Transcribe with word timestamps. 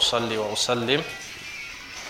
واصلي 0.00 0.37
واسلم 0.37 1.03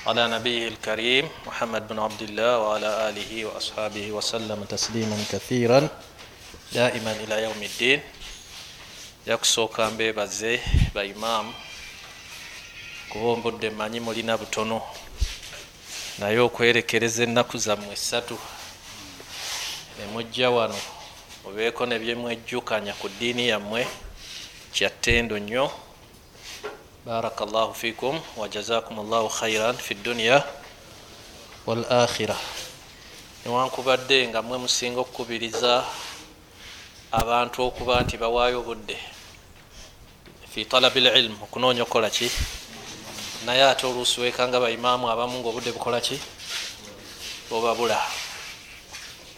على 0.08 0.28
نبيه 0.28 0.68
الكريم 0.68 1.30
محمد 1.48 1.88
بن 1.88 2.00
عبد 2.00 2.22
الله 2.22 2.58
وعلى 2.60 3.10
اله 3.10 3.46
واصحابه 3.46 4.12
وسلم 4.12 4.64
تسليما 4.64 5.24
كثيرا 5.32 5.88
دائما 6.74 7.12
الى 7.12 7.44
يوم 7.44 7.62
الدين 7.64 8.00
yakusooka 9.28 9.90
mbeebaze 9.90 10.62
baimaamu 10.94 11.54
kuba 13.10 13.26
ombudde 13.28 13.70
mmanyi 13.70 14.00
mulina 14.00 14.38
butono 14.38 14.82
naye 16.20 16.40
okwerekereza 16.40 17.24
ennaku 17.24 17.58
zammwe 17.58 17.94
essatu 17.94 18.38
nemujja 20.00 20.50
wano 20.50 20.80
mubeeko 21.46 21.86
nebyemwejjukanya 21.86 22.94
ku 22.94 23.08
ddiini 23.10 23.48
yammwe 23.48 23.88
kyattendo 24.74 25.40
nnyo 25.40 25.72
llahu 27.06 27.74
fikum 27.74 28.22
wajazakum 28.38 29.10
llahu 29.10 29.30
khairan 29.30 29.78
fi 29.78 29.96
dduniya 29.96 30.46
wal 31.66 31.86
akhira 31.90 32.38
newankubadde 33.46 34.28
nga 34.28 34.42
mwe 34.42 34.58
musinga 34.58 35.02
okukubiriza 35.02 35.86
abantu 37.12 37.66
okuba 37.66 38.02
nti 38.06 38.18
bawaayo 38.18 38.60
obudde 38.62 38.98
fi 40.52 40.66
talabi 40.66 41.00
lilmu 41.02 41.44
okunoonya 41.44 41.84
okukola 41.84 42.10
ki? 42.10 42.30
Naye 43.46 43.64
ate 43.64 43.88
oluusi 43.88 44.22
wekanga 44.22 44.60
baimaamu 44.60 45.10
abamu 45.10 45.40
nga 45.40 45.50
obudde 45.50 45.72
bukola 45.72 46.02
ki? 46.02 46.20
Obabula 47.52 47.98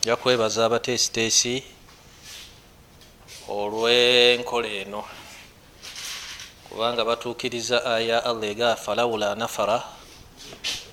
ja 0.04 0.16
kwebaza 0.16 0.66
abateesiteesi 0.66 1.64
olw'enkola 3.48 4.68
eno 4.68 5.23
kubanga 6.74 7.06
batuukiriza 7.06 7.86
aya 7.86 8.26
allah 8.26 8.50
ega 8.50 8.76
falawula 8.76 9.36
nafara 9.38 9.84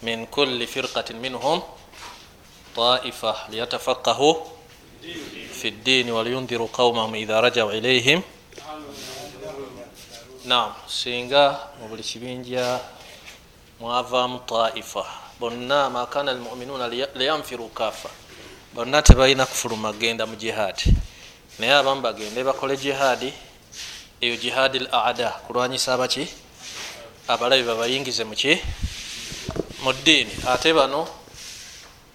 min 0.04 0.26
kulli 0.28 0.66
firqatin 0.68 1.16
minhum 1.16 1.62
taifa 2.76 3.48
liyatafaqahu 3.48 4.36
fi 5.52 5.70
ddiini 5.70 6.12
waliyundiru 6.12 6.68
qaumahum 6.68 7.14
idha 7.16 7.40
rajau 7.40 7.72
ilaihim 7.72 8.20
nam 10.44 10.72
singa 10.84 11.72
mu 11.80 11.88
buli 11.88 12.02
kibinja 12.04 12.80
mwavaamu 13.80 14.38
taifa 14.44 15.04
bonna 15.40 15.88
makana 15.90 16.30
almuminuuna 16.36 16.88
liyanfiru 17.16 17.68
kafa 17.72 18.08
bonna 18.76 19.00
tebalina 19.02 19.46
kufuluma 19.48 19.92
genda 19.96 20.26
mu 20.28 20.36
jihaadi 20.36 20.92
naye 21.58 21.72
abamu 21.72 22.00
bagende 22.04 22.44
bakole 22.44 22.76
jihaadi 22.76 23.32
eyo 24.20 24.36
jihaadi 24.36 24.78
l 24.78 24.88
ada 24.92 25.30
kulwanyisa 25.30 25.94
abaki 25.94 26.28
abalabi 27.28 27.62
babayingize 27.62 28.24
muki 28.24 28.60
mu 29.82 29.92
ddiini. 29.92 30.32
Ate 30.46 30.74
bano 30.76 31.08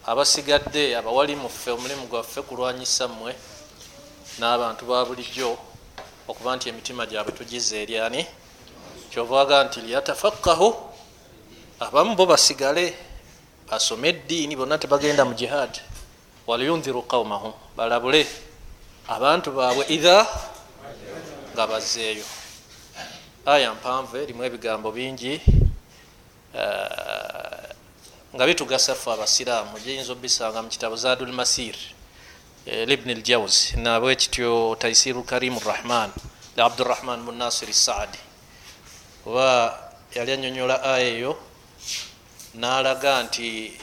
abasigadde 0.05 0.93
abawali 0.97 1.35
muffe 1.35 1.71
omulimu 1.71 2.05
gwaffe 2.07 2.41
kulwanyisa 2.41 3.07
mmwe 3.07 3.33
n'abantu 4.37 4.85
ba 4.85 5.05
bulijjo 5.05 5.57
okuba 6.27 6.55
nti 6.55 6.69
emitima 6.69 7.05
gyabwe 7.09 7.33
tugize 7.33 7.81
eryani 7.83 8.21
kyovaga 9.09 9.63
nti 9.63 9.81
lyatafakahu 9.81 10.69
abamu 11.79 12.15
bo 12.15 12.25
basigale 12.25 12.93
basome 13.65 14.09
eddiini 14.09 14.55
bonna 14.55 14.77
tebagenda 14.77 15.25
mu 15.25 15.33
jihaadi 15.33 15.81
waliyunziru 16.47 17.01
qaumahum 17.01 17.53
balabule. 17.77 18.27
Abantu 19.09 19.51
baabwe 19.57 19.85
idha 19.89 20.25
nga 21.55 21.67
bazeeyo 21.67 22.27
aya 23.45 23.73
mpanvu 23.73 24.17
erimu 24.17 24.43
ebigambo 24.43 24.91
bingi 24.91 25.39
nga 28.35 28.43
bitugasa 28.47 28.91
ffe 28.95 29.09
abasiraamu 29.15 29.79
giyinza 29.79 30.11
obisanga 30.11 30.59
mu 30.59 30.67
kitabo 30.67 30.95
zadul 30.99 31.31
masir 31.31 31.75
libni 32.89 33.15
ljawzi 33.15 33.79
nabwe 33.79 34.15
kityo 34.15 34.75
taisiru 34.75 35.23
karimu 35.23 35.59
rahman 35.63 36.11
li 36.55 36.61
abdurahman 36.61 37.19
munasir 37.23 37.71
saadi. 37.73 38.19
Oba 39.25 39.47
yali 40.15 40.31
anyonyola 40.31 40.83
aya 40.83 41.07
eyo 41.07 41.31
nalaga 42.53 43.23
nti 43.23 43.79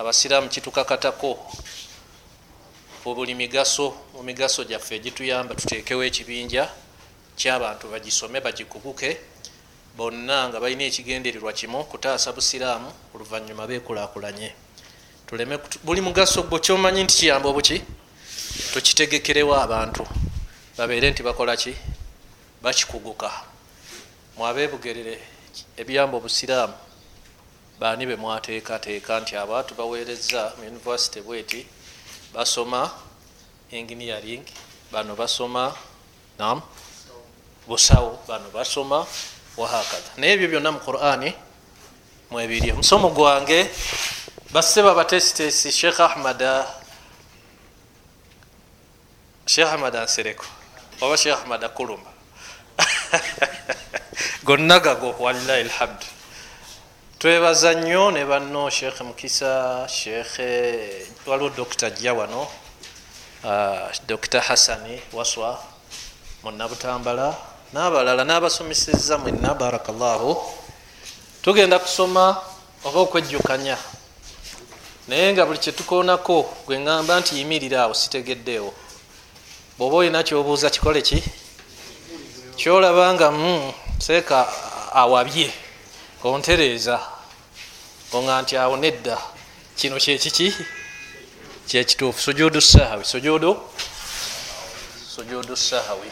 abasiraamu 0.00 0.48
kitukakatako 0.48 1.36
buli 3.04 3.34
migaso 3.34 3.92
mu 4.14 4.22
migaso 4.22 4.64
gyaffe 4.64 4.96
egituyamba 4.96 5.54
tutekewo 5.54 6.04
ekibinja 6.08 6.64
kyabantu 7.36 7.88
bagisome 7.92 8.40
bagikuguke 8.40 9.18
bonna 9.96 10.48
nga 10.48 10.60
balina 10.60 10.84
ekigendererwa 10.84 11.52
kimu 11.52 11.84
kutaasa 11.84 12.32
busiraamu 12.32 12.90
oluvanyuma 13.14 13.66
bekulakulanye 13.66 14.50
tuleme 15.26 15.58
buli 15.84 16.00
mugaso 16.00 16.42
gwo 16.42 16.58
kyomanyi 16.58 17.02
nti 17.04 17.14
kiyamba 17.18 17.48
obuki 17.48 17.82
tukitegekerewo 18.72 19.54
abantu. 19.54 20.06
Babeere 20.76 21.10
nti 21.10 21.22
bakola 21.22 21.56
ki? 21.56 21.74
Bakikuguka. 22.62 23.30
Mwabebugerere 24.36 25.18
ebiyamba 25.76 26.16
obusiraamu 26.16 26.74
baani 27.80 28.06
bemwateekateeka 28.06 29.20
nti 29.20 29.36
abantu 29.36 29.74
baweereza 29.74 30.52
mu 30.56 30.62
univesity 30.70 31.20
bweti 31.20 31.66
basoma 32.34 32.90
engineering 33.70 34.42
bano 34.92 35.14
basoma 35.16 35.74
nam 36.38 36.62
busawo. 37.68 38.18
Bano 38.28 38.50
basoma 38.54 39.06
wahakadha 39.56 40.10
naye 40.18 40.32
ebyo 40.34 40.48
byonna 40.48 40.70
mu 40.74 40.80
qurani 40.82 41.30
mwebiri 42.30 42.74
omusomo 42.74 43.08
gwange 43.14 43.70
baseba 44.50 44.94
batesitesi 44.94 45.70
sheekh 45.72 46.00
ahmad 46.00 46.42
sheekh 49.46 49.70
ahmad 49.70 49.94
ansereko 49.96 50.46
oba 51.00 51.14
sheekh 51.16 51.38
ahmad 51.38 51.62
akuluma 51.64 52.10
gonna 54.46 54.80
gago 54.80 55.14
walilahi 55.22 55.70
lhamdu 55.70 56.06
twebaza 57.18 57.74
nnyo 57.74 58.10
ne 58.10 58.24
banno 58.26 58.70
sheekh 58.70 59.00
mukisa 59.06 59.86
sheekh 59.86 60.34
waliwo 61.26 61.50
dokita 61.50 61.90
jja 61.90 62.14
wano 62.14 62.50
dokita 64.06 64.40
hassani 64.40 64.98
waswa 65.12 65.62
munabutambala 66.42 67.53
n'abalala 67.72 68.24
n'abasomeseza 68.24 69.18
mwenna 69.18 69.54
barakallahu. 69.54 70.36
Tugenda 71.42 71.78
kusoma 71.78 72.36
oba 72.84 73.00
okwejjukanya. 73.00 73.78
Naye 75.08 75.32
nga 75.32 75.46
buli 75.46 75.58
kyetukoonako 75.58 76.36
gwe 76.66 76.78
ŋŋamba 76.78 77.20
nti 77.20 77.38
yimirira 77.38 77.82
awo 77.82 77.94
sitegeddeewo. 77.94 78.72
Bw'oba 79.78 79.96
olina 79.96 80.22
kyobuuza 80.22 80.70
kikole 80.70 81.02
ki? 81.02 81.18
Kyolaba 82.56 83.14
nga 83.14 83.28
seeka 83.98 84.38
awabye 84.92 85.52
ontereeza. 86.24 86.96
Oŋa 88.12 88.42
nti 88.42 88.54
awo 88.56 88.76
nedda. 88.76 89.16
Kino 89.76 89.96
kyekiki 89.98 90.54
kyekituufu 91.66 92.20
sujudu 92.22 92.60
sahawi 92.60 93.04
sujudu 93.04 93.56
sujudu 95.14 95.56
sahawi 95.56 96.08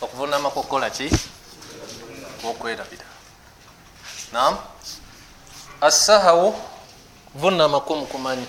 okuvunama 0.00 0.50
kukola 0.50 0.90
ki? 0.90 1.10
Okwerabira. 2.44 3.04
Nam 4.32 4.58
asahawu 5.80 6.54
kuvunama 7.32 7.80
kumukumanyi 7.80 8.46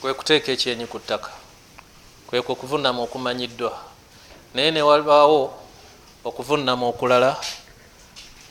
kwe 0.00 0.14
kuteeka 0.14 0.52
ekyenyi 0.52 0.86
ku 0.86 0.98
ttaka. 0.98 1.30
Kwekwe 2.26 2.52
okuvunama 2.52 3.02
okumanyiddwa. 3.02 3.72
Naye 4.54 4.70
newabaawo 4.70 5.54
okuvunama 6.24 6.86
okulala 6.86 7.36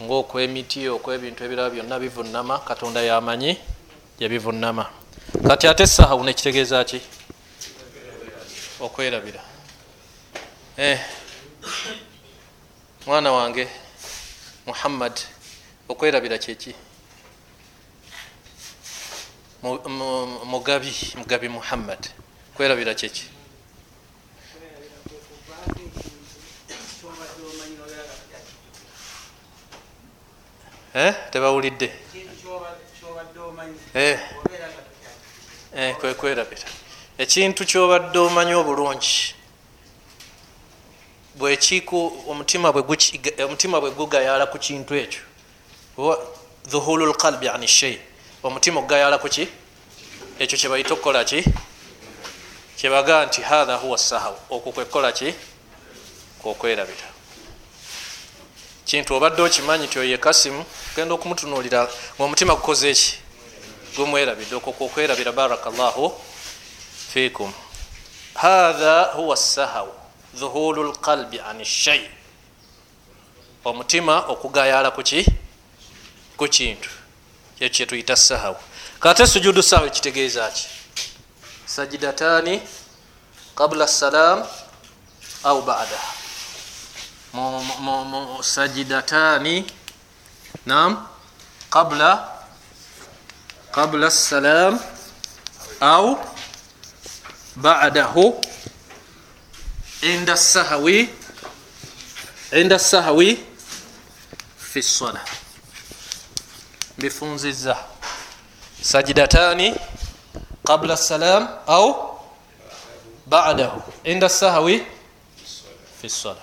ngaokwemiti 0.01 0.89
okwebintu 0.89 1.43
ebirala 1.43 1.69
byonna 1.69 1.99
bivunama 1.99 2.59
katonda 2.59 3.01
yamanyi 3.01 3.57
yebivunama 4.19 4.85
kati 5.47 5.67
ate 5.67 5.83
esahawu 5.83 6.23
nekitegeeza 6.23 6.83
ki? 6.83 7.01
Okwerabira. 8.79 9.50
Mwana 13.05 13.31
wange 13.31 13.67
muhammad 14.65 15.13
okwerabira 15.89 16.37
kyeki 16.37 16.75
mugabi 20.51 20.93
mugabi 21.17 21.49
muhammad 21.49 22.01
kwerabira 22.55 22.93
kyeki 22.95 23.25
eh? 30.93 31.13
tebawulidde. 31.31 31.91
Eh. 33.93 34.19
eh, 35.75 35.95
kwekwerabira 35.95 36.67
ekintu 37.17 37.65
kyobadde 37.65 38.19
omanyi 38.19 38.53
obulungi 38.55 39.40
bwekiku 41.35 42.23
omutima 42.27 42.71
bwe 43.81 43.91
gugayala 43.91 44.45
ku 44.45 44.57
kintu 44.59 44.95
ekyo. 44.95 45.21
Dhuhulu 46.67 47.05
lqalbi 47.05 47.49
ani 47.49 47.67
shei 47.67 47.99
omutima 48.43 48.79
ogugayala 48.79 49.17
kuki 49.17 49.47
ekyo 50.39 50.57
kyebaita 50.57 50.93
okukolaki 50.93 51.43
kyebaga 52.77 53.25
nti 53.25 53.41
hatha 53.41 53.75
huwa 53.75 53.97
sahaw. 53.97 54.35
Okwo 54.49 54.71
kwekukolaki 54.71 55.33
kwokwerabira 56.41 57.07
kintu 58.85 59.15
obadde 59.15 59.41
okimanyi 59.41 59.87
ti 59.87 59.99
oye 59.99 60.17
kasimu 60.17 60.65
genda 60.95 61.13
okumutunulira 61.15 61.87
ngaomutima 62.17 62.55
gukoze 62.55 62.89
eki 62.89 63.17
gumwerabidde. 63.95 64.55
Okwo 64.55 64.73
kwokwerabira 64.73 65.31
barakallahu 65.31 66.13
fikum 67.13 67.53
hatha 68.33 69.03
huwa 69.15 69.37
sahaw 69.37 70.00
dhuhulu 70.35 70.91
lqalbi 70.91 71.39
an 71.39 71.63
shai 71.63 72.09
omutima 73.65 74.25
okugayala 74.27 74.91
kuki 74.91 75.25
ku 76.37 76.47
kintu. 76.47 76.89
Ekyo 77.61 77.69
kyetuyita 77.69 78.15
sahaw 78.15 78.55
kate 78.99 79.27
sujudu 79.27 79.61
sahaw 79.61 79.85
ekitegeeza 79.87 80.49
ki? 80.49 80.65
Sajidatani 81.65 82.61
qabla 83.55 83.87
salam 83.87 84.41
au 85.43 85.61
badaha 85.61 86.11
sajidatani 88.41 89.65
nam 90.65 91.07
qabla 91.69 92.11
qabla 93.71 94.09
salam 94.09 94.79
au 95.81 96.17
badahu 97.55 98.41
inda 100.01 100.37
sahawi 100.37 101.09
inda 102.51 102.79
sahawi 102.79 103.37
fi 104.57 104.83
sala 104.83 105.21
bifunziza 106.97 107.77
sajidatani 108.81 109.75
qabla 110.65 110.97
salam 110.97 111.47
au 111.67 112.17
badahu 113.25 113.81
inda 114.03 114.29
sahawi 114.29 114.83
fi 116.01 116.09
sala 116.09 116.41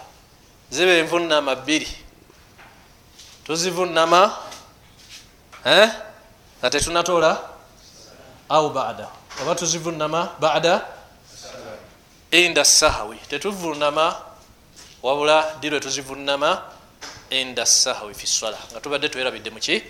ziba 0.71 0.93
envunama 0.93 1.57
bbiri 1.57 1.89
tuzivunama 3.45 4.39
eh? 5.65 5.91
nga 6.61 6.71
tetunatola 6.71 7.41
au 8.49 8.71
bada 8.71 9.09
oba 9.43 9.55
tuzivunama 9.55 10.31
bada 10.41 10.98
inda 12.31 12.65
sahawi. 12.65 13.19
Tetuvunama 13.29 14.17
wabula 15.03 15.57
dirwe 15.61 15.81
tuzivunama 15.81 16.63
inda 17.31 17.67
sahawi 17.67 18.15
fi 18.15 18.27
swala. 18.27 18.59
Nga 18.73 18.81
tubadde 18.81 19.09
twerabidde 19.09 19.51
muki 19.51 19.83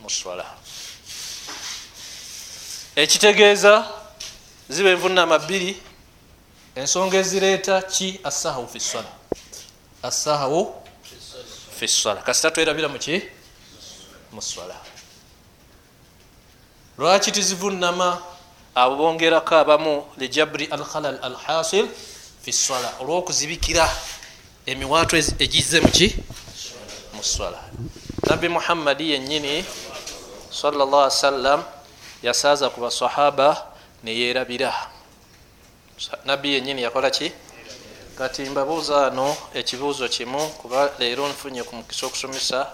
muswala 0.00 0.46
ekitegeeza 2.96 3.88
ziba 4.68 4.90
envunama 4.90 5.38
bbiri. 5.38 5.76
Ensonga 6.74 7.16
ezireeta 7.18 7.82
ki? 7.82 8.20
Asahawu 8.24 8.68
fi 8.68 8.80
swala. 8.80 9.08
Asahawu 10.02 10.82
fi 11.82 11.88
sala 11.88 12.22
kasita 12.22 12.50
twerabira 12.50 12.88
muki 12.88 13.22
muswala 14.32 14.76
lwaki 16.98 17.32
tizivunama 17.32 18.22
abo 18.74 18.96
bongerako 18.96 19.54
abamu 19.56 20.04
lijabri 20.16 20.64
alkhalal 20.70 21.18
alhasil 21.22 21.88
fi 22.42 22.52
swala 22.52 22.92
olwokuzibikira 23.00 23.84
emiwato 24.66 25.16
egize 25.16 25.80
muki 25.80 26.16
muswala 27.14 27.60
nabbi 28.28 28.48
muhammadi 28.48 29.10
yenyini 29.12 29.64
salllah 30.50 31.10
sallam 31.10 31.60
yasaaza 32.22 32.70
ku 32.70 32.80
basahaba 32.80 33.66
neyerabira 34.04 34.72
nabbi 36.24 36.54
yenyini 36.54 36.82
yakolaki 36.82 37.32
kati 38.18 38.42
mbabuuza 38.42 39.06
ano 39.06 39.36
ekibuuzo 39.54 40.08
kimu 40.08 40.48
kuba 40.48 40.90
leero 40.98 41.28
nfunye 41.28 41.62
ku 41.62 41.76
mukisa 41.76 42.06
okusomesa 42.06 42.66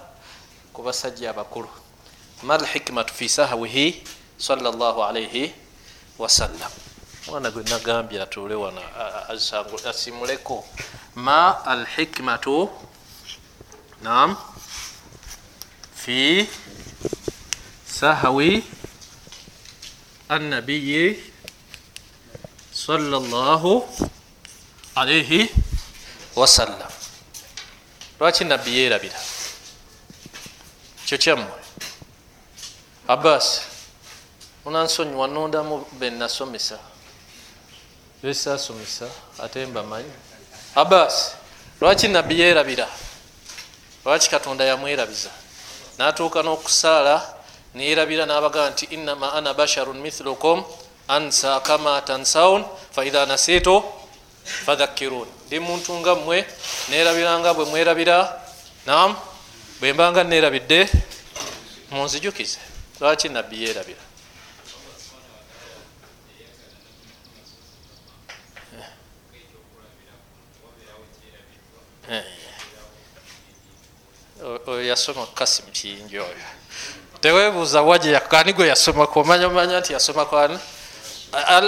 ku 0.72 0.82
basajja 0.82 1.30
abakulu. 1.30 1.68
Ma 2.42 2.58
lhikmatu 2.58 3.14
fi 3.14 3.28
sahawihi 3.28 4.02
salllah 4.38 4.94
alaihi 5.08 5.52
wasallam 6.18 6.72
mwana 7.26 7.50
gwe 7.50 7.62
nagambye 7.62 8.22
atuule 8.22 8.54
wana 8.54 8.80
asimuleko. 9.88 10.64
Ma 11.14 11.64
alhikmatu 11.64 12.70
nam 14.02 14.36
fi 15.94 16.48
sahawi 17.86 18.64
annabiyi 20.28 21.32
sallallahu 22.72 23.88
alaihi 24.94 25.50
wasallam 26.36 26.90
lwaki 28.20 28.44
nabbi 28.44 28.78
yerabira 28.78 29.20
kyo 31.06 31.18
kyammwe? 31.18 31.58
Abbas 33.08 33.67
onansonyiwa 34.68 35.26
nondamu 35.28 35.86
benasomesa 35.92 36.78
besasomesa 38.22 39.08
ate 39.42 39.66
mbamanyi. 39.66 40.12
Abbas 40.74 41.34
lwaki 41.80 42.08
nabbi 42.08 42.40
yerabira 42.40 42.88
lwaki 44.04 44.30
katonda 44.30 44.64
yamwerabiza? 44.64 45.30
Natuuka 45.98 46.42
n'okusaala 46.42 47.34
neyerabira 47.74 48.26
n'abagaa 48.26 48.70
nti 48.70 48.84
innama 48.84 49.32
ana 49.32 49.54
basharun 49.54 49.98
mithlukum 50.00 50.64
ansa 51.08 51.60
kama 51.60 52.00
tansaun 52.00 52.64
faidha 52.92 53.26
nasitu 53.26 53.84
fadhakirun 54.66 55.28
ndi 55.46 55.60
muntu 55.60 55.92
nga 56.00 56.14
mmwe 56.14 56.44
nerabiranga 56.88 57.54
bwe 57.54 57.64
mwerabira? 57.64 58.42
Nam 58.86 59.16
bwembanga 59.80 60.24
nerabidde 60.24 60.88
munzijukize. 61.90 62.58
Lwaki 63.00 63.28
nabbi 63.28 63.64
yerabira 63.64 64.07
oyo 74.66 74.82
yasoma 74.84 75.26
kasim 75.34 75.66
kiyinji 75.72 76.18
oyo. 76.18 76.44
Tewebuuza 77.20 77.82
waje 77.82 78.10
yakani 78.12 78.52
gwe 78.52 78.68
yasomaku 78.68 79.20
omanyamanya 79.20 79.80
nti 79.80 79.92
yasomakwani 79.92 80.58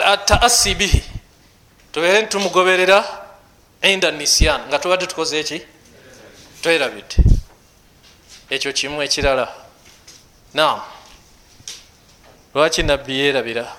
ataasi 0.04 0.74
bihi 0.74 1.02
tubeere 1.92 2.22
ntumugoberera 2.22 3.26
inda 3.82 4.10
nisyan. 4.10 4.60
Nga 4.68 4.78
tubadde 4.78 5.06
tukoze 5.06 5.40
eki? 5.40 5.62
Twerabidde. 6.62 7.16
Ekyo 8.50 8.72
kimu 8.72 9.02
ekirala. 9.02 9.54
Nam 10.54 10.80
lwaki 12.54 12.82
nabbi 12.82 13.18
yerabira 13.18 13.76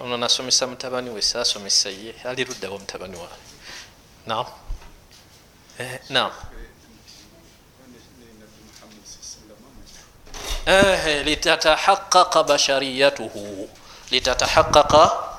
ono 0.00 0.16
nasomesa 0.16 0.66
mutabani 0.66 1.10
we 1.10 1.22
sasomesa 1.22 1.90
ye. 1.90 2.14
Ali 2.24 2.44
luddawo 2.44 2.78
mutabani 2.78 3.16
wa 5.80 5.98
nam 6.10 6.30
eh, 10.66 11.04
nam 11.06 11.24
litatahaqaqa 11.24 12.42
bashariyatuhu 12.44 13.68
litatahaqaqa 14.12 15.30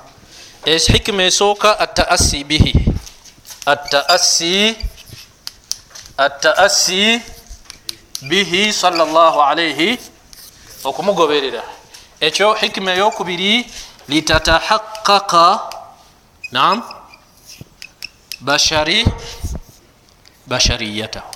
hikima 0.66 1.22
esooka 1.22 1.78
ataasi 1.78 2.44
bihi. 2.44 2.74
Ataasi 3.66 4.76
ataasi 6.18 7.22
bihi 8.22 8.72
salllah 8.72 9.34
alaihi 9.48 9.98
okumugoberera. 10.84 11.62
Ekyo 12.20 12.54
hikima 12.54 12.92
eyokubiri 12.94 13.66
litatahaqaqa 14.08 15.46
nam 16.52 16.82
bashari 18.40 19.06
bashariyatahu. 20.46 21.30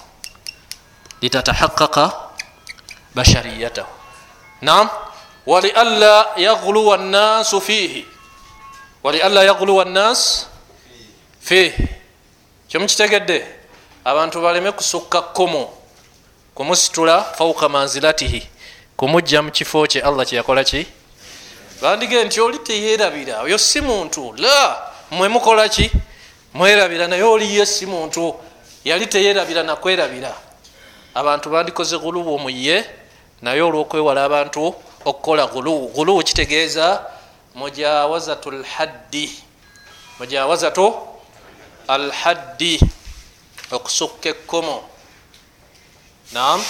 Litatahaqaqa 1.22 2.12
bashariyatahu. 3.14 3.88
Nam 4.62 4.88
walianla 5.46 6.26
yaghluwa 6.36 6.96
nnasu 6.96 7.60
fihi. 7.60 8.06
Walianla 9.06 9.44
yaguluwa 9.44 9.84
nnas 9.84 10.46
fi 11.40 11.72
kyomukitegedde 12.68 13.46
abantu 14.04 14.40
baleme 14.42 14.72
kusukka 14.72 15.22
kkomo 15.22 15.72
kumusitula 16.54 17.22
fauka 17.22 17.68
manzilatihi 17.68 18.48
kumujja 18.96 19.42
mu 19.42 19.50
kifo 19.50 19.86
kye 19.86 20.02
allah 20.02 20.26
kyeyakola 20.26 20.64
ki? 20.64 20.86
Bandige 21.82 22.24
nti 22.24 22.40
oli 22.40 22.58
teyerabira 22.58 23.40
oyo 23.40 23.58
si 23.58 23.80
muntu. 23.80 24.34
La 24.38 24.82
mwe 25.10 25.28
mukola 25.28 25.68
ki? 25.68 25.90
Mwerabira 26.54 27.06
naye 27.06 27.22
oliye 27.22 27.66
si 27.66 27.86
muntu 27.86 28.34
yali 28.86 29.06
teyerabira 29.06 29.62
nakwerabira 29.62 30.30
abantu 31.14 31.50
bandikoze 31.50 31.98
guluwu 31.98 32.38
muye 32.38 32.76
naye 33.42 33.62
olwokwewala 33.62 34.24
abantu 34.24 34.62
okukola 35.04 35.46
guluwu 35.46 35.88
guluwu 35.88 36.22
kitegeeza 36.22 36.86
mujawazatu 37.54 38.50
lhaddi 38.50 39.26
mujawazatu 40.18 40.94
alhaddi 41.88 42.80
okusukka 43.70 44.28
ekkomo. 44.28 44.84
Nam 46.32 46.62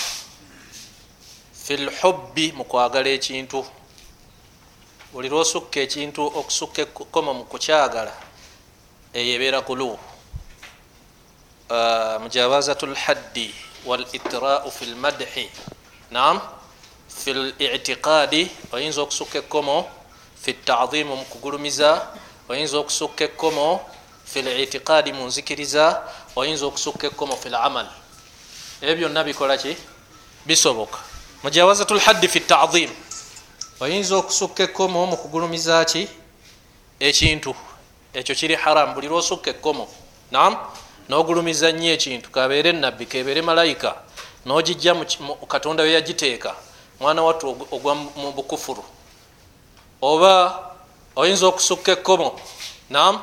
fi 1.65 1.77
lhubbi 1.77 2.53
mukwagala 2.53 3.09
ekintu. 3.09 3.61
Buli 5.13 5.29
lwosukka 5.29 5.81
ekintu 5.81 6.23
okusukka 6.39 6.83
ekkomo 6.83 7.35
mukukyagala 7.35 8.15
eyo 9.13 9.31
ebeera 9.37 9.61
guluwu 9.61 10.16
mujawazatu 12.23 12.87
lhaddi 12.87 13.55
walitirau 13.85 14.71
fi 14.71 14.85
lmadhi 14.87 15.51
nam 16.11 16.41
fi 17.09 17.35
litiqaadi 17.35 18.51
oyinza 18.73 19.03
okusukka 19.03 19.39
ekkomo. 19.39 19.89
Fi 20.43 20.53
tadimu 20.55 21.17
mukugulumiza 21.17 22.07
oyinza 22.49 22.79
okusukka 22.79 23.25
ekkomo. 23.25 23.81
Fi 24.25 24.43
litiqaadi 24.43 25.13
munzikiriza 25.13 26.03
oyinza 26.37 26.67
okusukka 26.67 27.07
ekkomo 27.07 27.37
fi 27.37 27.49
lamal 27.49 27.87
ebyo 28.83 28.97
byonna 28.97 29.25
bikolaki 29.25 29.77
bisoboka. 30.47 30.99
Mujawazatu 31.43 31.95
lhaddi 31.95 32.29
fi 32.29 32.41
tadim 32.41 32.91
oyinza 33.81 34.17
okusukka 34.17 34.63
ekkomo 34.63 35.07
mukugulumiza 35.07 35.85
ki? 35.85 36.09
Ekintu. 37.01 37.55
Ekyo 38.15 38.35
kiri 38.35 38.55
haramu 38.55 38.95
buli 38.95 39.09
lwosukka 39.09 39.51
ekkomo. 39.51 39.89
Nam 40.31 40.57
nogulumiza 41.09 41.73
nnyo 41.73 41.93
ekintu 41.93 42.31
kabeere 42.31 42.73
nabbi 42.73 43.07
kebeere 43.07 43.43
malayika. 43.43 43.95
Nogijja 44.47 44.95
katonda 45.49 45.83
we 45.83 45.93
yagiteeka 45.93 46.55
mwana 47.01 47.23
wattu 47.23 47.57
ogwa 47.71 47.95
mu 47.95 48.33
bukufuru. 48.33 48.85
Oba 50.03 50.59
oyinza 51.17 51.47
okusukka 51.47 51.93
ekkomo 51.93 52.41
nam 52.91 53.21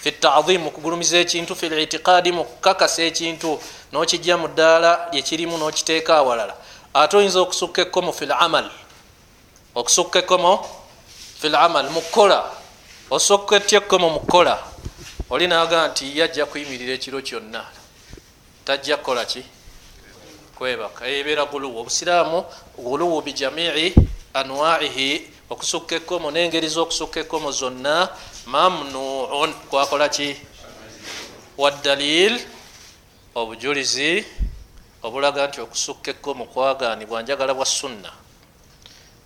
fi 0.00 0.12
tadimu 0.12 0.64
mukugulumiza 0.64 1.18
ekintu 1.18 1.54
fi 1.56 1.68
litiqaadi 1.68 2.32
mukukakasa 2.32 3.02
ekintu 3.02 3.60
nokijja 3.92 4.36
mu 4.36 4.48
ddaala 4.48 5.08
lyekirimu 5.12 5.58
nokiteeka 5.58 6.16
awalala. 6.16 6.54
Ate 6.94 7.16
oyinza 7.16 7.40
okusukka 7.40 7.82
ekkomo 7.82 8.12
fi 8.12 8.26
lamal 8.26 8.70
okusukka 9.74 10.18
ekkomo 10.18 10.66
fi 11.40 11.48
lamal 11.48 11.90
mukukola 11.90 12.44
osukka 13.10 13.56
etya 13.56 13.78
ekkomo 13.78 14.10
mukukola 14.10 14.58
oli 15.32 15.46
naga 15.46 15.88
nti 15.88 16.18
yajja 16.18 16.46
kuyimirira 16.46 16.92
ekiro 16.92 17.22
kyonna. 17.22 17.64
Tajja 18.64 18.96
kukola 18.96 19.24
ki? 19.24 19.42
Kwebaka. 20.58 21.06
Ebeera 21.06 21.44
guluwu. 21.46 21.78
Obusiraamu 21.80 22.44
guluwu 22.76 23.22
bijamii 23.22 23.94
anwaihi 24.34 25.30
okusukka 25.48 25.96
ekkomo 25.96 26.28
n'engeri 26.30 26.68
z'okusukka 26.68 27.20
ekkomo 27.20 27.50
zonna 27.50 28.12
mamnuun. 28.46 29.54
Kwakola 29.70 30.08
ki? 30.08 30.36
Waddalil 31.56 32.36
obujulizi 33.34 34.24
obulaga 35.02 35.48
nti 35.48 35.60
okusukka 35.60 36.10
ekkomo 36.10 36.44
kwaganibwa 36.44 37.22
njagala 37.22 37.54
bwa 37.54 37.64
sunna. 37.64 38.12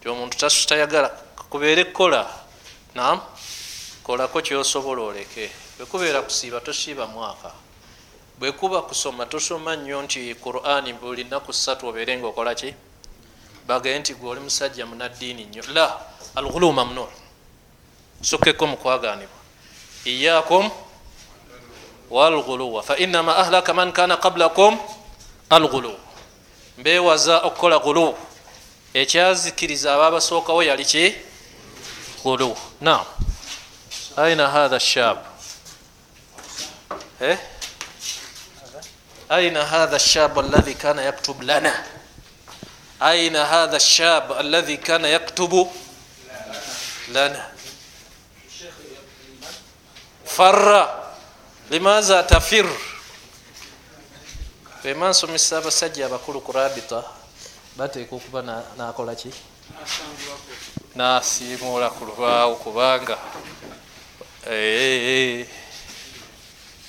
Ti 0.01 0.09
omuntu 0.09 0.39
tayagala 0.67 1.09
kubeere 1.51 1.85
kukola 1.85 2.31
nam 2.95 3.21
kolako 4.05 4.41
kyosobola 4.41 5.03
oleke 5.03 5.66
bwekubeera 5.79 6.23
kusiiba 6.23 6.61
tosiiba 6.61 7.07
mwaka. 7.07 7.53
Bwekuba 8.39 8.83
kusoma 8.83 9.27
tosoma 9.27 9.77
nnyo 9.77 10.03
nti 10.03 10.35
qurani 10.35 10.93
buli 10.93 11.25
naku 11.25 11.53
ssatu 11.53 11.89
obeere 11.89 12.17
nga 12.17 12.27
okola 12.27 12.55
ki? 12.55 12.75
Bagee 13.67 13.99
nti 13.99 14.15
gwe 14.15 14.31
oli 14.31 14.41
musajja 14.41 14.87
munaddiini 14.87 15.45
nnyo. 15.45 15.63
La 15.73 16.01
alghulu 16.35 16.73
mamnu 16.73 17.07
sukkeko 18.23 18.67
mukwaganibwa 18.67 19.37
iyakum 20.05 20.71
walghuluwa 22.11 22.83
fainama 22.83 23.37
ahlaka 23.37 23.75
man 23.75 23.93
kana 23.93 24.17
qablakum 24.17 24.79
alghulu 25.51 25.95
mbewaza 26.79 27.39
okukola 27.39 27.79
ghulu 27.79 28.15
ekyazikiriza 28.95 29.95
ababasookawo 29.95 30.63
yali 30.63 30.85
ki? 30.85 31.15
Ghulu 32.23 32.57
nam 32.81 33.05
aina 34.17 34.49
hatha 34.49 34.81
shab 34.81 35.17
eh? 35.17 35.36
Aina 39.29 39.65
hatha 39.65 39.99
shab 39.99 40.39
alladhi 40.39 40.75
kana 40.75 41.03
yaktub 41.03 41.43
lana? 41.43 41.73
Aina 43.01 43.45
hatha 43.45 43.81
shab 43.81 44.33
alladhi 44.33 44.77
kana 44.77 45.09
yaktubu 45.09 45.69
lana? 47.13 47.47
Farra. 50.25 51.13
Limaza 51.71 52.23
tafir? 52.23 52.67
Emansomesa 54.85 55.59
abasajja 55.59 56.07
abakulu 56.07 56.41
ku 56.41 56.53
rabita 56.53 57.03
bateeka 57.77 58.15
okuba 58.15 58.43
nakola 58.77 59.15
ki? 59.17 59.33
Nasiimuula 60.95 61.91
ku 61.91 62.05
lubaawo 62.05 62.55
kubanga 62.57 63.19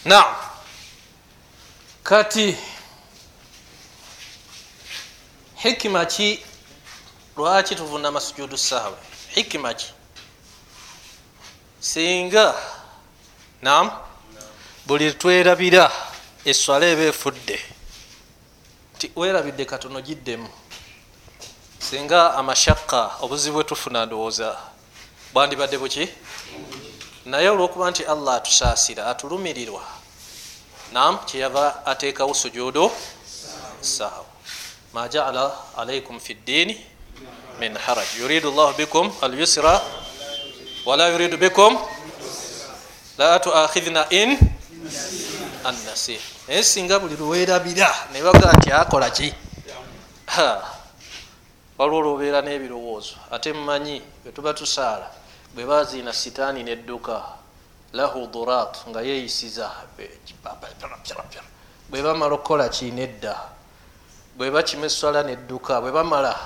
naam 0.08 0.36
kati 2.04 2.58
hikima 5.56 6.06
ki 6.06 6.44
lwaki 7.38 7.76
tuvunama 7.76 8.22
sujudu 8.22 8.58
sahwe 8.58 8.98
hikima 9.36 9.74
ki? 9.74 9.88
Singa 11.80 12.56
nam 13.62 13.92
buli 14.86 15.14
twerabira 15.14 15.92
eswala 16.46 16.86
eba 16.86 17.04
efudde 17.04 17.60
ti 19.00 19.12
werabidde 19.16 19.66
katono 19.66 20.02
giddemu. 20.02 20.50
Singa 21.80 22.36
amashaka 22.36 23.12
obuzibu 23.22 23.56
bwetufuna 23.56 24.06
ndowooza 24.06 24.58
bwandibadde 25.34 25.78
buki 25.78 26.10
naye 27.28 27.50
olwokuba 27.50 27.92
nti 27.92 28.04
allah 28.04 28.36
atusaasira 28.36 29.08
atulumirirwa 29.08 29.84
nam 30.92 31.18
kyeyava 31.26 31.86
ateekawo 31.86 32.34
sujudu 32.34 32.92
sahwa 33.82 34.26
ma 34.94 35.08
jaala 35.10 35.52
alaikum 35.78 36.20
fi 36.20 36.34
ddini 36.34 36.86
min 37.60 37.78
haraj. 37.78 38.08
Yuridu 38.20 38.52
llahu 38.52 38.74
bikum 38.78 39.12
alyusra 39.22 39.82
wala 40.86 41.10
yuridu 41.10 41.38
bikum 41.38 41.78
la 43.18 43.40
tuakhidhna 43.40 44.08
in 44.10 44.40
annasir 45.64 46.20
naye 46.48 46.64
singa 46.64 47.00
buli 47.00 47.16
lwerabira 47.16 47.92
nebaga 48.14 48.54
nti 48.54 48.72
akola 48.72 49.10
ki? 49.10 49.34
Waliwo 51.78 51.98
olwobeera 52.00 52.42
n'ebirowoozo. 52.42 53.16
Ate 53.32 53.54
mumanyi 53.54 54.02
bwetuba 54.24 54.54
tusaala 54.54 55.17
bwe 55.58 55.66
baziina 55.66 56.14
sitaani 56.14 56.62
nedduka 56.64 57.18
lahu 57.94 58.28
durat 58.30 58.78
nga 58.90 59.02
yeyisiza 59.02 59.72
bwe 61.90 62.02
bamala 62.06 62.34
okukola 62.36 62.70
kinedda 62.70 63.34
bwe 64.38 64.52
bakima 64.54 64.86
eswala 64.86 65.24
nedduka 65.24 65.82
bwe 65.82 65.92
bamala 65.92 66.38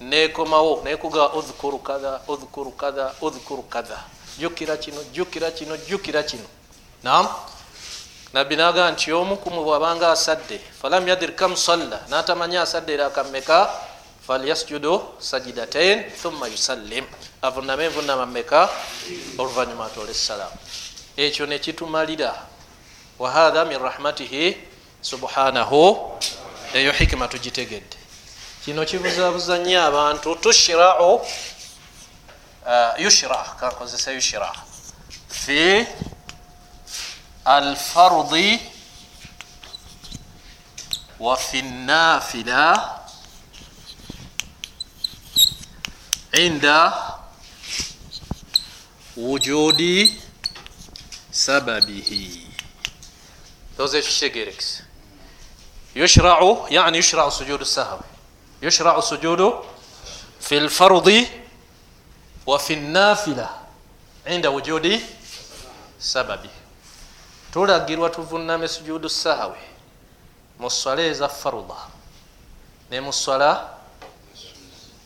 nekomawo 0.00 0.80
nekuga 0.84 1.32
udhkuru 1.36 1.78
kadha 1.78 2.20
udhkuru 2.28 2.72
kadha 2.72 3.12
udhkuru 3.20 3.62
kadha. 3.62 3.98
Jukira 4.38 4.76
kino 4.76 5.04
jukira 5.12 5.50
kino 5.50 5.76
jukira 5.76 6.22
kino. 6.22 6.48
Nam 7.02 7.28
nabbi 8.32 8.56
naga 8.56 8.90
nti 8.90 9.12
omukumu 9.12 9.64
bwabanga 9.64 10.10
asadde 10.10 10.58
falam 10.80 11.08
yadir 11.08 11.36
kam 11.36 11.56
salla. 11.56 12.00
Natamanya 12.08 12.62
asadde 12.62 12.92
erakameka 12.94 13.70
falyasjudu 14.26 15.02
sajidatain 15.18 16.10
thumma 16.22 16.48
yusallim. 16.48 17.04
Avuname 17.42 17.84
envunama 17.84 18.26
meka 18.26 18.70
oluvanyuma 19.38 19.86
atole 19.86 20.10
essalaamu 20.10 20.56
ekyo 21.16 21.46
nekitumalira 21.46 22.34
wahatha 23.18 23.64
min 23.64 23.78
rahmatihi 23.78 24.56
subhanahu 25.02 26.18
eyo 26.74 26.92
hikima 26.92 27.28
tugitegedde. 27.28 27.96
Kino 28.64 28.84
kibuzabuza 28.84 29.58
nnyo 29.58 29.82
abantu 29.82 30.36
tushirau 30.36 31.14
uh, 31.14 33.00
yushra 33.00 33.36
kankozesa 33.60 34.12
yushra 34.12 34.52
fi 35.28 35.86
alfardi 37.44 38.60
wafi 41.20 41.62
nafila 41.62 43.03
inda 46.38 46.92
wujudi 49.16 50.20
sababihi 51.30 52.46
oza 53.78 53.98
ekikitegerekese 53.98 54.82
yushrau 55.94 56.66
yani 56.70 56.96
yushrau 56.96 57.30
sujudu 57.32 57.64
sahawi 57.64 58.02
yushrau 58.62 59.02
sujudu 59.02 59.64
fi 60.40 60.60
lfardi 60.60 61.28
wa 62.46 62.58
fi 62.58 62.76
nafila 62.76 63.48
inda 64.30 64.50
wujudi 64.50 65.00
sababi 65.98 66.50
tulagirwa 67.52 68.10
tuvuname 68.10 68.68
sujudu 68.68 69.08
sahawi 69.08 69.58
mu 70.58 70.70
swala 70.70 71.02
eza 71.02 71.28
faruda 71.28 71.74
ne 72.90 73.00
mu 73.00 73.12
swala 73.12 73.73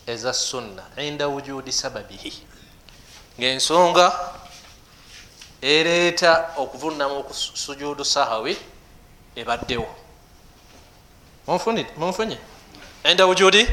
eza 0.08 0.32
sunna 0.32 0.82
inda 0.96 1.28
wujudi 1.28 1.72
sababihi. 1.72 2.32
Ngaensonga 3.38 4.12
ereeta 5.62 6.50
okuvunamu 6.56 7.24
sujudu 7.34 8.04
sahawi 8.04 8.56
ebaddewo. 9.36 9.94
Munfunye 11.96 12.38
inda 13.10 13.26
wujudi? 13.26 13.66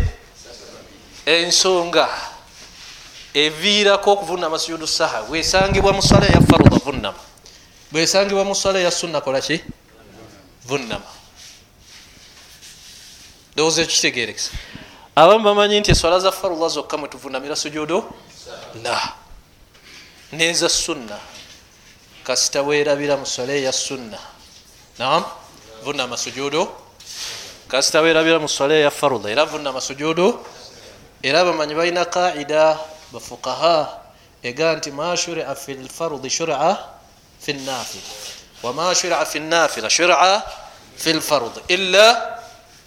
Ensonga 1.26 2.10
eviirako 3.34 4.12
okuvunama 4.12 4.60
sujudu 4.60 4.88
sahawi. 4.88 5.28
Bwesangibwa 5.28 5.94
mu 5.94 6.02
swala 6.02 6.26
ya 6.26 6.42
faruda 6.42 6.78
vunama 6.78 7.20
bwesangibwa 7.92 8.46
mu 8.46 8.56
swala 8.56 8.80
ya 8.80 8.92
sunna 8.92 9.22
kolaki 9.22 9.64
vunama 10.66 11.12
ndowooza 13.54 13.82
ekitegerekesa 13.82 14.52
abamu 15.16 15.44
bamanyi 15.44 15.80
nti 15.80 15.92
eswala 15.92 16.20
za 16.20 16.32
farula 16.32 16.68
zokka 16.70 16.98
mwetuvunamira 16.98 17.56
sujudu 17.56 18.04
la 18.84 19.14
neza 20.32 20.70
sunna. 20.70 21.18
Kasita 22.24 22.62
werabira 22.62 23.18
muswala 23.18 23.54
eya 23.54 23.72
sunna. 23.72 24.18
Nam 25.00 25.24
vunama 25.84 26.18
sujudu 26.18 26.68
kasita 27.68 28.02
werabira 28.02 28.40
muswala 28.40 28.74
eya 28.76 28.92
farula 28.92 29.30
era 29.30 29.46
vunama 29.46 29.82
sujudu 29.82 30.40
era 31.24 31.46
bamanyi 31.46 31.76
balina 31.76 32.06
qaida 32.06 32.78
bafukaha 33.12 34.02
ega 34.44 34.76
nti 34.76 34.92
ma 34.92 35.16
shuria 35.18 35.56
fi 35.56 35.74
lfarudi 35.74 36.30
shura 36.30 36.78
fi 37.40 37.54
nafila 37.54 38.12
wama 38.64 38.96
shuria 38.96 39.26
fi 39.26 39.40
nafila 39.40 39.90
shura 39.90 40.44
fi 40.96 41.14
lfarudi 41.14 41.60
illa 41.68 42.40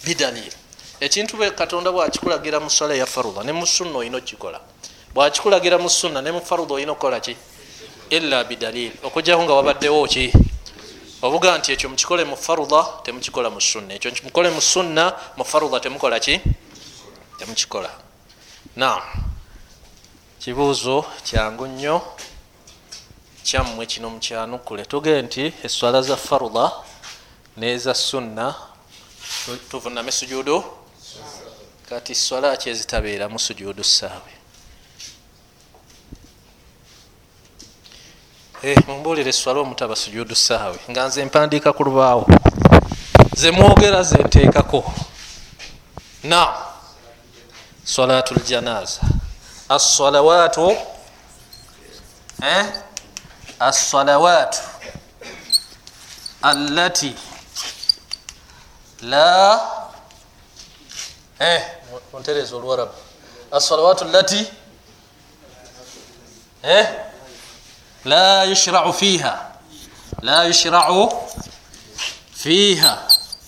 bidalil 0.04 0.52
ekintu 1.00 1.36
bwe 1.36 1.50
katonda 1.50 1.92
bwakikulagira 1.92 2.60
mu 2.60 2.70
swala 2.70 2.94
ya 2.94 3.06
farudha 3.06 3.42
ne 3.42 3.52
mu 3.52 3.66
sunna 3.66 3.98
olina 3.98 4.18
okikola 4.18 4.60
bwakikulagira 5.14 5.78
mu 5.78 5.88
sunna 5.88 6.20
ne 6.20 6.30
mu 6.32 6.40
farudha 6.40 6.74
olina 6.74 6.92
okukola 6.92 7.20
ki? 7.20 7.36
Illa 8.10 8.44
bidalil 8.44 8.92
okujjaku 9.02 9.42
nga 9.42 9.54
wabaddewo 9.54 10.06
ki? 10.06 10.32
Obuga 11.22 11.58
nti 11.58 11.72
ekyo 11.72 11.88
mukikole 11.90 12.24
mu 12.24 12.36
farudha 12.36 13.02
temukikola 13.02 13.50
mu 13.50 13.60
sunna. 13.60 13.94
Ekyo 13.94 14.10
mukole 14.24 14.50
mu 14.50 14.60
sunna 14.60 15.14
mu 15.36 15.44
farudha 15.44 15.80
temukola 15.80 16.18
ki? 16.20 16.40
Temukikola. 17.38 17.90
Nam 18.76 19.02
kibuuzo 20.40 21.04
kyangu 21.26 21.66
nnyo. 21.66 22.02
Kyammwe 23.42 23.86
kino 23.86 24.10
mukyanukule 24.10 24.84
tugee 24.84 25.22
nti 25.22 25.52
eswala 25.64 26.02
za 26.02 26.16
farudha 26.16 26.72
neza 27.56 27.94
sunna. 27.94 28.54
Tuvuname 29.70 30.12
sujudu 30.12 30.77
kati 31.88 32.14
swala 32.14 32.56
ki 32.56 32.70
ezitabeeramu 32.70 33.38
sujudu 33.38 33.84
saawe 33.84 34.32
mumbuulire 38.86 39.32
swala 39.32 39.60
omutaba 39.60 39.96
sujudu 39.96 40.34
saawe 40.34 40.78
nga 40.90 41.06
nze 41.06 41.24
mpandiika 41.24 41.72
ku 41.72 41.84
lubaawo. 41.84 42.26
Ze 43.36 43.50
mwogera 43.50 44.02
ze 44.02 44.18
nteekako. 44.18 44.94
Na 46.24 46.54
salatu 47.84 48.34
ljanaza 48.34 49.00
assalawatu 49.68 50.76
assalawatu 53.60 54.58
allati 56.42 57.14
la 59.02 59.60
eh 61.38 61.77
ontereza 62.12 62.56
olwarabu 62.56 62.92
assalawatu 63.52 64.04
allati 64.04 64.46
eh? 66.62 66.88
La 68.04 68.44
yushrau 68.44 68.92
fiha. 68.92 69.50
La 70.22 70.44
yushrau 70.44 71.28
fiha. 72.34 72.98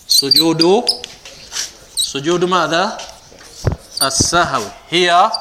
Sujudu. 0.07 0.85
Sujudu 1.95 2.47
madha 2.47 2.97
assahwi. 3.99 4.67
Hiya 4.89 5.31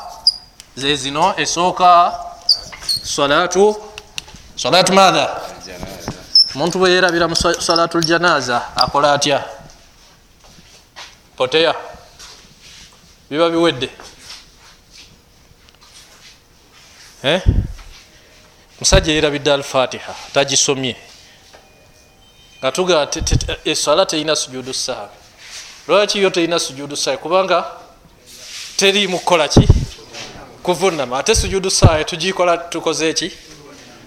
zezino 0.76 1.34
esooka 1.36 2.20
salatu. 3.04 3.76
Salatu 4.56 4.92
madha 4.92 5.40
omuntu 6.54 6.78
bwe 6.78 6.90
yerabira 6.90 7.28
mu 7.28 7.36
salatu 7.36 7.98
ljanaza 7.98 8.76
akola 8.76 9.12
atya? 9.12 9.44
Poteya 11.36 11.74
biba 13.30 13.50
biwedde. 13.50 13.88
Musajja 18.80 19.12
yerabidde 19.12 19.52
alfatiha 19.52 20.14
tagisomye. 20.32 20.96
Nga 22.58 22.72
tuga 22.72 23.08
eswala 23.64 24.06
terina 24.06 24.36
sujudu 24.36 24.74
saawe 24.74 25.08
lwaki 25.88 26.22
yo 26.22 26.30
terina 26.30 26.58
sujudu 26.58 26.96
saawe 26.96 27.16
kubanga 27.16 27.64
teri 28.76 29.08
mukukola 29.08 29.48
ki? 29.48 29.68
Kuvunama. 30.62 31.18
Ate 31.18 31.34
sujudu 31.34 31.70
saawe 31.70 32.04
tugikola 32.04 32.58
tukoze 32.58 33.08
eki 33.08 33.32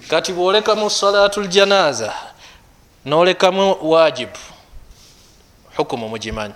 kati 0.08 0.34
bwolekamu 0.34 0.90
salatu 0.90 1.42
ljanaza 1.42 2.14
nolekamu 3.06 3.92
wajibu 3.92 4.38
hukumu 5.78 6.10
mugimanyi. 6.10 6.54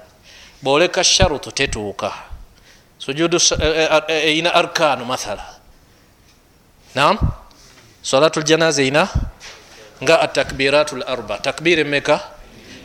Bwoleka 0.62 1.04
sharutu 1.04 1.52
tetuuka 1.52 2.14
sujudu 3.08 3.40
eina 4.08 4.54
arkanu 4.54 5.06
mathala. 5.06 5.46
Nam 6.96 7.18
salatu 8.04 8.40
ljanaza 8.42 8.82
eina 8.82 9.08
nga 10.04 10.20
atakbiratu 10.20 10.96
larba 10.96 11.38
takbira 11.38 11.82
emeka 11.82 12.20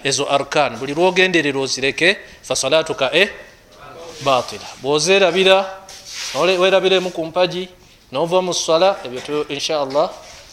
ezo 0.04 0.26
arkan 0.30 0.76
buli 0.78 0.94
lwogenderera 0.94 1.58
ozireke 1.58 2.18
fasalatuka 2.42 3.10
e? 3.12 3.30
Batila. 4.22 4.66
Bwozerabira 4.82 5.66
werabiremu 6.34 7.10
ku 7.10 7.24
mpaji 7.26 7.68
nova 8.12 8.42
mu 8.42 8.54
sala 8.54 8.96
ebyo 9.04 9.48
inshallah 9.48 10.10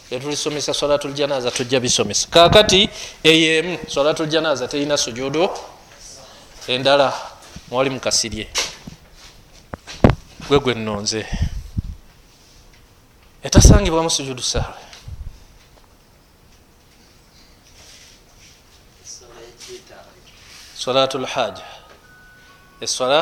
byetulisomesa 0.10 0.73
salatu 0.73 1.08
ljanaza 1.08 1.51
tujja 1.51 1.79
bisomesa. 1.79 2.27
Kakati 2.29 2.89
eyemu 3.23 3.77
salatu 3.88 4.25
ljanaza 4.25 4.67
terina 4.67 4.97
sujudu 4.97 5.49
endala 6.67 7.13
mwali 7.69 7.89
mukasirye 7.89 8.47
gwe 10.49 10.57
gwe 10.63 10.73
nonze 10.85 11.21
etasangibwamu 13.47 14.09
sujudu 14.15 14.43
saawe 14.51 14.81
salatu 20.75 21.17
lhaja 21.19 21.63
eswala 22.81 23.21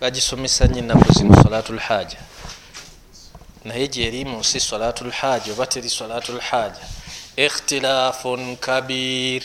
bagisomesa 0.00 0.68
nyo 0.68 0.78
enaku 0.78 1.12
zino 1.12 1.34
salatu 1.42 1.72
lhaja 1.72 2.18
naye 3.64 3.88
gyeri 3.88 4.24
munsi 4.24 4.60
salatu 4.60 5.04
lhaja 5.04 5.52
oba 5.52 5.66
teri 5.66 5.90
salatu 5.90 6.32
lhaja 6.32 6.84
ikhtilafun 7.36 8.56
kabir 8.56 9.42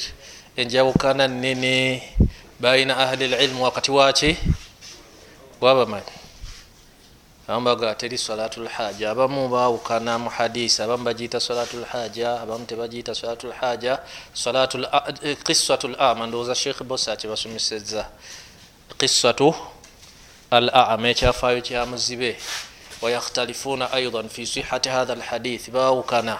enjawukana 0.55 1.27
nene 1.27 1.75
baina 2.59 2.97
ahli 2.97 3.27
lilmu 3.27 3.63
wakati 3.63 3.91
waki 3.91 4.37
wabamanyi 5.61 6.24
abamu 7.47 7.65
baga 7.65 7.95
teri 7.95 8.17
salatu 8.17 8.63
lhaja 8.63 9.12
abamu 9.12 9.49
bawukana 9.49 10.17
mu 10.19 10.29
hadisi. 10.29 10.81
Abamu 10.81 11.03
bagiyita 11.03 11.39
salatu 11.39 11.77
lhaja 11.77 12.41
abamu 12.41 12.65
tebagiyita 12.65 13.13
salatu 13.15 13.47
lhaja 13.47 13.99
qisatu 15.45 15.88
lama 15.88 16.27
ndowooza 16.27 16.55
sheikh 16.55 16.84
bosa 16.84 17.15
kyebasomeseza 17.15 18.10
qisatu 18.97 19.55
al 20.51 20.69
ama 20.73 21.10
ekyafaayo 21.10 21.62
kyamuzibe 21.62 22.38
wayakhtalifuna 23.01 23.91
aidan 23.91 24.29
fi 24.29 24.45
sihati 24.45 24.89
hatha 24.89 25.15
lhadith 25.15 25.69
bawukana. 25.69 26.39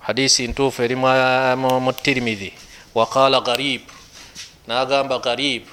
Hadisi 0.00 0.48
ntuufu 0.48 0.82
eri 0.82 0.94
mu 0.96 1.92
tirimidhi 1.92 2.54
waqala 2.94 3.40
garib 3.40 3.82
nagamba 4.66 5.18
garib 5.18 5.66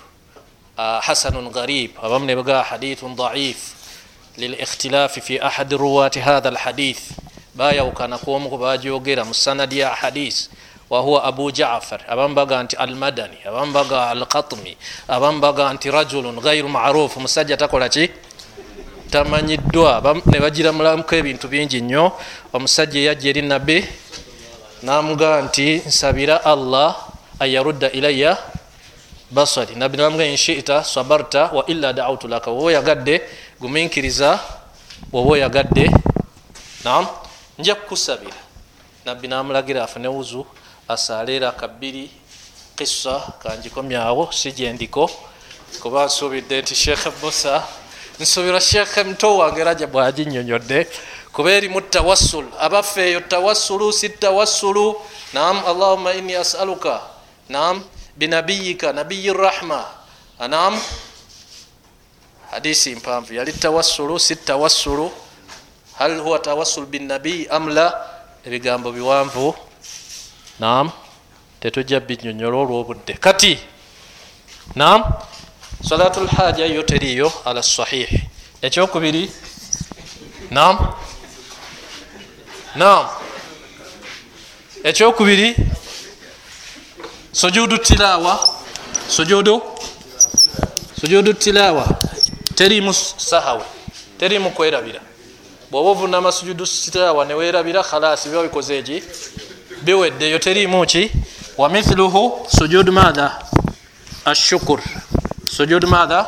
hasanun 0.77 1.49
garib 1.53 1.91
abamu 2.01 2.25
nebagaa 2.25 2.63
hadithun 2.63 3.15
daif 3.15 3.76
lilikhtilafi 4.37 5.21
fi 5.21 5.39
ahadi 5.39 5.77
ruwati 5.77 6.19
hatha 6.19 6.51
lhadith 6.51 7.01
bayawukana 7.55 8.17
kwomu 8.17 8.49
kubajogera 8.49 9.25
mu 9.25 9.33
sanadi 9.33 9.79
ya 9.79 9.89
hadis 9.89 10.49
wahuwa 10.89 11.23
abu 11.23 11.51
jafar 11.51 12.01
abamu 12.07 12.35
baga 12.35 12.63
nti 12.63 12.75
almadani 12.75 13.37
abamu 13.47 13.71
baga 13.71 14.09
alkatmi 14.09 14.77
abamu 15.07 15.39
baga 15.39 15.73
nti 15.73 15.91
rajulun 15.91 16.39
gairu 16.39 16.69
maruf 16.69 17.17
omusajja 17.17 17.57
takola 17.57 17.89
ki 17.89 18.09
tamanyiddwa 19.11 20.21
ne 20.25 20.39
bagira 20.39 20.71
mulamuko 20.71 21.15
ebintu 21.15 21.47
bingi 21.47 21.81
nnyo 21.81 22.11
omusajja 22.53 22.99
eyajja 22.99 23.29
eri 23.29 23.41
nabbi 23.41 23.85
namugaa 24.83 25.41
nti 25.41 25.81
nsabira 25.87 26.45
allah 26.45 26.95
anyarudda 27.39 27.91
ilaya 27.91 28.37
basari 29.31 29.75
nabbi 29.75 29.97
namuga 29.97 30.25
inshita 30.25 30.83
sabarta 30.83 31.49
wa 31.51 31.65
illa 31.65 31.93
dautu 31.93 32.27
laka 32.27 32.51
woba 32.51 32.65
oyagadde 32.65 33.21
guminkiriza 33.59 34.39
woba 35.11 35.31
oyagadde 35.31 35.91
nam 36.83 37.07
nja 37.59 37.75
kukusabira. 37.75 38.37
Nabbi 39.05 39.27
namulagira 39.27 39.83
afune 39.83 40.07
wuzu 40.07 40.45
asaleera 40.87 41.51
kabbiri 41.51 42.11
kisa 42.75 43.19
kanjikomyawo 43.43 44.31
si 44.31 44.51
gyendiko 44.51 45.09
kuba 45.81 46.05
nsuubidde 46.05 46.61
nti 46.61 46.75
sheekhe 46.75 47.09
musa 47.21 47.63
nsubira 48.19 48.61
sheekhe 48.61 49.03
muto 49.03 49.37
wange 49.37 49.63
raja 49.63 49.87
bwaginyonyodde 49.87 50.87
kuba 51.33 51.51
erimu 51.51 51.81
tawassul 51.81 52.45
abaffe 52.59 53.01
eyo 53.09 53.19
tawassulu 53.19 53.93
si 53.93 54.09
tawassulu 54.09 54.95
nam 55.33 55.65
allahuma 55.65 56.13
inni 56.13 56.35
asaluka 56.35 57.01
nam 57.49 57.83
binabiyika 58.17 58.93
nabiyi 58.93 59.33
rahma 59.33 59.85
nam 60.49 60.79
hadisi 62.57 62.95
mpanvu 62.95 63.33
yali 63.33 63.53
tawassulu 63.53 64.19
si 64.19 64.35
tawassulu. 64.35 65.11
Hal 65.97 66.19
huwa 66.19 66.39
tawassul 66.39 66.85
binabiyi 66.85 67.47
am 67.47 67.69
la? 67.69 68.07
Ebigambo 68.45 68.91
biwanvu. 68.91 69.55
Nam 70.59 70.91
tetujja 71.59 71.99
binyonyola 71.99 72.57
olwobudde. 72.57 73.13
Kati 73.13 73.59
nam 74.75 75.03
salatu 75.89 76.23
lhaja 76.23 76.65
yo 76.65 76.83
teriyo 76.83 77.31
ala 77.45 77.63
sahih 77.63 78.09
ekyokubiri 78.61 79.31
nam 80.51 80.77
nam 82.75 83.05
ekyokubiri 84.83 85.55
sujudu 87.31 87.77
tilawa. 87.77 88.49
Sujudu. 89.09 89.61
Sujudu 90.99 91.33
tilawa 91.33 92.06
terimu 92.57 92.93
sahawe 92.93 93.63
terimu 94.19 94.51
kwerabira. 94.51 95.01
Bwoba 95.71 95.89
ovunama 95.89 96.31
sujudu 96.31 96.65
tilawa 96.65 97.25
newerabira 97.25 97.83
khalasi 97.83 98.29
biba 98.29 98.43
bikoze 98.43 98.77
eki 98.77 99.03
biweddeyo. 99.81 100.39
Terimu 100.39 100.85
ki? 100.85 101.11
Wamithluhu 101.57 102.47
sujudu 102.57 102.91
madha 102.91 103.39
ashukur 104.25 104.81
sujudu 105.45 105.87
madha 105.87 106.27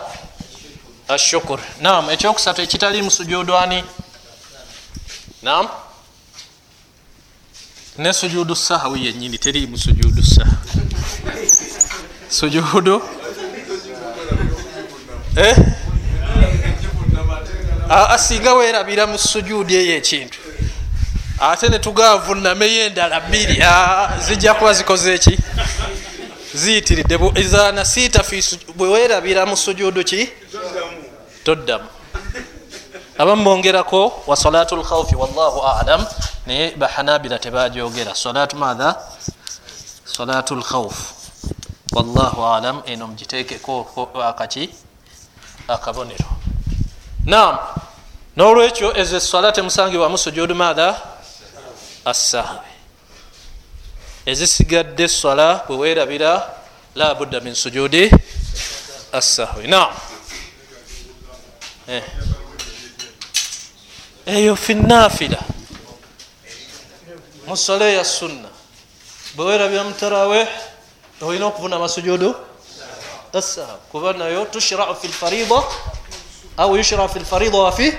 ashukur 1.07 1.59
nam 1.81 2.09
ekyokusatu 2.09 2.61
ekitalimu 2.61 3.11
sujudu 3.11 3.57
ani? 3.57 3.83
Nam 5.43 5.67
ne 7.97 8.13
sujudu 8.13 8.55
sahawi 8.55 9.05
yenyini 9.05 9.37
terimu 9.37 9.77
sujudu 9.77 10.23
sahawi. 10.23 10.57
Sujudu 12.29 13.01
eh? 15.35 15.78
Asinga 17.89 18.53
werabira 18.53 19.07
mu 19.07 19.17
sujuudi 19.17 19.75
eyo 19.75 19.95
ekintu. 19.97 20.39
Ate 21.39 21.69
netugavunnameyo 21.69 22.85
endala 22.85 23.19
bbiri. 23.19 23.63
Zijja 24.25 24.53
kuba 24.53 24.73
zikoze 24.73 25.13
eki 25.13 25.37
ziyitiridde 26.53 27.19
iza 27.35 27.71
nasiita 27.71 28.23
bwewerabira 28.75 29.45
mu 29.45 29.57
sujudu 29.57 30.03
ki? 30.03 30.29
Toddamu. 31.43 31.87
Abamu 33.17 33.43
bongerako 33.43 34.23
wa 34.27 34.35
salatu 34.35 34.75
lkhaufi 34.75 35.15
wallahu 35.15 35.61
alam 35.61 36.05
naye 36.47 36.71
bahanabira 36.75 37.39
tebajogera 37.39 38.15
salatu 38.15 38.55
matha 38.55 38.95
salatu 40.05 40.55
lkhaufu 40.55 41.13
wallahu 41.91 42.45
alam 42.45 42.81
eno 42.85 43.07
mugitekeko 43.07 44.11
akaki 44.23 44.69
akabonero 45.67 46.25
nam 47.29 47.57
nolwekyo 48.35 48.97
ezo 48.97 49.17
eswala 49.17 49.51
temusangibwamu 49.51 50.17
sujudu 50.17 50.55
matha 50.55 50.97
assahwi 52.05 52.69
ezisigadde 54.25 55.03
eswala 55.03 55.63
bwewerabira 55.67 56.31
la 56.95 57.15
budda 57.15 57.39
min 57.39 57.53
sujudi? 57.55 58.09
Assahwi 59.13 59.67
nam 59.67 59.93
eh. 61.87 62.03
eyo 64.25 64.55
finafila 64.55 65.39
musole 67.47 67.93
ya 67.93 68.05
sunna. 68.05 68.49
Bwewerabira 69.35 69.83
mutarawih 69.83 70.47
olina 71.21 71.45
okuvuna 71.45 71.75
amasujudu 71.75 72.35
asahwi 73.33 73.79
kuba 73.91 74.13
nayo 74.13 74.45
tushrau 74.45 74.95
fi 74.95 75.07
lfarida 75.07 75.61
au 76.59 76.75
yushrau 76.77 77.09
fi 77.09 77.19
lfarida 77.19 77.57
wafi 77.57 77.93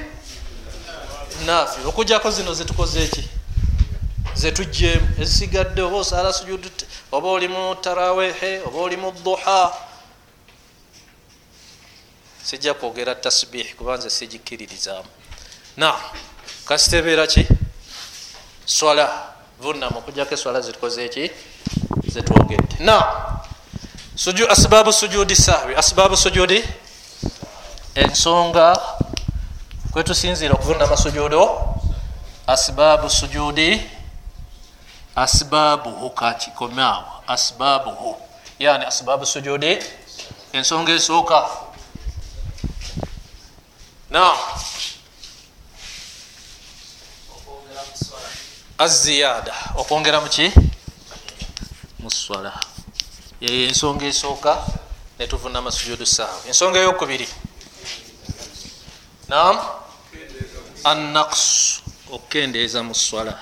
nafil 1.47 1.87
okujjako 1.87 2.31
zino 2.31 2.55
zetukoze 2.55 3.05
eki? 3.05 3.25
Zetujjemu 4.35 5.09
ezisigadde 5.21 5.83
oba 5.83 5.97
osala 5.97 6.33
sujudu 6.33 6.69
oba 7.13 7.29
oli 7.29 7.49
mu 7.49 7.75
tarawihi 7.75 8.59
oba 8.67 8.79
oli 8.79 8.97
mu 8.97 9.13
duha. 9.25 9.73
Sijja 12.43 12.75
kwogera 12.75 13.15
tasbihi 13.15 13.75
kubanze 13.75 14.11
sigikiririzaamu 14.11 15.09
na 15.77 15.97
kasitebeera 16.65 17.27
ki? 17.27 17.47
Swala 18.67 19.33
vunamu 19.61 19.99
okujjako 19.99 20.35
eswala 20.35 20.61
zetukoze 20.61 21.05
eki? 21.05 21.31
Zetwogedde 22.09 22.77
na 22.79 23.05
asbabu 24.49 24.93
sujudi 24.93 25.37
sahwi. 25.37 25.75
Asbabu 25.75 26.17
sujudi 26.17 26.65
ensonga 27.95 28.81
kwetusinzira 29.93 30.55
okuvunama 30.55 30.97
sujudo 30.97 31.75
asbabu 32.47 33.11
sujudi 33.11 33.91
asbabuhu 35.17 36.11
kakikomaawo 36.11 37.23
asbabuhu 37.27 38.17
yani 38.59 38.85
asbabu 38.85 39.27
sujudi 39.27 39.79
ensonga 40.53 40.93
esooka. 40.93 41.49
Na 44.11 44.33
aziyada 48.79 49.55
okwongera 49.77 50.21
muki 50.21 50.53
muswala 51.99 52.53
yeyo 53.41 53.69
ensonga 53.69 54.07
esooka 54.07 54.59
netuvunama 55.19 55.73
sujudu 55.73 56.07
saawa. 56.07 56.41
Ensonga 56.47 56.79
eyokubiri 56.79 57.29
nam 59.31 59.57
annaqs 60.85 61.43
okukendeeza 62.11 62.83
mu 62.83 62.95
swala. 62.95 63.39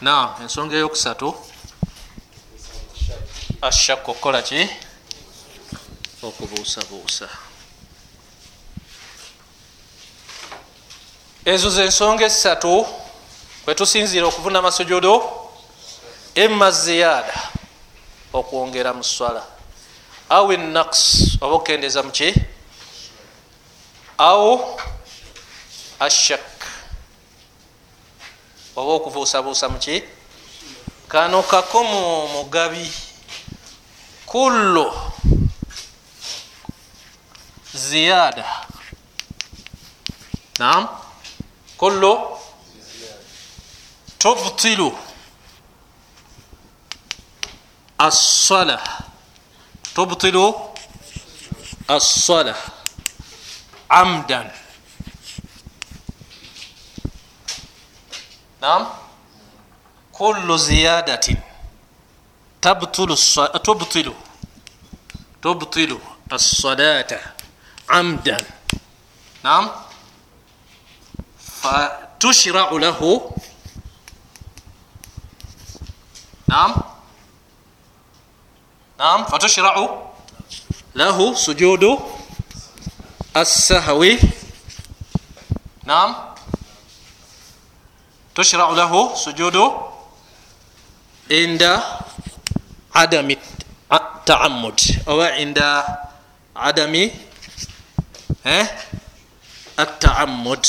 Nam 0.00 0.28
ensonga 0.42 0.76
eyokusatu. 0.76 1.34
Ashakku 3.62 4.10
okukola 4.10 4.42
ki? 4.42 4.68
Okubuusabuusa. 6.22 7.28
Ezo 11.44 11.70
zensonga 11.70 12.24
esatu 12.24 12.86
kwetusinziira 13.64 14.26
okuvunama 14.26 14.70
sujudu 14.72 15.22
emma 16.34 16.70
ziyada 16.70 17.36
okwongera 18.32 18.92
mu 18.92 19.04
swala. 19.04 19.42
Au 20.28 20.52
enaks 20.52 21.00
oba 21.40 21.54
okukendeeza 21.56 22.02
muki 22.02 22.49
au 24.20 24.76
ashak. 26.00 26.40
Oba 28.76 28.92
okubuusabuusa 28.92 29.68
muki 29.68 30.02
kano 31.08 31.42
kakomo 31.42 32.28
mugabi. 32.28 32.92
Kullu. 34.26 34.92
Ziyada 37.74 38.66
nam 40.58 40.88
kullu. 41.76 42.38
Tubtilu. 44.18 44.98
Assala 47.98 48.80
tubtilu. 49.94 50.54
Assala 51.88 52.79
عمدا 53.91 54.51
نعم 58.61 58.87
كل 60.13 60.59
زيادة 60.59 61.27
tabtulu 62.65 63.15
tubtilu 63.65 64.13
tubtilu 65.41 65.97
assalata 66.35 67.19
amdan 67.97 68.41
nam 69.45 69.63
fatushrau 71.61 72.73
lahu 72.85 73.09
nam 76.49 76.71
nam 78.99 79.19
fatushrau 79.29 79.85
lahu 81.01 81.25
sujudu 81.45 81.91
Assahwi 83.34 84.18
nam 85.86 86.14
tushrau 88.34 88.74
lahu 88.74 89.14
sujudu 89.16 89.70
inda 91.30 91.82
adami 92.94 93.38
taamud 94.26 94.78
oba 95.06 95.36
inda 95.38 95.82
adami 96.54 97.10
eh, 98.44 98.66
ataamud 99.76 100.62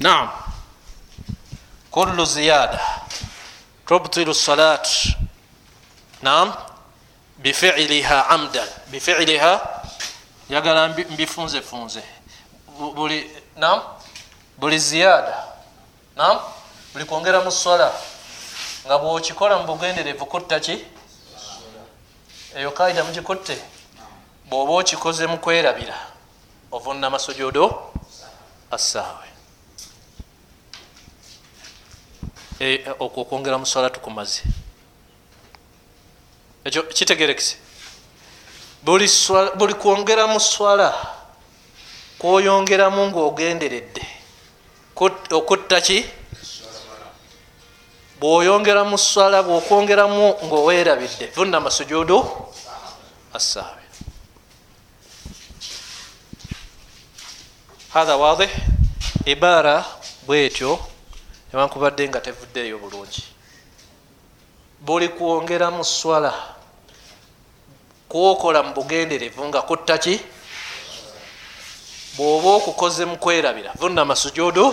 naam 0.00 0.28
kullu 1.90 2.24
ziyada 2.24 2.80
tubtilu 3.88 4.34
salat 4.34 4.84
naam 6.22 6.52
bifiliha 7.42 8.28
amdan 8.34 8.68
yagala 10.50 10.88
mbifunzefunze 10.88 12.02
buli 12.94 13.30
nam 13.56 13.80
buli 14.58 14.78
ziyada 14.78 15.46
nam 16.16 16.38
buli 16.92 17.04
kwongera 17.04 17.40
mu 17.40 17.50
swala. 17.50 17.92
Nga 18.86 18.98
bwokikola 18.98 19.58
mu 19.58 19.66
bugenderevu 19.66 20.26
kutta 20.26 20.60
ki? 20.60 20.84
Eyo 22.54 22.70
kaida 22.70 23.04
mugikutte 23.04 23.58
bwoba 24.44 24.72
okikoze 24.72 25.26
mu 25.26 25.38
kwerabira 25.38 25.96
ovunama 26.70 27.18
sujudo 27.18 27.92
assaawe. 28.70 29.28
E, 32.60 32.84
okwo 32.98 33.22
okwongera 33.22 33.58
mu 33.58 33.66
swala 33.66 33.90
tukumaze. 33.90 34.42
Ekyo 36.64 36.82
kitegerekese 36.82 37.63
buli 38.84 39.74
kwongera 39.74 40.26
mu 40.26 40.40
swala 40.40 40.92
kwoyongeramu 42.18 43.06
ngaogenderedde 43.10 44.04
okutta 45.32 45.80
ki? 45.80 46.04
Bwoyongera 48.20 48.84
mu 48.84 48.98
swala 48.98 49.42
bwokwongeramu 49.42 50.36
ngaowerabidde 50.44 51.26
vunama 51.36 51.70
sujudu 51.70 52.24
assaawe 53.34 53.84
hatha 57.94 58.16
wadih 58.16 58.50
ibaara 59.24 59.84
bwetyo 60.26 60.78
newankubadde 61.52 62.08
nga 62.08 62.20
tevuddeeyo 62.20 62.78
bulungi. 62.78 63.24
Buli 64.80 65.08
kwongera 65.08 65.70
mu 65.70 65.84
swala 65.84 66.53
kwokola 68.14 68.62
mu 68.62 68.78
bugenderevu 68.78 69.42
nga 69.50 69.66
kuttaki 69.66 70.22
bwoba 72.14 72.48
okukoze 72.62 73.02
mu 73.10 73.18
kwerabira. 73.18 73.74
Vunama 73.74 74.14
sujudu 74.14 74.70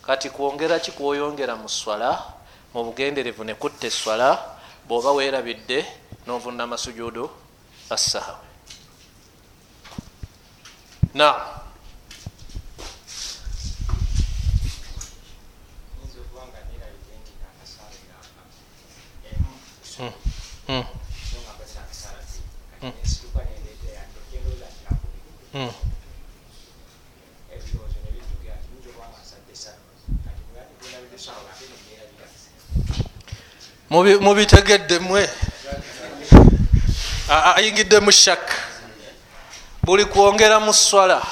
kati 0.00 0.32
kwongera 0.32 0.80
ki 0.80 0.96
kwoyongera 0.96 1.52
mu 1.60 1.68
swala? 1.68 2.16
Mu 2.72 2.80
bugenderevu 2.84 3.44
ne 3.44 3.54
kutta 3.60 3.86
eswala 3.92 4.40
bwoba 4.88 5.12
weerabidde 5.12 5.84
novunama 6.24 6.80
sujudu 6.80 7.28
assaawe 7.90 8.48
na 11.12 11.28
Hmm. 20.68 20.84
Hmm. 22.80 22.92
Mubitegedde 34.20 34.98
mwe. 34.98 35.30
Ayingidde 37.28 38.00
mu 38.00 38.12
shak. 38.12 38.40
Buli 39.82 40.04
kwongera 40.04 40.60
mu 40.60 40.72
swala. 40.72 41.22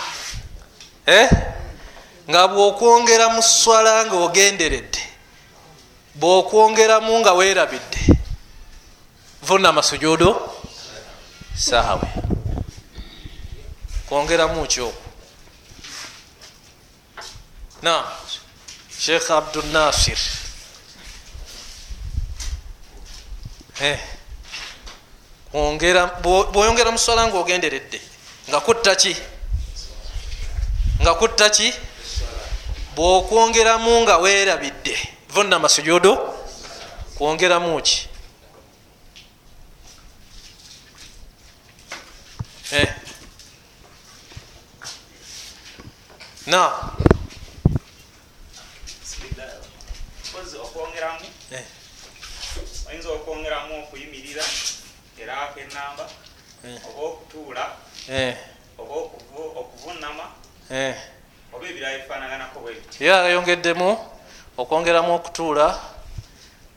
Eh? 1.06 1.28
nga 2.30 2.48
bwokwongera 2.48 3.28
mu 3.30 3.42
swala 3.42 4.02
nga 4.06 4.16
ogenderedde 4.18 4.98
bwokwongeramu 6.14 7.12
nga 7.22 7.32
weerabidde. 7.32 8.00
Vunama 9.42 9.82
sujudu 9.82 10.35
saawe 11.57 12.09
kwongeramu 14.09 14.66
kyokwo 14.66 15.03
na 17.83 18.05
sheikh 18.99 19.31
abdunasir 19.31 20.19
bwoyongera 26.53 26.90
muswala 26.92 27.27
nga 27.27 27.38
ogenderedde. 27.38 28.01
Nga 28.49 28.61
kuttaki 28.61 29.16
nga 31.03 31.14
kuttaki 31.14 31.73
bwokwongeramu 32.95 34.01
nga 34.03 34.16
weerabidde. 34.16 34.97
Vunama 35.29 35.69
sujudu 35.69 36.19
kwongeramu 37.19 37.83
ki 37.83 38.09
na 46.46 46.72
oyinza 52.88 53.09
okwongeramu 53.09 53.72
okuyimirira 53.83 54.44
era 55.22 55.40
akenamba 55.40 56.05
oba 56.88 57.02
okutuula 57.07 57.64
oba 58.79 58.94
okuvunama 59.61 60.24
oba 61.55 61.64
ebirala 61.70 61.98
bifaanaganako 61.98 62.61
bwebiti 62.61 63.05
ye 63.05 63.12
ayongeddemu 63.14 63.90
okwongeramu 64.59 65.14
okutuula 65.14 65.66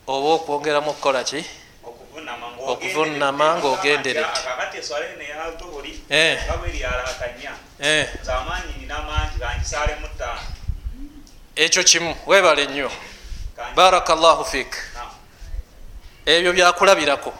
oba 0.07 0.27
okwongeramu 0.37 0.89
okukola 0.89 1.23
ki 1.23 1.41
okuvunama 2.67 3.61
mangi 9.01 9.39
gangisalemu 9.39 10.07
ttaano. 10.07 10.41
Ekyo 11.55 11.83
kimu 11.83 12.15
webale 12.27 12.65
nnyo. 12.67 12.91
Baraka 13.75 14.15
llahu 14.15 14.45
fiik 14.45 14.75
ebyo 16.25 16.53
byakulabirako. 16.53 17.33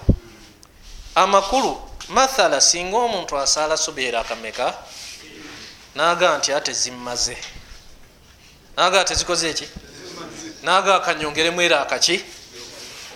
Amakulu 1.15 1.81
mathala 2.09 2.61
singa 2.61 2.97
omuntu 2.97 3.37
asaala 3.37 3.77
subeera 3.77 4.19
akameka 4.19 4.73
naga 5.95 6.37
nti 6.37 6.53
ate 6.53 6.73
zimmaze. 6.73 7.37
Naga 8.77 9.03
tezikoze 9.03 9.49
eki 9.49 9.67
naga 10.63 10.95
akanyongeremu 10.95 11.61
era 11.61 11.81
akaki? 11.81 12.25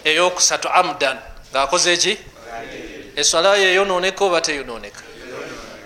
Eyokusatu 0.04 0.69
amdan 0.69 1.19
ngaakoze 1.54 1.94
eki 1.94 2.18
eswala 3.16 3.58
yo 3.58 3.70
eyononeka 3.70 4.26
oba 4.26 4.42
teyononeka? 4.42 5.02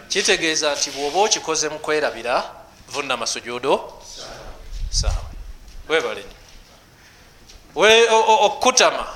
Kitegeeza 0.10 0.76
nti 0.76 0.92
bwoba 0.92 1.20
okikoze 1.20 1.70
mu 1.70 1.80
kwerabira 1.80 2.36
vunama 2.88 3.28
sujudo 3.28 3.74
saawe 4.90 5.28
webale 5.90 6.24
okutama 8.48 9.08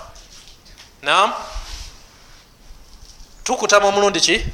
nam 1.02 1.34
tukutama 3.44 3.88
omulundi 3.88 4.20
ki? 4.20 4.46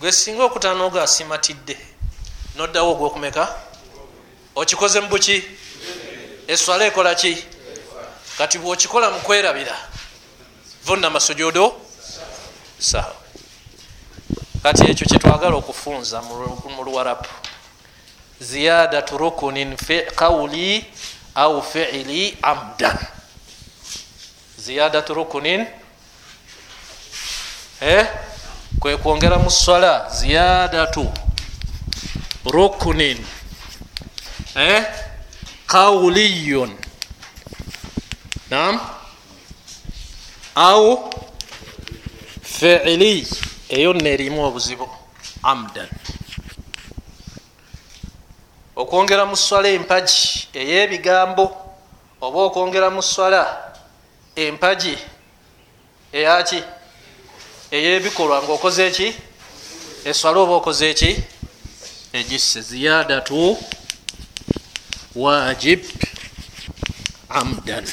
Gwe 0.00 0.12
singa 0.12 0.44
okutama 0.44 0.74
noga 0.74 1.02
asimatidde 1.02 1.78
noddawo 2.56 2.92
ogwokumeka? 2.92 3.48
Okikoze 4.54 5.00
mubuki 5.00 5.44
eswala 6.46 6.84
ekola 6.84 7.14
ki? 7.14 7.44
Kati 8.38 8.58
bwokikola 8.58 9.10
mukwerabira 9.10 9.89
vunama 10.84 11.20
sujudu 11.20 11.72
saawa 12.78 13.14
kati 14.62 14.90
ekyo 14.90 15.06
kyetwagala 15.06 15.56
okufunza 15.56 16.22
mu 16.22 16.84
luwarabu. 16.84 17.28
Ziyadatu 18.40 19.18
rukunin 19.18 19.76
qawli 20.16 20.84
au 21.34 21.62
fiili 21.62 22.36
amdan. 22.42 22.98
Ziyadatu 24.58 25.14
rukunin 25.14 25.66
eh? 27.80 28.06
kwe 28.80 28.96
kwongera 28.96 29.38
mu 29.38 29.50
swala 29.50 30.08
ziyadatu 30.10 31.12
rukunin 32.44 33.26
eh? 34.54 34.84
kauliyun 35.66 36.76
nam 38.50 38.80
au? 40.54 41.10
Fiili 42.42 43.28
eyo 43.68 43.92
neerimu 43.92 44.44
obuzibu. 44.44 44.88
Amdan. 45.42 45.88
Okwongera 48.76 49.26
mu 49.26 49.36
swala 49.36 49.68
empagi 49.68 50.48
ey'ebigambo 50.54 51.56
oba 52.20 52.40
okwongera 52.40 52.90
mu 52.90 53.02
swala 53.02 53.72
empagi 54.36 54.98
eyaki 56.12 56.62
ey'ebikolwa 57.70 58.42
ngaokoze 58.42 58.86
eki? 58.86 59.14
Eswala 60.04 60.40
oba 60.40 60.54
okoze 60.54 60.90
eki? 60.90 61.24
Egisse. 62.12 62.60
Ziyadatu 62.60 63.58
wajib 65.14 65.84
amdan. 67.28 67.86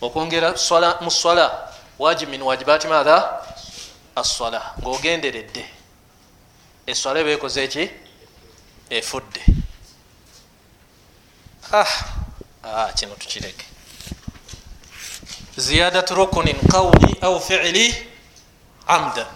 Okwongera 0.00 0.54
mu 1.00 1.10
swala 1.10 1.65
wajib 1.98 2.28
min 2.28 2.42
wajibati 2.42 2.88
maatha 2.88 3.46
asswala 4.16 4.74
ngaogenderedde 4.80 5.64
eswala 6.86 7.20
eba 7.20 7.30
ekoze 7.30 7.64
eki 7.64 7.90
efudde. 8.90 9.40
Ah, 11.72 11.86
ah, 12.64 12.92
kino 12.92 13.14
tukireke. 13.14 13.64
Ziyadat 15.56 16.10
rukunin 16.10 16.56
qawli 16.70 17.16
au 17.20 17.40
fiili 17.40 17.94
amdan. 18.86 19.26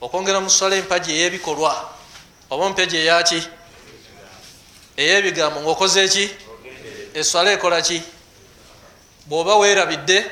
Okwongera 0.00 0.40
mu 0.40 0.50
swala 0.50 0.76
empagi 0.76 1.12
ey'ebikolwa. 1.12 1.90
Oba 2.50 2.68
mpegi 2.68 2.96
eyaki 2.96 3.42
ey'ebigambo. 4.96 5.60
Ngaokoze 5.60 6.04
eki 6.04 6.30
eswala 7.14 7.52
ekola 7.52 7.82
ki? 7.82 8.02
Bwoba 9.26 9.56
weerabidde 9.56 10.30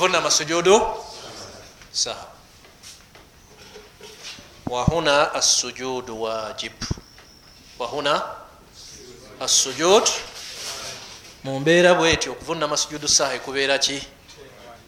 vunama 0.00 0.30
sujudu 0.30 0.80
saha. 1.92 2.26
Wahuna 4.66 5.34
assujudu 5.34 6.22
wajib. 6.22 6.72
Wahuna 7.78 8.22
assujud 9.40 10.02
mumbeera 11.44 11.94
bwetyo 11.94 12.32
okuvunama 12.32 12.76
sujudu 12.76 13.08
saha 13.08 13.34
ekubeera 13.34 13.78
ki? 13.78 14.02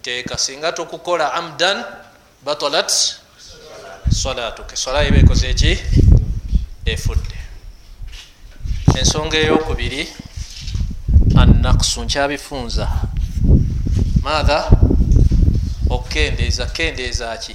Teeka. 0.03 0.39
Singa 0.39 0.73
tokukola 0.73 1.33
amdan 1.33 1.85
batalat 2.45 2.93
salatuke. 4.11 4.77
Swala 4.77 5.05
eba 5.05 5.17
ekoze 5.17 5.51
eki 5.51 5.79
efudde. 6.85 7.39
Ensonga 8.99 9.39
eyokubiri 9.39 10.09
annaksu 11.37 12.05
nkyabifunza. 12.05 12.89
Maatha 14.23 14.71
okukendeeza 15.93 16.67
kendeeza 16.67 17.37
ki? 17.37 17.55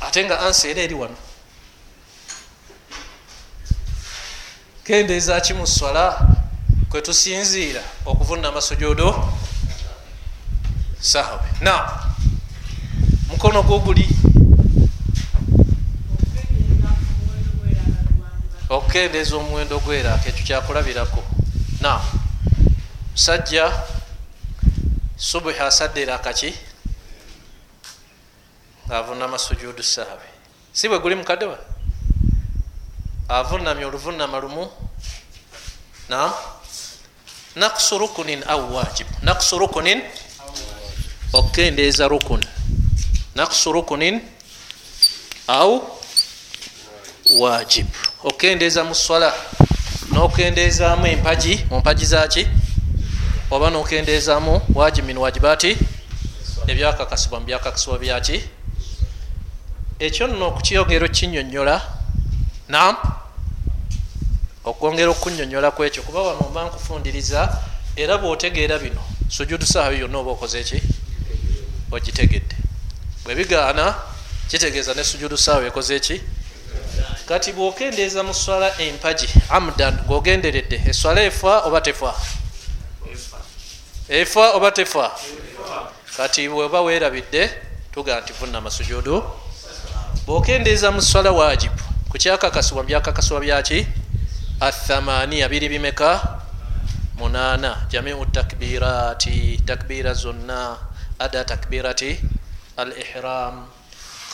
Ate 0.00 0.24
nga 0.24 0.40
ansi 0.40 0.68
era 0.70 0.82
eri 0.82 0.94
wano. 0.94 1.16
Kendeeza 4.84 5.40
ki 5.40 5.54
mu 5.54 5.66
swala? 5.66 6.28
Kwetusinziira 6.90 7.82
okuvunama 8.06 8.60
sujudu 8.60 9.14
sahwe 11.00 11.48
na 11.60 12.04
mukono 13.28 13.62
gwo 13.62 13.78
guli 13.78 14.08
okukendeeza 18.74 19.36
omuwendo 19.36 19.78
gweraako 19.80 20.28
ekyo 20.28 20.44
kyakulabirako 20.46 21.22
na 21.80 22.00
musajja 23.12 23.72
subuhi 25.16 25.60
asaddera 25.60 26.14
akaki 26.14 26.50
ngaavunama 28.86 29.38
sujudu 29.38 29.82
saabe 29.82 30.28
si 30.72 30.88
bwe 30.88 30.98
guli 30.98 31.14
mukaddewa 31.14 31.58
avunamye 33.28 33.84
oluvunama 33.84 34.40
lumu. 34.40 34.70
Nam 36.08 36.32
naksu 37.56 37.98
rukunin 37.98 38.44
au 38.46 38.74
wajib 38.76 39.06
naksu 39.22 39.58
rukunin 39.58 40.02
okukendeeza 41.32 42.08
rukun. 42.08 42.44
Naksu 43.34 43.72
rukunin 43.72 44.20
au 45.48 45.93
wajib. 47.30 47.86
Okukendeeza 48.24 48.84
mu 48.84 48.94
swala 48.94 49.34
nokendeezaamu 50.12 51.06
empagi 51.06 51.64
mu 51.70 51.78
mpagi 51.78 52.06
zaki 52.06 52.48
oba 53.50 53.70
nokendeezaamu 53.70 54.60
wajib 54.74 55.04
min 55.04 55.16
wajibati 55.18 55.76
ebyakakasibwa 56.66 57.40
mu 57.40 57.46
byakakasibwa 57.46 57.98
byaki 57.98 58.44
ekyo 59.98 60.26
nno 60.26 60.46
okukyogero 60.46 61.08
kinyonyola. 61.08 61.82
Nam 62.68 62.96
okwongera 64.64 65.10
okunyonyola 65.10 65.70
kwekyo 65.70 66.02
kuba 66.02 66.22
wano 66.22 66.48
mba 66.50 66.64
nkufundiriza 66.64 67.40
era 67.96 68.18
bwotegeera 68.18 68.78
bino 68.78 69.02
sujudu 69.28 69.66
saawa 69.66 69.94
yonna 69.94 70.18
oba 70.18 70.30
okoze 70.30 70.60
eki 70.60 70.82
ogitegedde. 71.90 72.56
Bwebigaana 73.24 73.94
kitegeeza 74.48 74.94
ne 74.94 75.04
sujudu 75.04 75.36
saawa 75.36 75.66
ekoze 75.66 75.96
eki 75.96 76.20
kati 77.28 77.52
bwokendeeza 77.52 78.22
mu 78.22 78.34
swala 78.34 78.68
empagi 78.78 79.28
amdan 79.48 79.94
ngaogenderedde 80.04 80.82
eswala 80.90 81.22
efa 81.22 81.64
oba 81.64 81.80
tefa? 81.80 82.14
Efa. 84.08 84.52
Oba 84.52 84.70
tefa? 84.70 85.10
Kati 86.16 86.48
bweba 86.48 86.80
weerabidde 86.80 87.50
tuga 87.92 88.20
nti 88.20 88.32
vunama 88.32 88.70
sujudu 88.70 89.24
bwokendeeza 90.26 90.90
mu 90.90 91.02
swala 91.02 91.30
wajibu 91.32 91.82
kukyakakasibwa 92.08 92.84
byakakasibwa 92.84 93.40
byaki 93.40 93.86
athamaniya 94.60 95.48
biri 95.48 95.68
bimeka? 95.68 96.40
Munana 97.18 97.86
jamiu 97.90 98.26
takbirati 98.26 99.62
takbira 99.66 100.14
zonna 100.14 100.76
ada 101.18 101.44
takbirati 101.44 102.20
al 102.76 102.92
ihram 102.98 103.66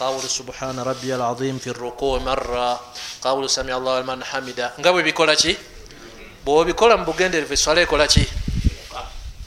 qawlu 0.01 0.25
subhana 0.25 0.81
rabi 0.81 1.13
alazim 1.13 1.61
fi 1.61 1.73
rukuu 1.77 2.21
marra 2.25 2.81
qawlu 3.21 3.45
sami 3.49 3.69
allah 3.69 4.01
liman 4.01 4.25
hamida 4.25 4.73
nga 4.81 4.93
bwe 4.93 5.05
bikola 5.05 5.37
ki? 5.37 5.53
Bwobikola 6.41 6.97
mu 6.97 7.05
bugenderevu 7.05 7.53
eswala 7.53 7.85
ekola 7.85 8.09
ki? 8.09 8.25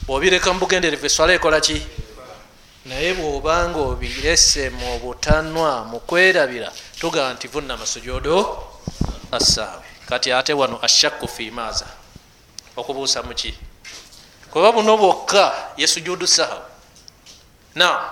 Bwobireka 0.06 0.54
mu 0.54 0.62
bugenderevu 0.62 1.06
eswala 1.10 1.34
ekola 1.34 1.58
ki? 1.58 1.82
Naye 2.86 3.18
bwobanga 3.18 3.82
obirese 3.82 4.70
mu 4.70 5.02
butanwa 5.02 5.90
mu 5.90 5.98
kwerabira 6.06 6.70
tugaa 7.02 7.34
nti 7.34 7.50
vunama 7.50 7.82
sujudu 7.82 8.38
assaawe 9.34 10.06
kati 10.06 10.30
ate 10.30 10.54
wano 10.54 10.78
ashakku 10.78 11.26
fi 11.26 11.50
maaza. 11.50 11.86
Okubuusa 12.76 13.26
muki 13.26 13.50
kuba 14.54 14.70
buno 14.70 14.94
bwokka 14.94 15.74
ye 15.76 15.86
sujudu 15.86 16.26
sahawe 16.30 16.70
na 17.74 18.06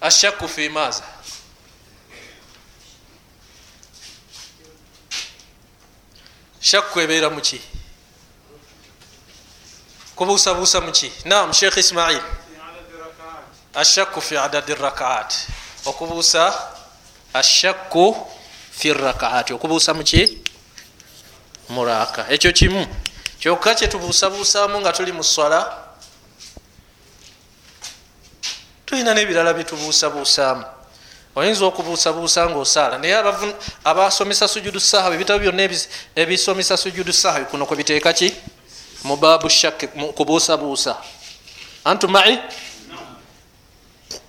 ashakku 0.00 0.48
fi 0.48 0.72
maaza 0.72 1.13
shakku 6.64 7.00
ebeera 7.00 7.30
muki 7.30 7.60
kubuusabuusa 10.16 10.80
muki 10.80 11.12
nam 11.24 11.52
sheikh 11.52 11.76
ismail. 11.76 12.22
Ashakku 13.74 14.20
fi 14.20 14.36
adadi 14.36 14.74
rakaat. 14.74 15.34
Okubuusa 15.84 16.54
ashakku 17.34 18.16
fi 18.70 18.92
rakaati 18.92 19.52
okubuusa 19.52 19.94
muki 19.94 20.38
muraka. 21.68 22.26
Ekyo 22.28 22.52
kimu. 22.52 22.86
Kyokka 23.40 23.74
kyetubuusabuusaamu 23.74 24.80
nga 24.80 24.92
tuli 24.92 25.12
mu 25.12 25.24
swala 25.24 25.78
tulina 28.86 29.14
nebirala 29.14 29.52
byetubuusabuusaamu 29.52 30.73
oyinza 31.34 31.64
okubuusabuusa 31.66 32.50
nga 32.50 32.58
osaala 32.58 32.98
naye 32.98 33.14
abasomesa 33.84 34.48
sujudu 34.48 34.80
sahawi 34.80 35.14
ebitabo 35.14 35.38
byonna 35.38 35.62
ebisomesa 36.16 36.76
sujudu 36.76 37.12
sahawi 37.12 37.44
kuno 37.44 37.66
kwebiteeka 37.66 38.12
ki? 38.12 38.34
Mubabu 39.04 39.50
shak 39.50 39.86
kubuusabuusa 40.14 40.96
antu 41.84 42.08
mai? 42.08 42.38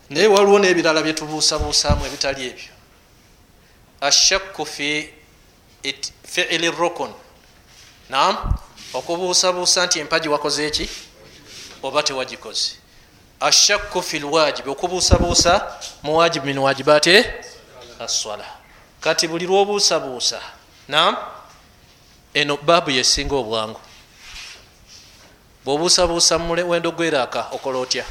Naye 0.09 0.27
waliwo 0.27 0.59
nebirala 0.59 1.01
byetubuusabuusaamu 1.01 2.05
ebitali 2.05 2.47
ebyo. 2.47 2.73
Ashakku 4.01 4.65
fi 4.65 5.09
fiili 6.23 6.71
rukun. 6.71 7.13
Nam 8.09 8.37
okubuusabuusa 8.93 9.85
nti 9.85 9.99
empaji 9.99 10.27
wakoze 10.29 10.67
eki 10.67 10.89
oba 11.83 12.03
tewagikoze 12.03 12.84
ashakku 13.39 14.01
fi 14.01 14.19
lwajibi 14.19 14.69
okubuusabuusa 14.69 15.77
muwajibu 16.03 16.45
min 16.45 16.57
wajibati 16.57 17.23
aswala 17.99 18.45
kati 19.01 19.27
buli 19.27 19.45
lwobuusabuusa 19.45 20.41
nam 20.87 21.15
eno 22.35 22.57
baabu 22.57 22.91
yesinga 22.91 23.35
obwangu. 23.35 23.79
Bwobuusabuusa 25.65 26.37
muwendo 26.39 26.91
gweraaka 26.91 27.47
okola 27.51 27.79
otya? 27.79 28.05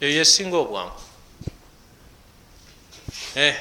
Eyo 0.00 0.12
yesinga 0.12 0.56
obwangu. 0.56 1.00
Eh. 3.34 3.56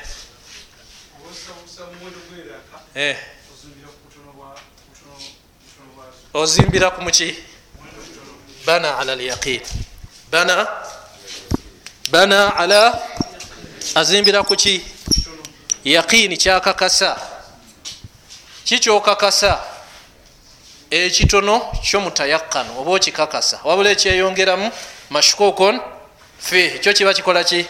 ozimbira 6.34 6.92
ku 6.92 7.02
muki 7.02 7.36
bana 8.68 8.98
ala 8.98 9.16
lyaqin 9.16 9.62
bana 10.32 10.68
bana 12.12 12.56
ala 12.56 13.02
azimbira 13.96 14.44
ku 14.44 14.56
ki 14.56 14.84
yaqini 15.86 16.38
kyakakasa 16.38 17.16
kikyokakasa 18.66 19.64
ekitono 20.92 21.72
kyomutayakano 21.84 22.80
oba 22.80 22.92
okikakasa 22.92 23.60
wabula 23.64 23.90
ekyeyongeramu 23.96 24.72
mashkukun 25.10 25.80
fi 26.40 26.60
ekyo 26.76 26.94
kiba 26.94 27.14
kikola 27.14 27.44
ki 27.44 27.66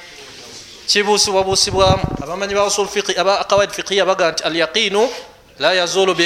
kibuusibwabuusibwamu 0.88 2.04
abamanyi 2.24 2.54
ba 2.58 2.66
usul 2.66 2.88
fiqi 2.88 3.14
aba 3.20 3.40
akawaid 3.40 3.70
fiqiya 3.70 4.06
baga 4.06 4.32
nti 4.32 4.44
alyaqinu 4.44 5.10
la 5.60 5.74
yazulu 5.74 6.18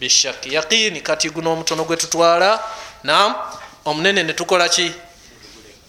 bishaki 0.00 0.54
yaqini 0.54 1.00
kati 1.00 1.30
guno 1.30 1.52
omutono 1.52 1.84
gwe 1.84 1.96
tutwala 1.96 2.60
nam 3.06 3.34
omunene 3.84 4.22
netukola 4.22 4.68
ki? 4.68 4.92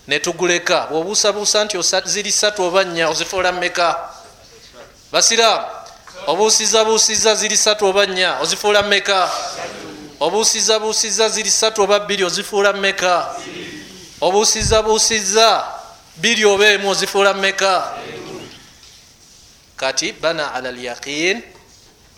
Netuguleka 0.07 0.87
bwobuusabuusa 0.89 1.65
nti 1.65 1.77
ziri 2.05 2.31
satu 2.31 2.63
oba 2.63 2.83
nnya 2.83 3.09
ozifuula 3.09 3.51
mumeka 3.51 4.09
basiraamu 5.11 5.65
obuusiza 6.27 6.85
buusiza 6.85 7.35
ziri 7.35 7.57
satu 7.57 7.85
oba 7.85 8.05
nnya 8.05 8.39
ozifuula 8.39 8.81
mumeka 8.83 9.29
obuusiza 10.19 10.79
buusiza 10.79 11.29
ziri 11.29 11.51
satu 11.51 11.83
oba 11.83 11.99
bbiri 11.99 12.23
ozifuula 12.23 12.73
mumeka 12.73 13.35
obuusiza 14.21 14.81
buusiza 14.83 15.63
biri 16.17 16.45
oba 16.45 16.67
emu 16.67 16.89
ozifuula 16.89 17.33
mumeka 17.33 17.97
kati 19.75 20.11
bana 20.11 20.53
ala 20.53 20.71
lyaqin 20.71 21.41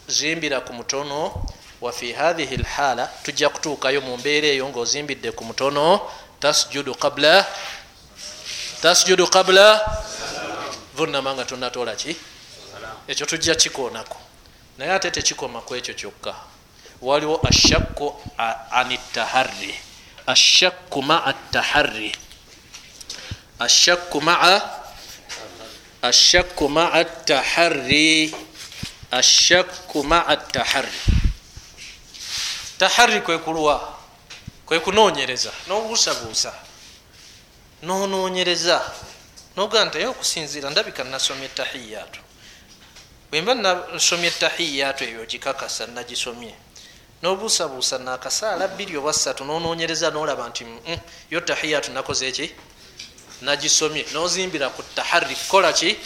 zimbira 0.08 0.62
ku 0.62 0.74
mutono 0.74 1.46
wafi 1.82 2.14
hathihi 2.14 2.58
lhala 2.58 3.08
tujja 3.24 3.50
kutuukayo 3.50 4.02
mu 4.02 4.18
mbeera 4.18 4.48
eyo 4.48 4.70
ngaozimbidde 4.70 5.32
ku 5.32 5.44
mutono 5.44 6.02
tasjudu 6.40 6.96
qabla 6.96 7.46
tasjudu 8.82 9.28
qabla 9.28 9.82
vunama 10.96 11.34
nga 11.34 11.46
tonatola 11.46 11.96
ki? 11.96 12.16
Ekyo 13.08 13.26
tujja 13.26 13.56
kikoonako. 13.56 14.18
Naye 14.78 14.92
ate 14.92 15.12
tekikoma 15.12 15.62
ku 15.62 15.76
ekyo 15.76 15.94
kyokka. 15.94 16.36
Waliwo 17.02 17.40
ashakku 17.44 18.16
an 18.38 18.98
taharri? 19.14 19.74
Ashakku 20.28 21.02
maa 21.02 21.34
taharri 21.52 22.12
ashakku 23.60 24.22
maa 24.24 24.62
ashakku 26.02 26.70
maa 26.72 27.04
taharri 27.28 28.32
ashakku 29.12 30.00
maa 30.04 30.36
taharri 32.80 33.22
taharri 33.22 33.22
kwekulwa 33.22 33.98
kwekunoonyereza 34.66 35.52
nobuusabuusa 35.68 36.54
nonoonyereza 37.84 38.78
nogaa 39.56 39.86
nti 39.86 39.98
aye 39.98 40.08
okusinziira 40.08 40.70
ndabika 40.70 41.04
nasomya 41.04 41.46
etahiyaatu 41.46 42.20
bwemba 43.32 43.54
nasomya 43.94 44.28
etahiyaatu 44.28 45.04
eyo 45.04 45.26
gikakasa 45.26 45.88
nagisomye. 45.88 46.54
Nobuusabuusa 47.22 47.98
nakasaala 47.98 48.68
bbiri 48.68 48.98
oba 48.98 49.14
ssatu 49.14 49.46
nonoonyereza 49.46 50.10
nolaba 50.12 50.50
nti 50.50 50.64
mm, 50.66 50.98
yo 51.32 51.40
tahiyaatu 51.42 51.92
nakoze 51.92 52.28
eki? 52.28 52.48
Nagisomye. 53.42 54.06
Nozimbira 54.14 54.70
ku 54.70 54.82
taharri 54.96 55.36
kukola 55.36 55.74
ki? 55.74 55.98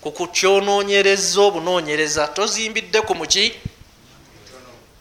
Kukukyonoonyereza 0.00 1.40
obunoonyereza. 1.40 2.28
Tozimbidde 2.28 3.00
ku 3.00 3.14
muki 3.14 3.52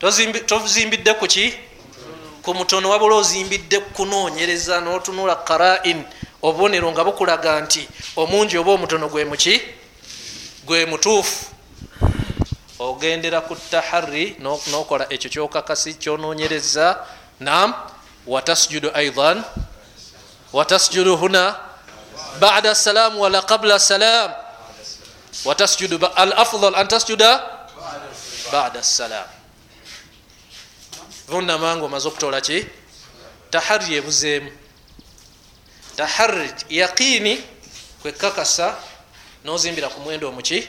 tozimbidde 0.03 1.13
ku 1.13 1.27
ki? 1.27 1.53
Ku 2.41 2.53
mutono 2.53 2.89
wabula 2.89 3.15
ozimbidde 3.15 3.79
kunoonyereza 3.79 4.81
notunula 4.81 5.35
karain 5.35 6.03
obubonero 6.41 6.91
nga 6.91 7.03
bukulaga 7.03 7.61
nti 7.61 7.87
omungi 8.15 8.57
oba 8.57 8.71
omutono 8.71 9.07
gwe 9.07 9.25
muki 9.25 9.61
gwe 10.65 10.85
mutuufu. 10.85 11.45
Ogendera 12.79 13.41
ku 13.41 13.55
taharri 13.55 14.35
nokola 14.71 15.07
ekyo 15.09 15.29
kyokakasi 15.29 15.93
kyonoonyereza. 15.93 16.99
Nam 17.39 17.73
watasjudu 18.27 18.91
aidan 18.93 19.43
watasjudu 20.53 21.17
huna? 21.17 21.55
Bada 22.39 22.75
salam 22.75 23.19
wala 23.19 23.41
qabla 23.41 23.79
salam 23.79 24.31
watasjudu 25.45 25.95
al 26.15 26.33
afdal 26.33 26.75
an 26.75 26.87
tasjuda? 26.87 27.39
Bada 28.51 28.83
salam 28.83 29.42
vunamanga 31.28 31.86
omaze 31.86 32.07
okutola 32.07 32.41
ki? 32.41 32.65
Tahari 33.51 33.95
ebuzeemu. 33.95 34.51
Tahari 35.95 36.49
yaqini 36.69 37.41
kwekakasa 38.01 38.76
nozimbira 39.43 39.89
ku 39.89 39.99
mwendo 39.99 40.30
omuki 40.30 40.67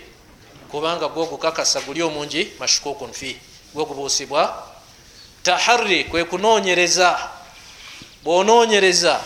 kubanga 0.70 1.08
gwogukakasa 1.08 1.80
guli 1.80 2.02
omungi 2.02 2.52
mashukukun 2.58 3.12
fi 3.12 3.36
gwogubuusibwa 3.74 4.66
tahari 5.42 6.04
kwekunoonyereza 6.04 7.18
bwonoonyereza 8.24 9.20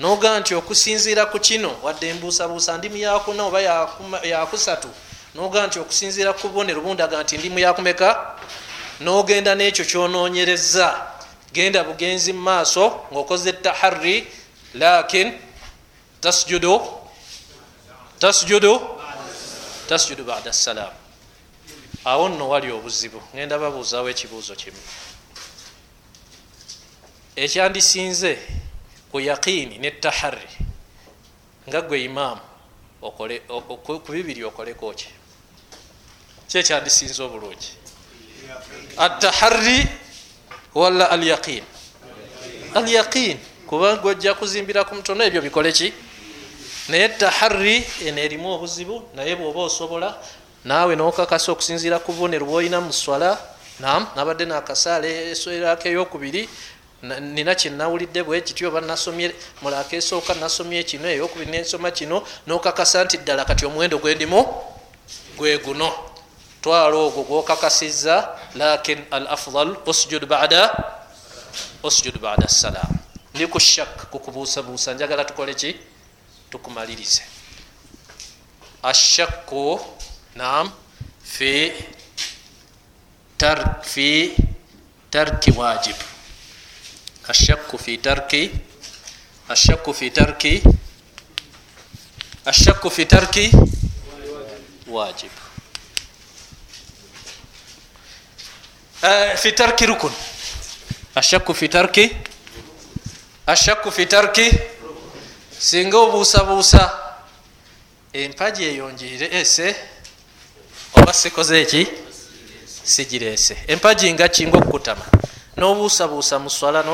noga 0.00 0.40
nti 0.40 0.54
okusinziira 0.54 1.26
ku 1.26 1.38
kino 1.40 1.76
wadde 1.82 2.08
embuusabuusa 2.08 2.78
ndimu 2.78 2.96
yakuna 2.96 3.42
oba 3.44 3.60
yakusatu 4.22 4.88
noga 5.34 5.66
nti 5.66 5.78
okusinziira 5.78 6.32
ku 6.32 6.48
bubonero 6.48 6.80
bundaga 6.80 7.22
nti 7.22 7.38
ndimu 7.38 7.58
yakumeka 7.58 8.36
nogenda 9.00 9.54
nekyo 9.54 9.84
kyonoonyereza 9.84 11.06
genda 11.52 11.84
bugenzi 11.84 12.32
mumaaso 12.32 13.06
ngaokoze 13.12 13.52
tahari 13.52 14.26
lakin 14.74 15.32
tasjudu 16.20 16.80
tasjudu 18.18 18.80
tasjudu 19.88 20.24
bada 20.24 20.52
salam 20.52 20.92
awo 22.04 22.28
nno 22.28 22.48
wali 22.48 22.72
obuzibu 22.72 23.22
ngenda 23.34 23.58
babuuzawo 23.58 24.08
ekibuuzo 24.10 24.54
kimu. 24.54 24.82
Ekyandisinze 27.36 28.38
ku 29.10 29.20
yaqini 29.20 29.78
ne 29.78 29.90
tahari 29.90 30.48
nga 31.68 31.80
gwe 31.82 32.04
imaamu 32.04 32.40
ku 33.84 34.12
bibiri 34.12 34.44
okoleko 34.44 34.94
ki? 34.94 35.08
Kyekyandisinze 36.48 37.22
obulungi 37.22 37.85
atahari 38.96 39.86
wala 40.74 41.10
alyaqin 41.10 41.62
alyaqin 42.74 43.38
kubanga 43.66 44.08
ojja 44.08 44.34
kuzimbira 44.34 44.84
ku 44.84 44.94
mutono 44.94 45.24
ebyo 45.24 45.42
bikole 45.42 45.72
ki? 45.72 45.92
Naye 46.88 47.08
tahari 47.08 47.84
eno 48.06 48.20
erimu 48.20 48.52
obuzibu 48.52 49.02
naye 49.14 49.36
bwoba 49.36 49.60
osobola 49.62 50.16
naawe 50.64 50.96
nokakasa 50.96 51.52
okusinzira 51.52 51.98
ku 51.98 52.12
bubonero 52.12 52.46
bwoyina 52.46 52.80
mu 52.80 52.92
swala 52.92 53.38
nam 53.80 54.06
nabadde 54.16 54.44
nakasaala 54.46 55.06
eswerako 55.06 55.88
eyokubiri 55.88 56.48
nina 57.02 57.54
kyenawulidde 57.54 58.22
bwe 58.22 58.40
kityo 58.40 58.68
oba 58.68 58.80
nasomye 58.80 59.34
mulaka 59.62 59.96
esooka 59.96 60.34
nasomye 60.34 60.82
kino 60.82 61.08
eyokubiri 61.08 61.50
nensoma 61.50 61.90
kino 61.90 62.22
nokakasa 62.46 63.04
nti 63.04 63.18
ddala 63.18 63.44
kati 63.44 63.66
omuwendo 63.66 63.98
gwendimu 63.98 64.40
gwe 65.36 65.58
guno. 65.58 65.92
Twala 66.62 66.96
ogwo 66.96 67.22
gwokakasiza 67.22 68.28
lakin 68.56 69.04
al 69.10 69.26
afdal 69.28 69.76
usjud 69.86 70.24
bada 70.26 70.62
usjud 71.82 72.18
bada 72.18 72.48
salam. 72.48 72.90
Ndi 73.34 73.46
ku 73.46 73.58
shak 73.60 74.10
kukubuusabuusa 74.10 74.94
njagala 74.94 75.24
tukole 75.24 75.54
ki 75.54 75.76
tukumalirize 76.50 77.22
ashakku 78.82 79.80
nam 80.36 80.72
fi 81.22 81.72
tar 83.38 83.82
fi 83.82 84.34
tarki 85.10 85.50
wajib. 85.50 85.96
Ashakku 87.28 87.78
fi 87.78 87.98
tarki 87.98 88.50
ashakku 89.48 89.92
fi 89.92 90.10
tarki 90.10 90.62
ashakku 92.46 92.90
fi 92.90 93.04
tarki 93.06 93.50
wajib 94.86 95.30
fi 99.36 99.52
tarki 99.52 99.86
rukun. 99.86 100.12
Ashakku 101.14 101.54
fi 101.54 101.68
tarki? 101.68 102.16
Ashakku 103.46 103.90
fi 103.90 104.06
tarki? 104.06 104.50
Singa 105.58 105.98
obuusabuusa 105.98 106.98
empaji 108.12 108.64
eyonjire 108.64 109.28
ese? 109.32 109.76
Oba 110.94 111.12
sikoze 111.12 111.60
eki? 111.62 111.86
Sigirese 112.84 113.56
empaji 113.68 114.12
nga 114.12 114.28
kinga 114.28 114.58
okukutama 114.58 115.04
nobuusabuusa 115.56 116.38
muswala 116.38 116.84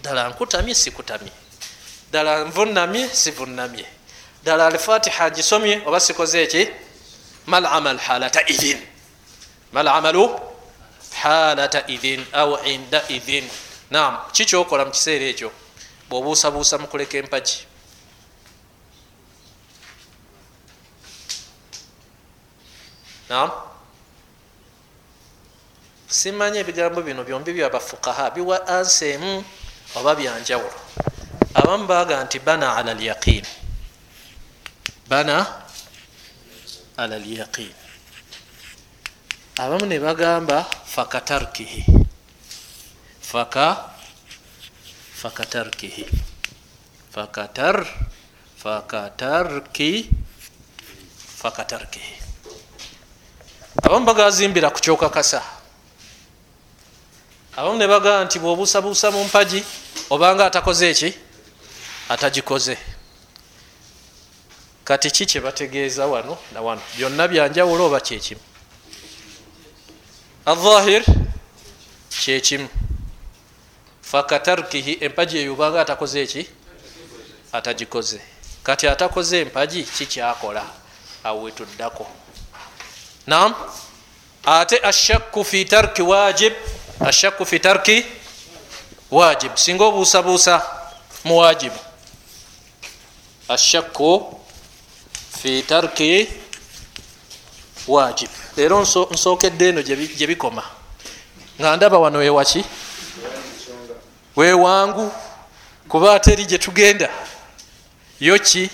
ddala 0.00 0.28
nkutamye 0.28 0.74
sikutamye. 0.74 1.32
Ddala 2.10 2.44
nvunamye 2.44 3.08
sivunamye 3.08 3.86
ddala 4.42 4.66
alfatiha 4.66 5.30
ngisomye 5.30 5.82
oba 5.86 6.00
sikoze 6.00 6.42
eki? 6.42 6.68
Mal 7.46 7.66
amal 7.66 7.98
halata 7.98 8.46
idhin. 8.46 8.78
Mal 9.72 9.88
amalu 9.88 10.51
halata 11.22 11.86
idhin 11.86 12.26
au 12.32 12.58
inda 12.64 13.02
idhin. 13.08 13.48
Nam 13.90 14.18
kikyokola 14.32 14.84
mukiseera 14.84 15.24
ekyo? 15.24 15.52
Bwobuusabuusa 16.08 16.78
mukuleka 16.78 17.18
empagi. 17.18 17.58
Nam 23.28 23.50
simanyi 26.12 26.58
ebigambo 26.58 27.00
bino 27.02 27.24
byombi 27.24 27.52
byabafukaha 27.52 28.30
biwa 28.30 28.66
ansa 28.68 29.06
emu 29.06 29.44
oba 29.96 30.14
byanjawulo 30.14 30.80
abamu 31.54 31.86
baga 31.86 32.24
nti 32.24 32.38
bana 32.38 32.76
ala 32.76 32.92
lyaqin 32.94 33.44
bana 35.08 35.36
ala 36.96 37.16
lyaqin 37.18 37.72
abamu 39.58 39.86
ne 39.86 39.98
bagamba 40.00 40.64
fakatarkihi 40.84 41.84
faka 43.20 43.90
fakatarkihi 45.14 46.06
fakatar 47.12 47.86
fakatarki 48.56 50.08
fakatarkihi 51.36 52.14
abamu 53.82 54.06
bagazimbira 54.06 54.70
ku 54.70 54.80
kyokakasa 54.80 55.42
abamu 57.56 57.76
ne 57.78 57.86
bagamba 57.86 58.24
nti 58.24 58.38
bwobuusabuusa 58.38 59.10
mu 59.10 59.24
mpagi 59.24 59.64
obanga 60.10 60.46
atakoze 60.46 60.90
eki? 60.90 61.14
Atagikoze 62.08 62.76
kati 64.84 65.10
ki 65.10 65.26
kyebategeeza 65.26 66.06
wano 66.06 66.38
na 66.52 66.60
wano? 66.60 66.80
Byonna 66.96 67.28
byanjawulo 67.28 67.86
oba 67.86 68.00
kyekimu 68.00 68.40
alzahir 70.46 71.04
kyekimu 72.10 72.68
fakatarkihi 74.02 74.98
empagi 75.00 75.38
eyo 75.38 75.52
obanga 75.52 75.80
atakoze 75.80 76.22
eki 76.22 76.42
atagikoze 77.52 78.20
kati 78.62 78.88
atakoze 78.88 79.40
empagi 79.40 79.82
kikyakola 79.82 80.64
awetuddako 81.24 82.06
nam 83.26 83.54
ate 84.44 84.78
ashakku 84.82 85.44
fi 85.44 85.64
tarki 85.64 86.02
wajib 86.02 86.52
ashakku 87.00 87.46
fi 87.46 87.58
tarki 87.60 88.06
wajib 89.10 89.56
singa 89.56 89.84
obuusabuusa 89.84 90.62
muwajibu 91.24 91.78
ashakku 93.48 94.38
fi 95.42 95.62
tarki 95.62 96.41
wajib 97.88 98.30
leero 98.56 98.80
nsookedde 99.10 99.68
eno 99.68 99.82
gye 99.82 100.26
bikoma. 100.26 100.62
Nga 101.60 101.76
ndaba 101.76 101.98
wano 101.98 102.18
wewaki 102.18 102.64
wewangu 104.36 105.12
kuba 105.88 106.14
ateri 106.14 106.46
gye 106.46 106.58
tugenda. 106.58 107.08
Yo 108.20 108.38
ki? 108.38 108.70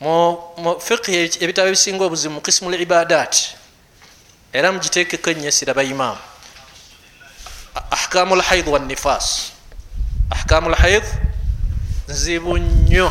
Mu 0.00 0.80
fiqhi 0.80 1.30
ebitabo 1.40 1.68
ebisinga 1.68 2.04
obuzibu 2.04 2.34
mu 2.34 2.40
kisimu 2.40 2.70
l 2.70 2.80
ibadat 2.80 3.56
era 4.52 4.72
mugitekeko 4.72 5.30
enyesira 5.30 5.74
baimaamu 5.74 6.18
ahkamu 7.90 8.36
lhaid 8.36 8.68
wanifas 8.68 9.52
ahkamu 10.30 10.70
lhaid 10.70 11.04
nzibu 12.08 12.58
nnyo. 12.58 13.10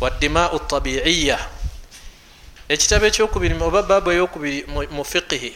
Wadimau 0.00 0.58
tabiiya 0.58 1.38
ekitabo 2.68 3.06
ekyokubiri 3.06 3.54
oba 3.60 3.82
baabu 3.82 4.10
eyokubiri 4.10 4.64
mu 4.90 5.04
fiqihi 5.04 5.52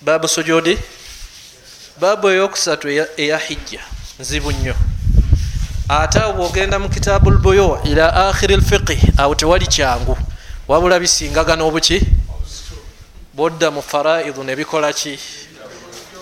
baabu 0.00 0.28
sujudi 0.28 0.78
baabu 2.00 2.28
eyokusatu 2.28 2.88
eya 3.16 3.38
hijja. 3.38 3.80
Nzibu 4.18 4.52
nnyo. 4.52 4.74
Ate 5.88 6.18
awo 6.20 6.32
bwogenda 6.32 6.78
mu 6.78 6.88
kitaabu 6.88 7.30
lbuyu 7.30 7.78
ila 7.84 8.28
akhiri 8.28 8.56
lfiqhi 8.56 8.98
awo 9.18 9.34
tewali 9.34 9.66
kyangu. 9.66 10.16
Wabula 10.68 11.00
bisingagana 11.00 11.64
obuki 11.64 12.00
bodda 13.34 13.70
mu 13.70 13.82
faraidu 13.82 14.44
nebikola 14.44 14.92
ki? 14.92 15.18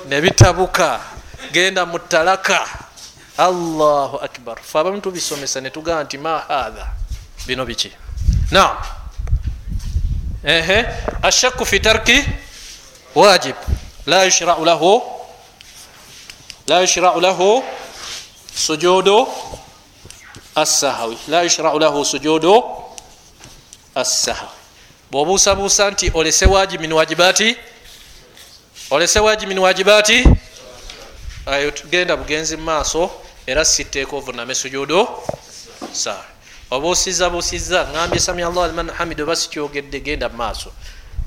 Nebitabuka 0.09 1.01
genda 1.53 1.87
mu 1.87 1.99
talaka 1.99 2.67
allahu 3.39 4.17
akbar. 4.17 4.59
Fe 4.63 4.79
abamu 4.79 5.01
tubisomesa 5.01 5.61
netugamba 5.61 6.05
nti 6.05 6.19
ma 6.19 6.39
hatha 6.49 6.87
bino 7.47 7.67
biki. 7.67 7.93
Naam. 8.51 8.77
ehe 8.77 8.98
ashakku 11.23 11.67
fi 11.67 11.81
tarki? 11.81 12.25
Wajib. 13.15 13.57
La 14.07 14.25
yushrau 14.25 14.65
lahu. 14.65 15.03
La 16.67 16.81
yushrau 16.81 17.21
lahu 17.21 17.65
sujudu 18.55 19.29
assahawi 20.55 21.19
la 21.29 21.43
yushrau 21.43 21.79
lahu 21.79 22.05
sujudu 22.05 22.65
assahawi 23.95 24.51
bwobuusabuusa 25.11 25.91
nti 25.91 26.11
olese 26.15 26.47
waji 26.47 26.79
min 26.79 26.93
wajibati? 26.93 27.57
Olese 28.91 29.21
waji 29.21 29.47
min 29.47 29.59
wajibati? 29.59 30.25
Ayo 31.47 31.71
tugenda 31.71 32.17
bugenzi 32.17 32.57
mumaaso 32.57 33.11
era 33.47 33.65
siteeka 33.65 34.17
ovuname 34.17 34.55
sujudu 34.55 35.09
sawa 35.93 36.25
obuusiza 36.71 37.31
buusiza 37.31 37.89
ngambye 37.93 38.21
sami 38.21 38.43
allah 38.43 38.69
liman 38.69 38.91
hamid 38.91 39.21
oba 39.21 39.37
sikyogedde 39.37 40.01
genda 40.01 40.29
mumaaso 40.29 40.73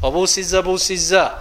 obuusiza 0.01 0.61
buusiza 0.61 1.31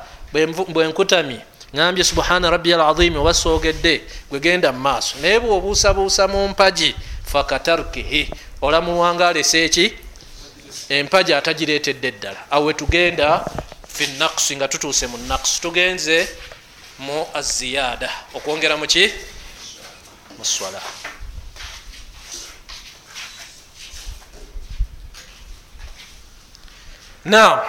bwenkutamye 0.69 1.41
ngambye 1.75 2.05
subhana 2.05 2.51
rabbi 2.51 2.75
alazimi 2.75 3.17
oba 3.17 3.35
soogedde 3.35 4.03
gwegenda 4.31 4.73
mumaaso 4.73 5.19
naye 5.23 5.41
bwobuusabuusa 5.41 6.29
mu 6.29 6.49
mpagi 6.49 6.95
fakatarkihi. 7.33 8.31
Olamulwanga 8.63 9.29
alese 9.29 9.65
eki? 9.65 9.93
Empagi 10.89 11.35
atagireetedde 11.35 12.11
ddala 12.11 12.41
awo 12.51 12.65
wetugenda 12.67 13.45
fi 13.89 14.07
naqsi 14.19 14.57
nga 14.57 14.69
tutuuse 14.69 15.07
mu 15.07 15.19
naqsi. 15.29 15.61
Tugenze 15.61 16.29
mu 16.99 17.27
aziyada 17.35 18.11
okwongera 18.35 18.77
muki 18.77 19.11
muswala 20.39 20.81
na 27.25 27.63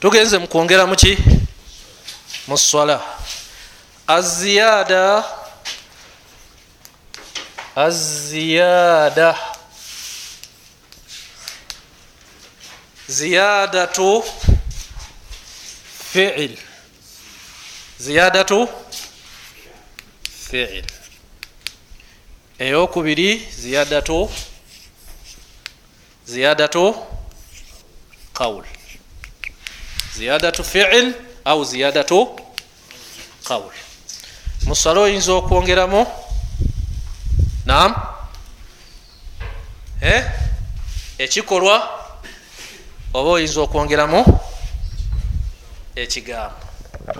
tugenze 0.00 0.38
mukwongera 0.38 0.86
muki 0.86 1.18
muswala 2.48 3.00
aziyada 4.06 5.24
aziyada 7.76 9.38
ziyadatu 13.08 14.24
fiil. 16.12 16.58
Ziyadatu 17.98 18.68
fiil. 20.50 20.84
Eyokubiri 22.58 23.48
ziyadatu 23.58 24.30
ziyadatu 26.26 27.06
qawl 28.38 28.64
ziyadatu 30.14 30.64
fiil 30.64 31.14
au 31.44 31.64
ziyadatu 31.64 32.18
qawl 33.48 33.72
musala 34.66 35.00
oyinza 35.00 35.32
okwongeramu 35.32 36.06
nam 37.66 37.94
ekikolwa 41.18 41.76
oba 43.14 43.30
oyinza 43.30 43.60
okwongeramu 43.60 44.20
ekigambo 45.96 46.56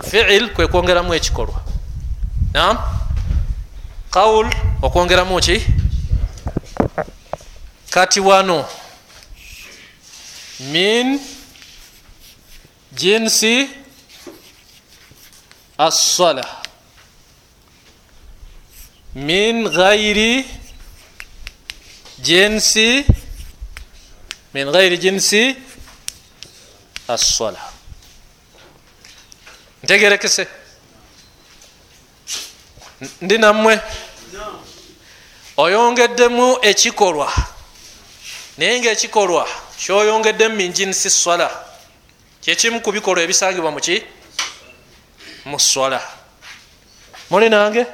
fiil 0.09 0.49
kwe 0.53 0.67
kwongeramu 0.67 1.13
ekikolwa 1.13 1.59
nam 2.53 2.77
qawl 4.11 4.47
okwongeramu 4.81 5.39
ki 5.39 5.65
kati 7.89 8.19
wano 8.19 8.65
min 10.59 11.19
jinsi 12.93 13.69
assala 15.77 16.61
min 19.15 19.63
ghairi 19.63 20.45
jinsi 22.21 23.05
min 24.53 24.71
ghairi 24.71 24.97
jinsi 24.97 25.55
assala 27.07 27.59
ntegerekese 29.83 30.47
ndi 33.21 33.37
nammwe. 33.37 33.79
Oyongeddemu 35.57 36.57
ekikolwa 36.61 37.33
naye 38.59 38.79
ngaekikolwa 38.79 39.47
kyoyongeddemu 39.79 40.55
minjinsi 40.55 41.09
swala 41.09 41.47
kyekimu 42.43 42.81
ku 42.81 42.91
bikolwa 42.91 43.23
ebisangibwa 43.23 43.71
muki 43.71 44.03
mu 45.45 45.59
swala. 45.59 46.01
Muli 47.29 47.49
nange? 47.49 47.87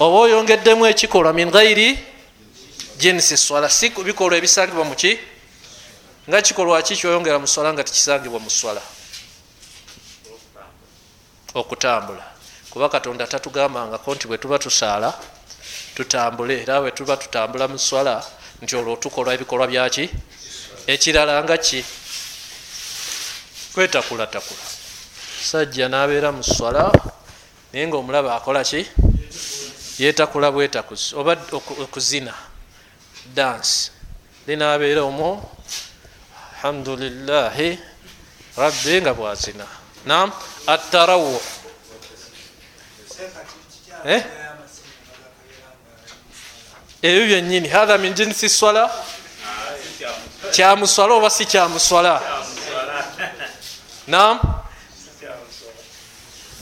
Oba 0.00 0.16
oyongeddemu 0.24 0.86
ekikolwa 0.86 1.32
min 1.32 1.50
ghairi 1.50 1.98
jinsi 2.96 3.36
swala 3.36 3.68
si 3.68 3.90
ku 3.90 4.00
bikolwa 4.02 4.38
ebisangibwa 4.38 4.84
muki 4.84 5.12
nga 6.28 6.40
kikolwa 6.42 6.82
ki 6.82 6.96
kyoyongera 6.96 7.38
mu 7.38 7.46
swala 7.46 7.72
nga 7.72 7.84
tikisangibwa 7.84 8.40
mu 8.40 8.50
swala? 8.50 8.80
Okutambula. 11.54 12.24
Kuba 12.70 12.88
katonda 12.88 13.26
tatugambangako 13.26 14.14
nti 14.14 14.26
bwe 14.26 14.38
tuba 14.38 14.58
tusaala 14.58 15.12
tutambule 15.94 16.62
era 16.62 16.80
bwe 16.80 16.90
tuba 16.96 17.16
tutambula 17.16 17.68
mu 17.68 17.78
swala 17.78 18.24
nti 18.62 18.76
olwo 18.76 18.96
tukola 18.96 19.34
ebikolwa 19.34 19.66
byaki 19.66 20.04
ekirala 20.86 21.42
nga 21.44 21.56
ki? 21.58 21.84
Kwetakulatakula 23.74 24.66
sajja 25.48 25.88
nabeera 25.88 26.32
mu 26.32 26.42
swala 26.42 26.90
naye 27.72 27.86
nga 27.86 27.96
omulaba 27.96 28.36
akola 28.36 28.64
ki? 28.64 28.80
Yetakula 29.98 30.50
bwetakuzi 30.50 31.14
oba 31.18 31.32
okuzina 31.84 32.34
dansi 33.34 33.90
linabeera 34.46 35.02
omwo 35.02 35.30
alhamdulilahi 36.52 37.78
rabbi 38.56 38.94
nga 39.02 39.12
bwazina. 39.14 39.66
Nam 40.06 40.32
atarawuh 40.66 41.42
eh? 44.04 44.37
Ebyo 47.02 47.26
byenyini 47.26 47.68
hatha 47.68 47.98
min 47.98 48.14
jinsi 48.14 48.48
swala? 48.48 48.90
Kyamuswala 50.52 51.14
oba 51.14 51.30
si 51.30 51.44
kyamuswala 51.46 52.22
nam 54.06 54.40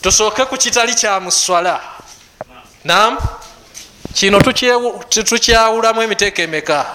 tusooke 0.02 0.44
ku 0.44 0.56
kitali 0.56 0.94
kyamuswala 0.94 1.80
nam 2.84 3.18
kino 4.14 4.40
tukyawulamu 5.10 6.02
emiteeko 6.02 6.42
emeka? 6.42 6.86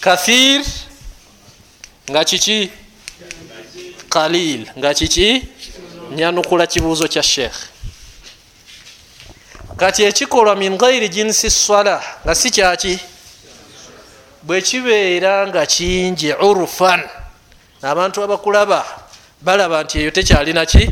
Kathir? 0.00 0.64
Nga 2.10 2.24
kiki? 2.24 2.70
Kalil 4.08 4.66
nga 4.78 4.94
kiki? 4.94 5.48
Nyanukula 6.10 6.66
kibuuzo 6.66 7.08
kya 7.08 7.22
sheekh 7.22 7.69
kati 9.80 10.04
ekikolwa 10.04 10.56
min 10.56 10.76
gairi 10.78 11.08
jinsi 11.08 11.50
swala 11.50 12.02
nga 12.24 12.34
si 12.34 12.50
kyaki? 12.50 12.98
Bwe 14.42 14.62
kibeera 14.62 15.46
nga 15.48 15.66
kingi 15.66 16.32
urufan. 16.32 17.00
Abantu 17.82 18.22
abakulaba 18.22 18.84
balaba 19.40 19.82
nti 19.84 19.98
eyo 19.98 20.10
tekyalina 20.10 20.66
ki? 20.66 20.84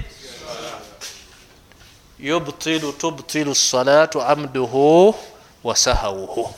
Yubtilu 2.18 2.92
tubtilu 2.92 3.54
salatu 3.54 4.22
amduhu 4.22 5.14
wasahawuhu 5.64 6.54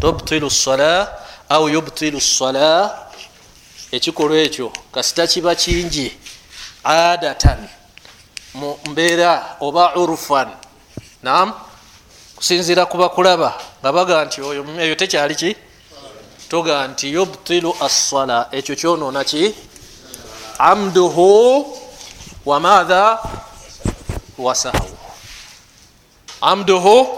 tubtilu 0.00 0.50
sala 0.50 1.18
au 1.48 1.68
yubtilu 1.68 2.20
sala 2.20 2.98
ekikolwa 3.92 4.38
ekyo 4.38 4.72
kasita 4.92 5.26
kiba 5.26 5.54
kingi 5.54 6.12
adatan 6.84 7.68
mu 8.54 8.78
mbeera 8.90 9.56
oba 9.60 9.96
urufan 9.96 10.48
nam 11.22 11.52
kusinzira 12.36 12.86
kuba 12.86 13.08
kulaba 13.08 13.54
nga 13.80 13.92
baga 13.92 14.24
nti 14.24 14.40
oyo 14.40 14.64
eyo 14.80 14.94
tekyali 14.94 15.34
ki? 15.34 15.56
Toga 16.48 16.88
nti 16.88 17.12
yubtilu 17.12 17.76
assala. 17.80 18.48
Ekyo 18.52 18.74
kyonoona 18.76 19.24
ki? 19.24 19.54
Amduhu 20.58 21.28
wamaatha 22.46 23.18
wasahawu 24.38 24.96
amduhu 26.40 27.08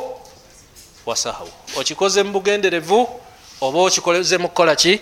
wasahawu 1.06 1.50
okikoze 1.76 2.22
mu 2.22 2.32
bugenderevu 2.32 3.08
oba 3.60 3.78
okikoze 3.78 4.38
mu 4.38 4.48
kukola 4.48 4.76
ki? 4.76 5.00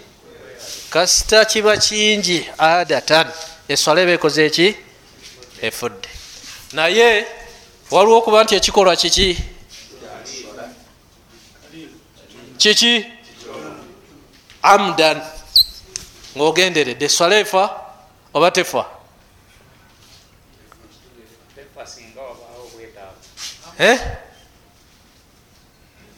Kasita 0.90 1.44
kiba 1.44 1.76
kingi 1.76 2.48
adatan. 2.58 3.26
Eswala 3.68 4.00
eba 4.00 4.12
ekoze 4.12 4.46
eki 4.46 4.76
efudde. 5.62 6.08
Naye 6.72 7.26
waliwo 7.90 8.18
okuba 8.18 8.44
nti 8.44 8.54
ekikolwa 8.54 8.96
kiki? 8.96 9.38
Kiki? 12.58 13.06
Amdan 14.62 15.18
ngaogenderedde 16.36 17.04
eswala 17.04 17.36
efa 17.38 17.62
oba 18.34 18.50
tefa? 18.50 18.84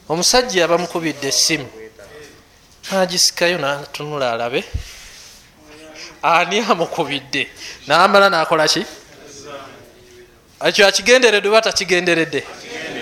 Omusajja 0.08 0.64
abamukubidde 0.64 1.28
essimu. 1.28 1.68
Nagisikayo 2.90 3.58
natunula 3.58 4.32
alabe. 4.32 4.64
Ani 6.22 6.60
amukubidde? 6.60 7.48
Namala 7.86 8.30
nakola 8.30 8.68
ki 8.68 8.84
ekyo 10.64 10.86
akigenderedde 10.86 11.48
oba 11.48 11.60
takigenderedde? 11.60 12.44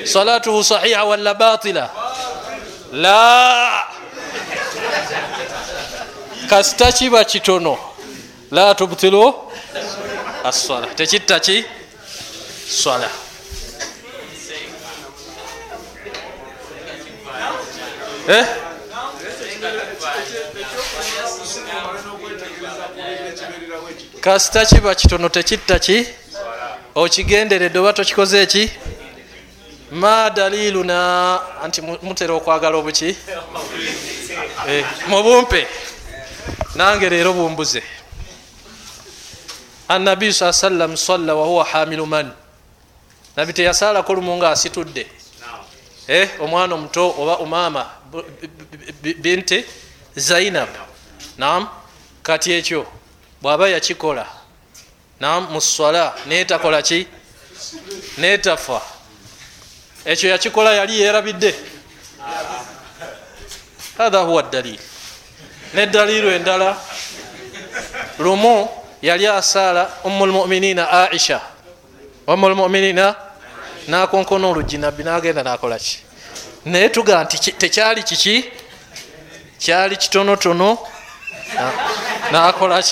Salatuhu 0.04 0.64
sahiha 0.64 1.04
wala 1.04 1.34
batila. 1.34 1.90
La. 2.92 3.84
Kasita 6.48 6.92
kiba 6.92 7.24
kitono. 7.24 7.78
La 8.50 8.74
tubtilu 8.74 9.34
aswala 10.44 10.86
tekitta 10.86 11.38
ki? 11.40 11.64
Swala. 12.68 13.10
Eh? 18.28 18.46
kasita 24.20 24.64
kiba 24.64 24.94
kitono. 24.94 25.28
Tekitta 25.28 25.78
ki 25.78 26.19
okigenderedde 27.00 27.78
oba 27.78 27.92
tokikoze 27.92 28.42
eki? 28.42 28.70
Ma 29.92 30.30
daliluna 30.30 31.40
anti 31.62 31.80
mutera 31.82 32.34
okwagala 32.34 32.76
obuki? 32.76 33.16
Mubumpe 35.08 35.66
nange 36.74 37.08
leero 37.08 37.32
bumbuze. 37.32 37.82
Annabiyu 39.88 40.32
saa 40.32 40.52
sallam 40.52 40.96
salla 40.96 41.34
wahuwa 41.34 41.64
hamilu 41.64 42.06
man? 42.06 42.32
Nabi 43.36 43.52
teyasalako 43.52 44.14
lumu 44.14 44.36
nga 44.36 44.50
asitudde. 44.50 45.06
Omwana 46.40 46.74
omuto 46.74 47.14
oba 47.18 47.38
umama 47.38 47.90
binti 49.18 49.64
zainab. 50.16 50.68
Nam 51.38 51.68
kati 52.22 52.52
ekyo? 52.52 52.86
Bwaba 53.42 53.68
yakikola 53.68 54.26
nam 55.20 55.46
muswala 55.52 56.14
netakola 56.26 56.82
ki? 56.82 57.06
Netafa. 58.18 58.80
Ekyo 60.04 60.30
yakikola 60.30 60.74
yali 60.74 61.00
yerabidde. 61.00 61.54
Hatha 63.98 64.18
huwa 64.18 64.42
dalil. 64.42 64.78
Nedalilu 65.74 66.30
endala. 66.30 66.76
Lumu 68.18 68.68
yali 69.02 69.26
asaala 69.26 69.90
umu 70.04 70.26
lmuminina 70.26 70.90
aisha. 70.90 71.40
Umu 72.26 72.48
lmuminina 72.48 73.14
nakonkona 73.88 74.48
olugi 74.48 74.78
nabbi 74.78 75.04
nagenda 75.04 75.42
nakola 75.42 75.78
ki? 75.78 75.98
Naye 76.64 76.88
tuga 76.88 77.24
nti 77.24 77.52
tekyali 77.52 78.02
kiki? 78.02 78.44
Kyali 79.58 79.96
kitonotono. 79.96 80.78
Nakola 82.32 82.82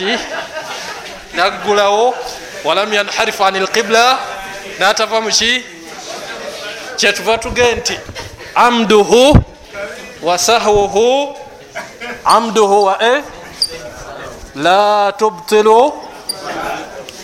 ki 1.38 1.44
nagulawo 1.44 2.14
walam 2.64 2.92
yanharifu 2.92 3.44
ani 3.44 3.60
lqibla 3.60 4.18
natava 4.78 5.20
muki 5.20 5.62
kyetuva 6.96 7.38
tuge 7.38 7.74
nti 7.74 7.94
amduhu 8.54 9.44
wa 10.22 10.38
sahwuhu 10.38 11.36
amduhu 12.24 12.84
wa 12.84 12.98
e 13.02 13.22
la 14.56 15.12
tubtilu 15.12 15.92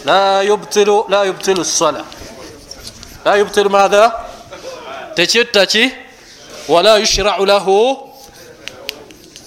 la 0.04 0.42
yubtilu 0.42 1.04
la 1.08 1.24
yubtilu 1.24 1.64
sala 1.64 2.04
la 3.24 3.36
yubtilu 3.36 3.70
madha 3.70 4.12
tekittaki 5.16 5.92
wala 6.68 6.98
yushrau 6.98 7.46
lahu 7.46 7.98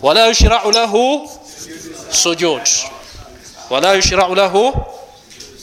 wala 0.01 0.27
yushrau 0.27 0.71
lahu 0.71 1.29
sujud 2.11 2.96
wala 3.69 3.93
yushrau 3.93 4.35
lahu 4.35 4.85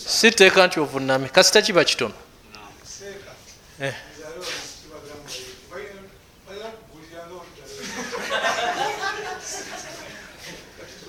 siteeka 0.07 0.67
nti 0.67 0.81
ovuname 0.81 1.29
kasita 1.29 1.63
kiba 1.63 1.85
kitono 1.85 2.15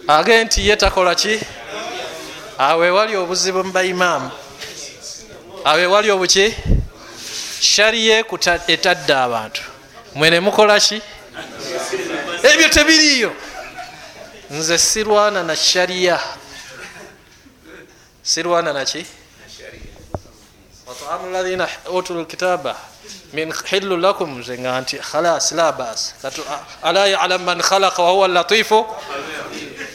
age 0.08 0.44
nti 0.44 0.68
ye 0.68 0.76
takola 0.76 1.16
ki? 1.16 1.40
Awe 2.58 2.90
wali 2.90 3.16
obuzibu 3.16 3.64
mubaimaamu 3.64 4.32
awe 5.66 5.86
wali 5.86 6.12
obuki 6.12 6.56
shariye 7.62 8.26
etadde 8.68 9.14
abantu. 9.14 9.62
Mwene 10.16 10.40
mukola 10.40 10.80
ki? 10.80 11.02
Ebyo 12.44 12.70
tebiriyo. 12.70 13.32
Nze 14.50 14.78
sirwana 14.78 15.44
na 15.44 15.56
shariya 15.56 16.20
sirwana 18.26 18.74
naki 18.74 19.06
wataamu 20.88 21.32
lathina 21.32 21.70
utu 21.94 22.14
lkitaba 22.22 22.76
min 23.34 23.54
hilu 23.70 23.98
lakum 23.98 24.44
zenga 24.44 24.82
nti 24.82 24.98
khalas 24.98 25.52
la 25.52 25.72
bas. 25.72 26.14
Ala 26.82 27.08
yalam 27.08 27.44
man 27.44 27.62
khalaqa 27.62 28.04
wahuwa 28.04 28.28
latifu 28.28 28.86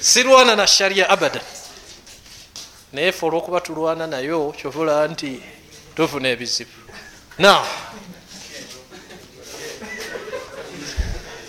sirwana 0.01 0.57
na 0.57 0.67
sharia 0.67 1.11
abadan. 1.11 1.43
Naye 2.93 3.13
fe 3.13 3.27
olwokuba 3.27 3.61
tulwana 3.61 4.07
nayo 4.07 4.55
kyovula 4.59 5.09
nti 5.09 5.43
tufuna 5.97 6.29
ebizibu 6.29 6.71
na 7.39 7.65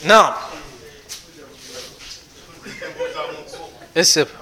na 0.03 0.33
eseba 3.95 4.40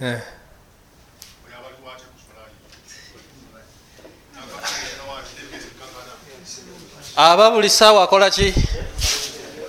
eh. 0.00 0.20
aba 7.16 7.50
buli 7.50 7.70
saawa 7.70 8.02
akola 8.04 8.30
ki? 8.30 8.54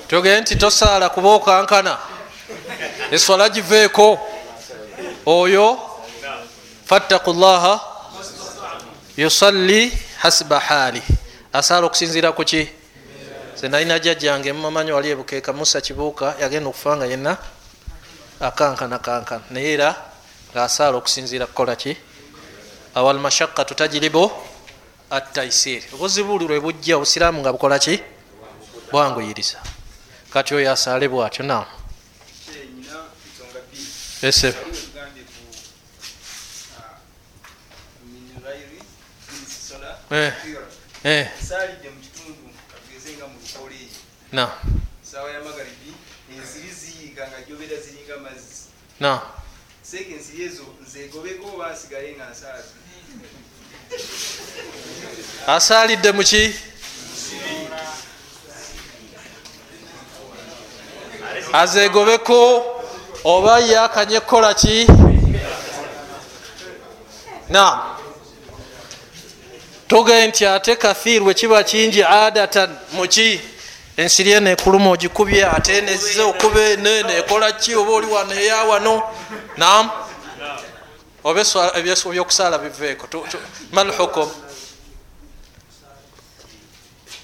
Togee 0.07 0.41
nti 0.41 0.55
tosaala 0.55 1.09
kuba 1.09 1.29
okankana 1.29 1.97
eswala 3.11 3.49
giveeko. 3.49 4.19
Oyo 5.25 5.79
fattaku 6.85 7.33
llaha 7.33 7.79
yusalli 9.17 9.91
hasiba 10.19 10.59
haali. 10.59 11.01
Asaala 11.53 11.87
okusinziira 11.87 12.31
ku 12.31 12.43
ki? 12.43 12.67
Zenalina 13.55 13.99
jjajjange 13.99 14.53
mumamanyi 14.53 14.91
wali 14.91 15.09
ebukeeka 15.09 15.53
musa 15.53 15.81
kibuuka 15.81 16.35
yagenda 16.39 16.69
okufa 16.69 16.97
nga 16.97 17.05
yenna 17.05 17.37
akankana 18.39 18.99
kankana. 18.99 19.43
Naye 19.49 19.73
era 19.73 19.95
ngaasaala 20.51 20.97
okusinziira 20.97 21.45
kukola 21.47 21.75
ki 21.75 21.97
awalmashakatu 22.97 23.75
tajiribu 23.75 24.31
ataisir 25.09 25.81
obuzibu 25.93 26.39
lwe 26.39 26.59
bujja 26.59 26.97
obusiraamu 26.97 27.39
nga 27.41 27.53
bukola 27.55 27.79
ki 27.79 27.95
bwanguyiriza. 28.91 29.59
Kati 30.33 30.55
oyo 30.55 30.71
asaale 30.71 31.07
bwatyo 31.07 31.43
na 31.45 31.65
esebe 34.21 34.57
salidde 41.47 41.89
mu 41.93 41.99
kitundu 42.01 42.49
katugeze 42.71 43.09
nga 43.17 43.27
mu 43.27 43.37
lukola 43.43 43.75
eyo 43.75 43.99
na 44.31 44.45
saawa 45.03 45.29
ya 45.31 45.39
magaribi 45.43 45.91
ensiri 46.33 46.71
ziyiga 46.79 47.27
nga 47.27 47.39
jobera 47.47 47.77
ziringa 47.83 48.17
mazzi. 48.23 48.71
Na 48.99 49.21
seeka 49.97 50.15
ensiri 50.15 50.43
ezo 50.43 50.63
nzegobeko 50.87 51.47
oba 51.53 51.73
nsigale 51.73 52.15
nga 52.15 52.25
nsaazi 52.31 52.73
asaalidde 55.47 56.11
muki 56.11 56.53
azegobeko 61.53 62.37
oba 63.23 63.59
yakanye 63.59 64.19
kukola 64.19 64.53
ki? 64.53 64.87
Na 67.49 67.95
toge 69.87 70.27
nti 70.27 70.45
ate 70.45 70.75
kathir 70.75 71.23
wekiba 71.23 71.63
kingi 71.63 72.03
adatan 72.03 72.77
muki 72.91 73.41
ensiri 73.97 74.31
eno 74.31 74.49
ekuluma 74.49 74.89
ogikubye 74.91 75.41
ate 75.45 75.81
neze 75.81 76.21
okuba 76.21 76.61
enene 76.61 77.13
ekola 77.17 77.51
ki 77.51 77.75
oba 77.75 77.91
oli 77.91 78.07
wano 78.07 78.33
eya 78.33 78.63
wano? 78.69 79.01
Nam 79.57 79.89
oba 81.23 81.41
ebyokusaala 81.77 82.57
biveeko. 82.57 83.07
Malhukum 83.71 84.29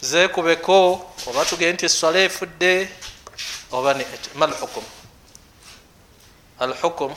zekubeko 0.02 0.76
oba 1.28 1.46
tugende 1.46 1.74
nti 1.74 1.86
eswala 1.86 2.20
efudde 2.20 2.90
oba 3.72 3.96
malhukum 4.36 4.84
alhukum? 6.60 7.14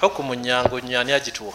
Hukumu 0.00 0.34
nyangu 0.34 0.80
nyo 0.80 1.00
ani 1.00 1.12
agituwa? 1.12 1.54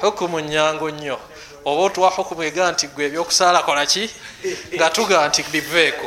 Hukumu 0.00 0.40
nyangu 0.40 0.90
nnyo 0.90 1.18
oba 1.66 1.82
otuwa 1.82 2.10
hukumu 2.10 2.42
ega 2.42 2.72
nti 2.72 2.86
gwe 2.86 3.04
ebyokusaala 3.06 3.62
kola 3.62 3.86
ki? 3.86 4.10
Nga 4.74 4.90
tuga 4.90 5.28
nti 5.28 5.42
biveeko 5.42 6.06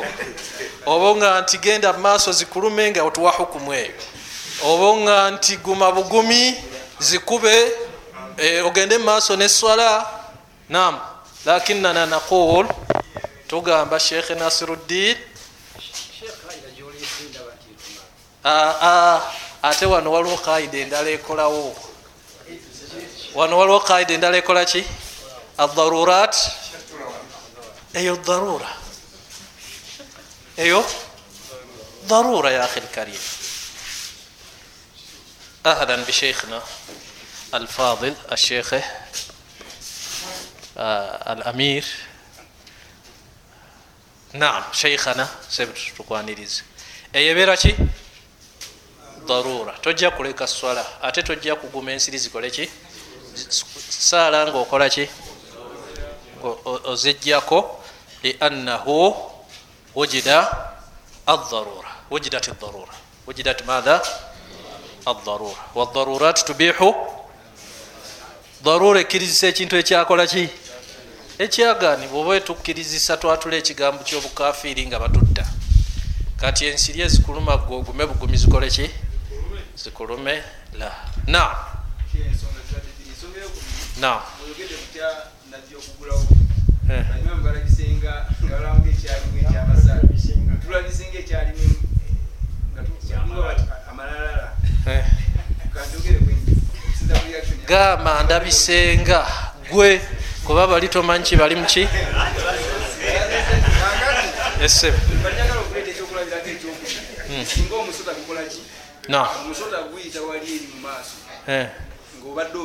oba 0.86 1.16
nga 1.16 1.40
nti 1.40 1.58
genda 1.58 1.92
mumaaso 1.92 2.32
zikulume 2.32 2.90
nga 2.90 3.04
otuwa 3.04 3.30
hukumu 3.32 3.74
eyo 3.74 3.92
oba 4.64 4.88
nga 5.00 5.30
nti 5.30 5.56
guma 5.56 5.92
bugumi 5.92 6.56
zikube 6.98 7.72
e, 8.36 8.60
ogende 8.60 8.98
mumaaso 8.98 9.36
neswala 9.36 10.06
nam 10.68 10.98
lakinana 11.44 12.06
naqul 12.06 12.66
tugamba 13.48 14.00
sheikh 14.00 14.30
nasiruddin. 14.30 15.16
Ate 19.62 19.86
wano 19.86 20.12
waliwo 20.12 20.36
kaida 20.36 20.78
endala 20.78 21.10
ekolawo 21.10 21.76
wano 23.34 23.58
waliwo 23.58 23.80
kaida 23.80 24.14
endala 24.14 24.36
ekola 24.36 24.64
ki 24.64 24.84
الضرورات؟ 25.60 26.36
ايوه 27.96 28.16
الضروره 28.16 28.76
ايوه 30.58 30.84
ضروره 32.06 32.50
يا 32.50 32.64
اخي 32.64 32.80
الكريم. 32.80 33.18
اهلا 35.66 35.96
بشيخنا 35.96 36.62
الفاضل 37.54 38.14
الشيخ 38.32 38.74
آه 40.78 41.32
الامير 41.32 41.84
نعم 44.32 44.62
شيخنا 44.72 45.28
سبر 45.50 45.78
tukwanirize 45.98 46.62
eyobeera 47.14 47.56
ki 47.56 47.76
darura 49.28 49.72
tojja 49.82 50.10
kuleka 50.10 50.46
swala 50.46 50.84
ate 51.02 51.22
tojja 51.22 51.54
kuguma 51.56 51.92
ensiri 51.92 52.18
zikole 52.18 52.50
ki 52.50 52.70
saala 53.90 54.46
ngaokola 54.46 54.88
ki 54.88 55.04
ozijjako 56.84 57.84
liannahu 58.22 59.14
wujida 59.94 60.38
aldarura 61.26 61.90
wujidat 62.10 62.48
aldarura 62.48 62.94
wujidat 63.26 63.64
madha 63.66 64.02
aldarura 65.06 65.62
wadarurat 65.74 66.44
tubihu 66.44 66.94
darura 68.64 69.00
ekkirizisa 69.00 69.46
ekintu 69.46 69.76
ekyakola 69.76 70.26
ki? 70.26 70.48
Ekyaganibwa 71.38 72.20
oba 72.20 72.36
etukkirizisa 72.36 73.16
twatula 73.16 73.56
ekigambo 73.56 74.04
kyobukafiri 74.04 74.86
nga 74.86 74.98
batutta. 75.00 75.44
Kati 76.36 76.66
ensiri 76.66 77.00
ezikuluma 77.00 77.56
gwe 77.56 77.76
ogume 77.76 78.06
bugumi 78.06 78.36
zikole 78.36 78.68
ki? 78.70 78.90
Zikulume 79.76 80.44
la. 80.78 80.90
Na 81.26 81.42
na 84.00 84.20
okugulawo 85.80 86.24
banyuma 87.10 87.34
mugalabisenga 87.38 88.12
nga 88.44 88.56
balamuga 88.56 88.90
ekyalimu 88.94 89.36
ekyabasala 89.42 90.00
tulabisenga 90.62 91.18
ekyalimu 91.22 91.74
ya- 93.10 93.24
gamba 97.66 98.22
ndabisenga. 98.22 99.26
Gwe 99.70 100.00
kuba 100.44 100.66
bali 100.66 100.88
tomanyi 100.88 101.24
kibali 101.24 101.54
muki 101.56 101.88
esebe 104.64 104.98
singa 107.46 107.74
omusota 107.76 108.12
gukolaki 108.14 108.60
omusota 109.46 109.82
guyita 109.92 110.20
wali 110.22 110.46
eri 110.56 110.66
mu 110.74 110.80
maaso. 110.82 111.14
Eh, 111.48 111.66
ng'obadde 112.18 112.58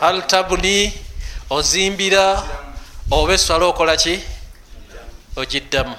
hal 0.00 0.26
tabuni 0.26 0.92
ozimbira 1.50 2.42
oba 3.10 3.34
eswala 3.34 3.66
okola 3.66 3.96
ki? 3.96 4.20
Ogiddamu. 5.36 5.96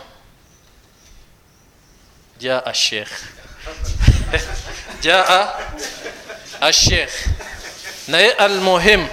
Jaa 2.39 2.63
ashekh 2.65 3.11
jaa 5.03 5.49
ashekh 6.61 7.13
naye 8.07 8.31
almuhim 8.31 9.07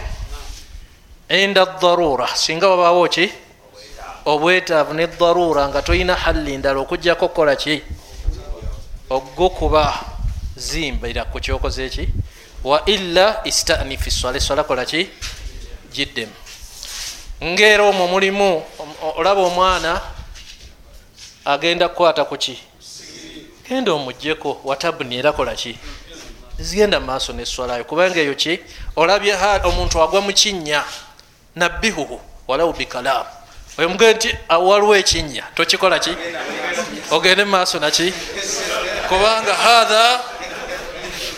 inda 1.29 1.67
darura 1.81 2.29
singa 2.37 2.69
wabaawo 2.69 3.09
ki? 3.09 3.33
Obwetaavu 4.25 4.95
ne 4.95 5.07
darura 5.07 5.69
nga 5.69 5.83
tolina 5.83 6.15
halli 6.15 6.59
ndala 6.59 6.81
okujjako 6.81 7.29
kukola 7.29 7.57
ki? 7.57 7.83
Ogukuba 9.11 10.18
zimbira 10.59 11.25
ku 11.25 11.41
kyokoze 11.41 11.89
ki? 11.89 12.09
Wa 12.65 12.83
illa 12.87 13.41
istanif 13.45 14.09
swala 14.11 14.37
eswala 14.37 14.65
kola 14.65 14.85
ki? 14.85 15.09
Giddemu 15.93 16.33
ngaera 17.45 17.83
omwo 17.83 18.09
mulimu 18.09 18.63
olaba 19.17 19.41
omwana 19.41 20.01
agenda 21.45 21.89
kukwata 21.89 22.25
ku 22.25 22.37
ki? 22.37 22.59
Genda 23.69 23.93
omugjeko 23.93 24.61
watabuni 24.65 25.19
era 25.19 25.33
kola 25.33 25.55
ki? 25.55 25.79
Zigenda 26.59 27.01
maaso 27.01 27.33
neswalayo 27.33 27.85
kubanga 27.85 28.21
eyo 28.21 28.35
ki? 28.35 28.59
Olabye 28.97 29.35
omuntu 29.65 30.03
agwa 30.03 30.21
mu 30.21 30.33
kinnya 30.33 30.85
nabbihuhu 31.55 32.21
walawu 32.49 32.73
bikalaamu 32.73 33.31
oyo 33.79 33.89
mugende 33.89 34.15
nti 34.15 34.37
waliwo 34.49 34.97
ekinnya 34.97 35.45
tokikola 35.55 35.99
ki? 35.99 36.11
Ogende 37.11 37.45
maaso 37.45 37.79
naki 37.79 38.13
kubanga 39.09 39.55
hatha 39.55 40.21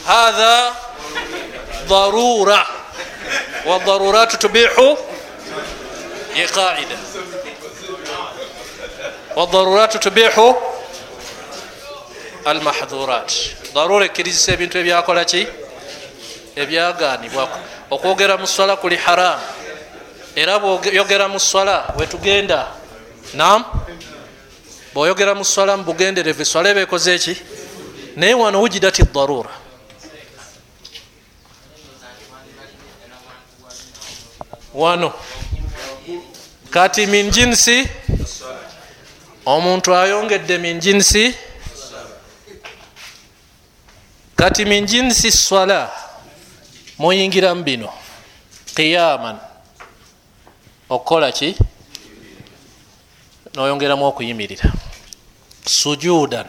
hatha 0.07 0.76
darura 1.88 2.66
wadaruratu 3.66 4.38
tubihu 4.38 4.98
qaida 6.55 6.96
wadaruratu 9.36 9.98
tubihu 9.98 10.57
almahdhurat 12.44 13.32
darura 13.74 14.05
ekkirizisa 14.05 14.53
ebintu 14.53 14.78
ebyakola 14.78 15.24
ki 15.24 15.46
ebyaganibwa 16.57 17.48
okwogera 17.90 18.36
mu 18.38 18.46
swala 18.46 18.76
kuli 18.76 18.96
haramu 18.96 19.42
era 20.36 20.59
bwoyogera 20.59 21.28
mu 21.28 21.40
swala 21.40 21.94
wetugenda 21.98 22.72
nam 23.34 23.64
bwoyogera 24.94 25.34
mu 25.34 25.44
swala 25.44 25.76
mu 25.76 25.84
bugenderevu 25.84 26.42
eswala 26.42 26.70
eba 26.70 26.80
ekoze 26.80 27.14
eki 27.14 27.34
naye 28.16 28.34
wano 28.34 28.61
wujidati 28.61 29.03
darura 29.14 29.59
wano. 34.74 35.12
Kati 36.70 37.06
min 37.06 37.30
jinsi 37.30 37.88
omuntu 39.46 39.94
ayongedde 39.94 40.58
min 40.58 40.80
jinsi 40.80 41.34
kati 44.36 44.64
min 44.64 44.86
jinsi 44.86 45.32
swala 45.32 45.90
muyingiramu 46.98 47.62
bino. 47.62 47.90
Qiyaman. 48.74 49.38
Okukola 50.88 51.32
ki? 51.32 51.56
Noyongeramu 53.54 54.06
okuyimirira. 54.06 54.72
Sujudan 55.66 56.46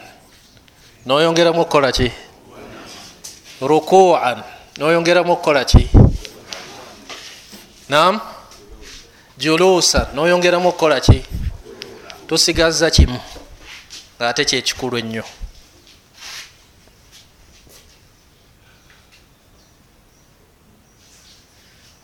noyongeramu 1.06 1.60
okukola 1.60 1.92
ki? 1.92 2.12
Rukuan. 3.60 4.42
Noyongeramu 4.78 5.32
okukola 5.32 5.64
ki 5.64 6.11
nam 7.92 8.20
julusan 9.38 10.06
noyongeramu 10.14 10.68
okukola 10.68 11.00
ki? 11.00 11.20
Tusigaza 12.26 12.90
kimu 12.90 13.20
ngaate 14.16 14.44
kyekikulu 14.44 14.98
ennyo. 14.98 15.24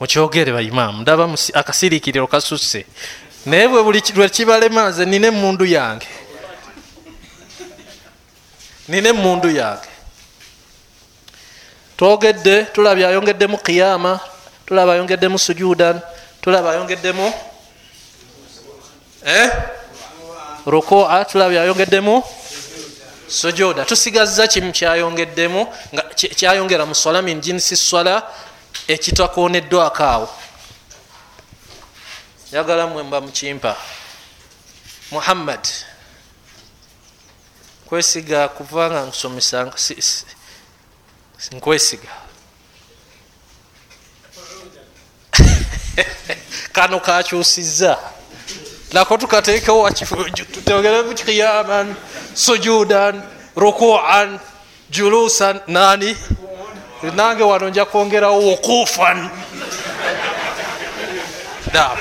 Mukyogere 0.00 0.52
baimaamu 0.52 1.02
ndaba 1.02 1.24
akasirikiriro 1.54 2.26
kasusse. 2.26 2.86
Naye 3.46 3.68
bwe 3.68 3.82
buli 3.82 4.02
lwekibalema 4.14 4.90
nze 4.90 5.04
nina 5.04 5.26
emundu 5.26 5.64
yange. 5.64 6.08
Nina 8.88 9.08
emundu 9.08 9.50
yange. 9.50 9.88
Twogedde 11.96 12.64
tulabye 12.64 13.06
ayongeddemu 13.06 13.58
qiyama 13.58 14.20
tulaba 14.68 14.92
ayongeddemu 14.92 15.38
sujudan 15.38 15.96
tulaba 16.44 16.76
ayongeddemu 16.76 17.32
eh? 19.24 19.48
rukua 20.66 21.24
tulabye 21.24 21.60
ayongeddemu 21.60 22.22
sujuda 23.28 23.84
tusigaza 23.84 24.44
kimu 24.44 24.72
kyayongeddemu 24.72 25.64
kyayongera 26.36 26.84
mu 26.84 26.94
swala 26.94 27.22
min 27.24 27.40
jinsi 27.40 27.76
swala 27.76 28.22
ekitakoneddwako 28.88 30.04
awo 30.04 30.28
njagala 32.48 32.86
mwe 32.86 33.02
mba 33.02 33.20
mukimpa. 33.20 33.76
Muhammad 35.10 35.60
nkwesiga 37.84 38.48
kuvanga 38.48 39.00
nsomesa 39.02 39.72
nkwesiga 41.52 42.27
kano 46.72 47.00
kakyusiza 47.00 47.98
nako 48.92 49.16
tukateekewo 49.16 49.90
tutegeremu 49.90 51.14
kiyaman 51.14 51.94
sujudan 52.34 53.22
rukuan 53.56 54.38
julusan 54.90 55.60
nani? 55.66 56.16
Nange 57.14 57.42
wano 57.42 57.68
nja 57.68 57.84
kwongerawo 57.84 58.38
wukufan. 58.40 59.30
Nam 61.72 61.98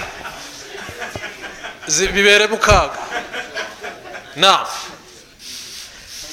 bibeere 2.14 2.48
mukaaga 2.48 2.98
nam 4.36 4.66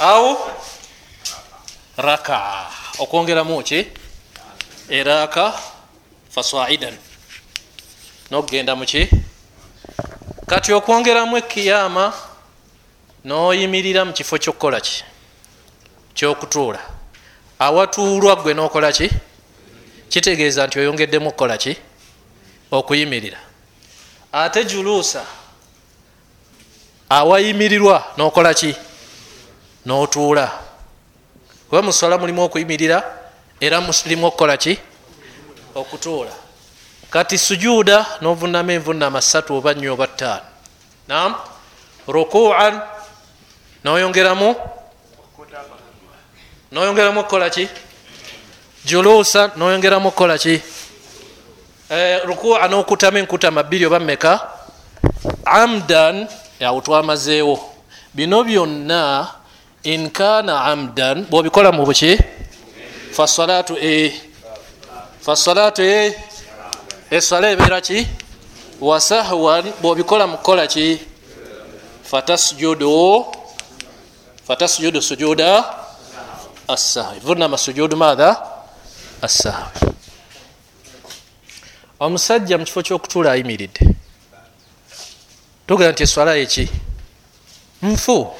awo 0.01 0.51
raka. 1.97 2.67
Okwongeramu 2.99 3.62
ki? 3.62 3.87
Eraka. 4.89 5.53
Fasaidan 6.35 6.95
nokgenda 8.31 8.77
muki 8.77 9.09
kati 10.47 10.72
okwongeramu 10.72 11.37
ekiyama 11.37 12.12
noyimirira 13.25 14.05
mu 14.05 14.12
kifo 14.12 14.39
kyokukola 14.39 14.81
ki? 14.81 15.05
Kyokutuula. 16.14 16.81
Awatuulwa 17.59 18.37
gwe 18.37 18.55
nokola 18.55 18.93
ki? 18.93 19.11
Kitegeeza 20.09 20.66
nti 20.66 20.79
oyongeddemu 20.79 21.29
okukola 21.29 21.59
ki? 21.59 21.77
Okuyimirira. 22.70 23.39
Ate 24.33 24.64
juluusa 24.64 25.25
awayimirirwa 27.09 28.05
nokola 28.16 28.55
ki? 28.55 28.77
Notuula. 29.87 30.53
Kuba 31.68 31.83
muswala 31.83 32.18
mulimu 32.18 32.43
okuyimirira 32.43 33.03
era 33.61 33.81
mulimu 33.81 34.27
okukola 34.27 34.57
ki? 34.57 34.79
Okutuula 35.75 36.43
kati 37.15 37.39
sujuuda 37.39 38.07
novunama 38.21 38.73
envunama 38.73 39.23
satu 39.23 39.55
oba 39.55 39.75
nnyo 39.75 39.95
oba 39.95 40.07
ttaano. 40.07 40.43
Nam 41.09 41.35
rukuan. 42.09 42.81
Noyongeramu 43.85 44.57
noyongeramu 46.73 47.21
okukola 47.21 47.51
ki? 47.51 47.69
Juluusa. 48.85 49.51
Noyongeramu 49.57 50.09
okukola 50.09 50.39
ki? 50.39 50.61
E, 51.91 52.19
rukua 52.19 52.69
nokutama 52.69 53.19
enkutama 53.19 53.62
bbiri 53.62 53.87
oba 53.87 54.01
mmeka? 54.01 54.51
Amdan. 55.45 56.27
Awo 56.67 56.81
twamazeewo. 56.81 57.75
Bino 58.15 58.43
byonna 58.45 59.29
inkana 59.83 60.65
amdan 60.65 61.31
bwobikola 61.31 61.73
mu 61.73 61.87
buki? 61.87 62.19
Fasalatu 63.12 63.79
e 63.79 64.11
fasalatu 65.21 65.83
e 65.83 66.34
eswala 67.17 67.51
ebeera 67.51 67.81
ki? 67.81 68.07
Wasahwan 68.81 69.73
bwobikola 69.81 70.27
mukukola 70.27 70.67
ki? 70.67 71.01
Fatasjudu. 72.03 73.27
Fatasjudu 74.47 75.03
sujuda 75.03 75.65
assahwi. 76.69 77.21
Vunama 77.21 77.59
sujudu 77.59 77.97
madha 77.97 78.37
assahwi. 79.23 79.93
Omusajja 82.01 82.59
mu 82.59 82.65
kifo 82.65 82.83
kyokutuula 82.83 83.33
ayimiridde 83.33 83.81
tugenda 85.67 85.93
nti 85.93 86.03
eswala 86.03 86.37
eki 86.37 86.69
nfu. 87.83 88.35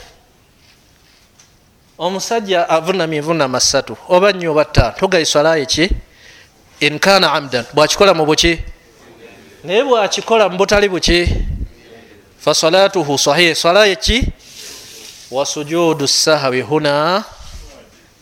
Omusajja 1.99 2.69
avunamye 2.69 3.19
envunama 3.19 3.61
ssatu 3.61 3.97
oba 4.09 4.33
nnyo 4.33 4.51
oba 4.51 4.65
ttaano 4.65 4.97
toga 4.99 5.19
eswala 5.19 5.59
eki 5.59 5.91
inkana 6.87 7.33
amdan. 7.33 7.65
Bwakikola 7.75 8.15
mu 8.15 8.27
buki? 8.27 8.59
Naye 9.65 9.85
bwakikola 9.85 10.49
mu 10.49 10.57
butali 10.59 10.89
buki? 10.89 11.29
Fasalatuhu 12.41 13.19
sahih. 13.19 13.55
Swala 13.57 13.87
eki 13.87 14.25
wasujudu 15.31 16.09
sahwi 16.09 16.61
huna 16.61 17.25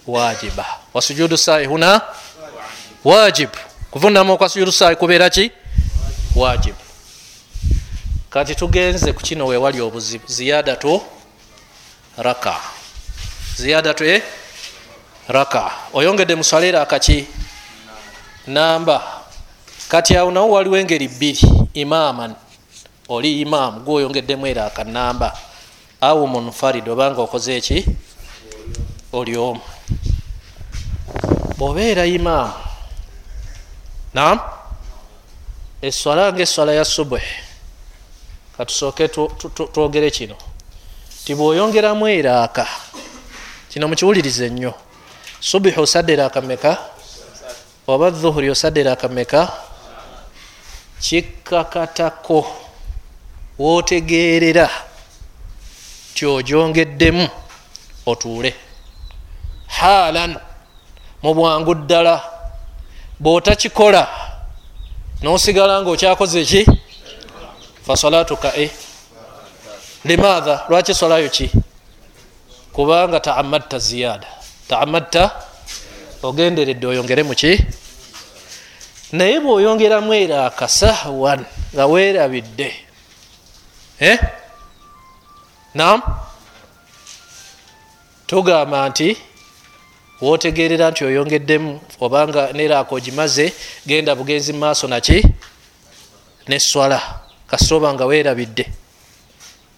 wajiba. 0.07 0.67
Wasujudu 0.95 1.37
sahwi 1.37 1.67
huna 1.67 2.01
wajibu 3.05 3.57
kuvunama 3.91 4.33
okwa 4.33 4.49
sujudu 4.49 4.73
sahwi 4.73 4.97
kubeera 4.97 5.31
ki? 5.31 5.51
Wajibu 6.37 6.79
kati 8.31 8.55
tugenze 8.55 9.13
ku 9.13 9.21
kino 9.21 9.47
wewali 9.47 9.81
obuzibu 9.81 10.25
ziyadatu 10.27 11.03
raka 12.19 12.57
ziyadatu 13.57 14.05
e? 14.05 14.23
Raka 15.29 15.71
oyongedde 15.93 16.35
muswalera 16.35 16.83
akaki 16.83 17.27
namba. 18.47 19.03
Kati 19.89 20.17
awo 20.17 20.31
nawo 20.31 20.51
waliwo 20.51 20.77
engeri 20.79 21.09
bbiri. 21.09 21.41
Imaman 21.75 22.35
oli 23.09 23.41
imamu 23.41 23.81
gwoyongeddemu 23.81 24.47
era 24.47 24.67
akanamba 24.67 25.39
awo 26.01 26.27
munfarid 26.27 26.89
obanga 26.89 27.21
okoze 27.23 27.57
eki? 27.57 27.87
Oli 29.13 29.37
omu. 29.37 29.61
Bwobeera 31.59 32.07
imamu 32.07 32.53
nam 34.15 34.41
eswala 35.83 36.33
nga 36.33 36.43
eswala 36.43 36.73
ya 36.73 36.85
subuhi. 36.85 37.35
Katusooke 38.57 39.09
twogere 39.73 40.11
kino. 40.11 40.37
Ti 41.25 41.35
bwoyongeramu 41.35 42.09
eraaka 42.09 42.67
kino 43.69 43.89
mukiwulirize 43.89 44.51
nnyo. 44.51 44.75
Subuhi 45.41 45.81
osadde 45.81 46.13
eraaka 46.13 46.41
meka 46.41 46.79
oba 47.95 48.11
dhuhuri 48.11 48.51
osadde 48.51 48.81
eraaka 48.81 49.09
meka 49.09 49.53
kikkakatako 51.01 52.39
wootegeerera 53.59 54.67
tyojongeddemu 56.15 57.29
otuule. 58.07 58.55
Haalan 59.67 60.33
mu 61.23 61.35
bwangu 61.35 61.75
ddala 61.75 62.15
bw'otakikola 63.21 64.03
n'osigala 65.23 65.83
nga 65.83 65.91
okyakoze 65.91 66.41
eki 66.45 66.63
fasalatuka 67.87 68.49
e. 68.57 68.71
Limaatha 70.05 70.55
lwaki 70.69 70.95
solayo 70.95 71.29
ki? 71.29 71.47
Kubanga 72.73 73.21
taamadta 73.21 73.79
ziyada 73.79 74.29
taamadta 74.69 75.31
ogenderedde 76.23 76.87
oyongere 76.87 77.23
muki 77.23 77.82
naye 79.13 79.41
bw'oyongeramu 79.41 80.15
era 80.15 80.47
akasahwan 80.47 81.45
nga 81.75 81.85
weerabidde. 81.87 82.69
Eh? 84.01 84.19
nam 85.75 86.03
tugamba 88.27 88.89
nti 88.89 89.17
wotegerera 90.21 90.91
nti 90.91 91.05
oyongeddemu 91.05 91.81
obanga 92.01 92.53
neraako 92.53 92.95
ogimaze 92.95 93.53
genda 93.87 94.15
bugenzi 94.15 94.53
mumaaso 94.53 94.89
naki? 94.89 95.23
Neswala 96.49 96.99
kasitoba 97.47 97.95
nga 97.95 98.05
weerabidde. 98.07 98.65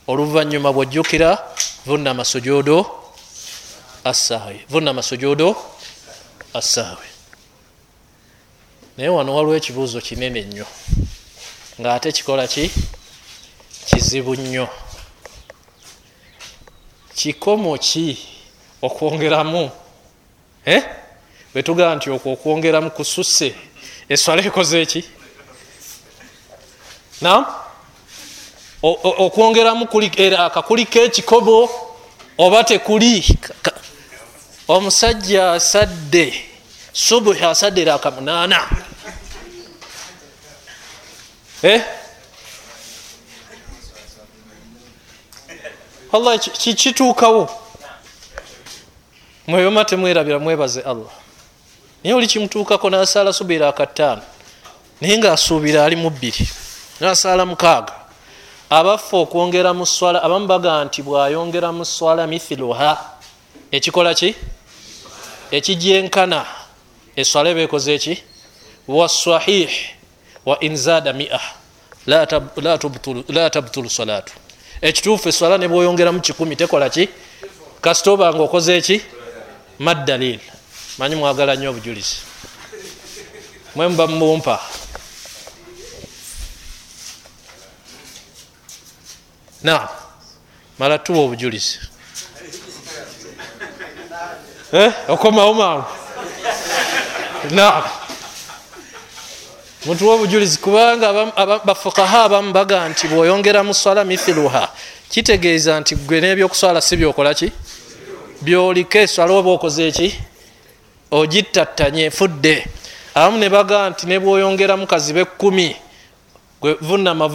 Oluvanyuma 0.06 0.72
bwojjukira 0.72 1.38
vunama 1.86 2.24
sujudu 2.24 2.86
assahwi 4.04 4.60
vunama 4.68 5.02
sujudu 5.02 5.56
assahwi 6.54 7.13
naye 8.96 9.08
wano 9.08 9.34
waliwo 9.34 9.56
ekibuuzo 9.56 10.00
kinene 10.00 10.42
nnyo. 10.42 10.66
Ngaate 11.80 12.12
kikola 12.12 12.46
ki? 12.46 12.70
Kizibu 13.86 14.34
nnyo. 14.36 14.68
Kikomo 17.14 17.78
ki 17.78 18.18
okwongeramu? 18.82 19.70
Eh? 20.64 20.82
bwetugamba 21.54 21.94
nti 21.94 22.10
okwo 22.10 22.32
okwongeramu 22.32 22.90
kususse 22.90 23.54
eswala 24.08 24.42
ekoze 24.42 24.82
eki 24.82 25.04
nam 27.22 27.46
okwongeramu 28.82 29.86
akakuliko 30.38 30.98
ekikobo 30.98 31.70
oba 32.38 32.64
tekuli? 32.64 33.38
Omusajja 34.68 35.52
asadde 35.52 36.53
subuhi 36.94 37.44
asadde 37.44 37.82
eraka 37.82 38.10
munaana 38.10 38.70
eh? 41.62 41.82
allah 46.12 46.38
kituukawo 46.38 47.50
mweyoma 49.46 49.84
temwerabira 49.84 50.38
mwebaze 50.38 50.80
allah. 50.80 51.10
Naye 52.04 52.14
oli 52.14 52.26
kimutuukako 52.26 52.90
nasaala 52.90 53.32
subiira 53.32 53.68
akataano 53.68 54.22
naye 55.00 55.18
ngaasuubira 55.18 55.84
ali 55.84 55.96
mu 55.96 56.10
bbiri 56.10 56.48
nasaala 57.00 57.46
mukaaga 57.46 57.92
abaffe 58.70 59.16
okwongera 59.16 59.74
mu 59.74 59.86
swala 59.86 60.22
abamu 60.22 60.46
baga 60.46 60.84
nti 60.84 61.02
bwayongera 61.02 61.72
mu 61.72 61.84
swala 61.84 62.26
mithiluha 62.26 62.98
ekikola 63.70 64.14
ki? 64.14 64.34
Ekijyenkana 65.50 66.46
eswala 67.16 67.50
ebeekoze 67.50 67.94
eki 67.94 68.22
wasahih 68.88 69.70
wa 70.46 70.60
inzada 70.60 71.12
mia. 71.12 71.40
La 72.06 73.50
tabtulu 73.50 73.90
salatu 73.90 74.32
ekituufu 74.82 75.28
eswala 75.28 75.58
ne 75.58 75.68
bwoyongeramu 75.68 76.20
kikumi 76.20 76.56
tekola 76.56 76.90
ki? 76.90 77.08
Kasita 77.80 78.10
obanga 78.10 78.42
okoze 78.42 78.76
eki 78.76 79.00
maddalil 79.78 80.40
manyi 80.98 81.14
mwagala 81.16 81.54
nnyo 81.54 81.70
obujulizi. 81.70 82.16
Mwe 83.74 83.88
muba 83.88 84.06
mumumpa 84.06 84.60
na 89.62 89.88
mala 90.78 90.98
tuwa 90.98 91.20
obujulizi. 91.24 91.78
Eh? 94.72 94.92
okomawo 95.08 95.54
mangu 95.54 96.03
na 97.50 97.82
mutuwa 99.86 100.14
obujulizi 100.14 100.58
kubanga 100.58 101.12
bafukaha 101.64 102.24
abamu 102.24 102.52
baga 102.52 102.88
nti 102.88 103.08
bwoyongera 103.08 103.62
mu 103.62 103.74
swala 103.74 104.04
mithiluha 104.04 104.68
kitegeeza 105.10 105.80
nti 105.80 105.96
gwe 105.96 106.20
nebyokuswala 106.20 106.80
si 106.80 106.96
byokolaki 106.96 107.52
byoliko 108.42 108.98
eswala 108.98 109.32
oba 109.32 109.50
okoze 109.50 109.88
eki 109.88 110.08
ogittattanye 111.10 112.04
efudde 112.04 112.66
abamu 113.14 113.38
ne 113.38 113.48
baga 113.48 113.90
nti 113.90 114.06
nebwoyongeramu 114.06 114.86
kazibe 114.86 115.20
ekkumi 115.20 115.76
vunama 116.80 117.28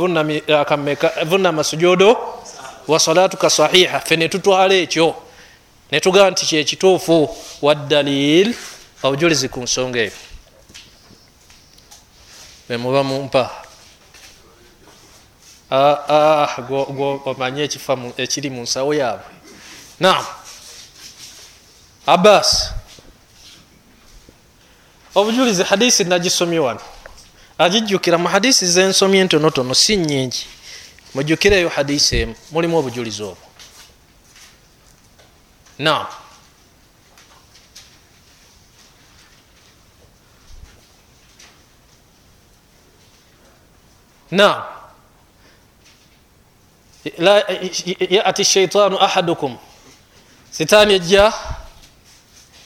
vunama 1.26 1.64
sujudo 1.64 2.18
wasalatuka 2.88 3.49
sahiha 3.49 3.99
fe 3.99 4.16
netutwala 4.16 4.74
ekyo. 4.74 5.16
Netugamba 5.91 6.32
nti 6.32 6.45
kyekituufu 6.45 7.36
waddalil 7.62 8.53
obujulizi 9.04 9.50
ku 9.50 9.60
nsonga 9.64 10.00
eyo 10.00 10.12
bemuba 12.70 13.04
mumpa 13.04 13.43
omanye 17.26 17.64
ekifa 17.64 17.93
ekiri 18.18 18.50
mu 18.50 18.62
nsawo 18.62 18.93
yaabwe. 18.93 19.32
Naam. 20.00 20.26
Abbas. 22.06 22.74
Obujulizi 25.16 25.64
hadisi 25.64 26.04
nagisomye 26.04 26.60
wano. 26.60 26.82
Agijjukira 27.58 28.18
mu 28.18 28.28
hadisi 28.28 28.66
zensomye 28.68 29.20
entonotono 29.22 29.74
si 29.74 29.97
nyingi 29.97 30.45
mujjukireyo 31.14 31.70
hadisi 31.70 32.18
emu. 32.18 32.36
Mulimu 32.52 32.78
obujulizi 32.78 33.24
obwo. 33.24 33.45
Naam 35.80 36.08
naam 44.32 44.64
yati 48.10 48.46
shaitaanu 48.46 49.00
ahadukum. 49.00 49.58
Sitaani 50.52 50.94
ejja 50.94 51.34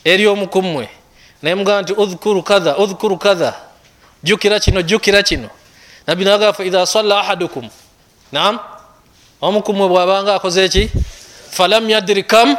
eri 0.04 0.28
omukummwe 0.28 0.90
naye 1.42 1.56
mugamba 1.56 1.82
nti 1.82 1.94
udhkuru 1.94 2.44
kadha 2.44 2.78
udhkuru 2.78 3.18
kadha. 3.18 3.54
Jukira 4.24 4.60
kino 4.60 4.82
jukira 4.82 5.24
kino. 5.24 5.50
Nabbi 6.08 6.26
naga 6.26 6.54
fa 6.54 6.64
idha 6.64 6.86
salla 6.86 7.20
ahadukum. 7.20 7.70
Nam 8.32 8.60
omukumwe 9.42 9.88
bwabanga 9.88 10.36
akoze 10.36 10.66
eki? 10.66 10.90
Falam 11.50 11.90
yadri 11.90 12.24
kam 12.24 12.58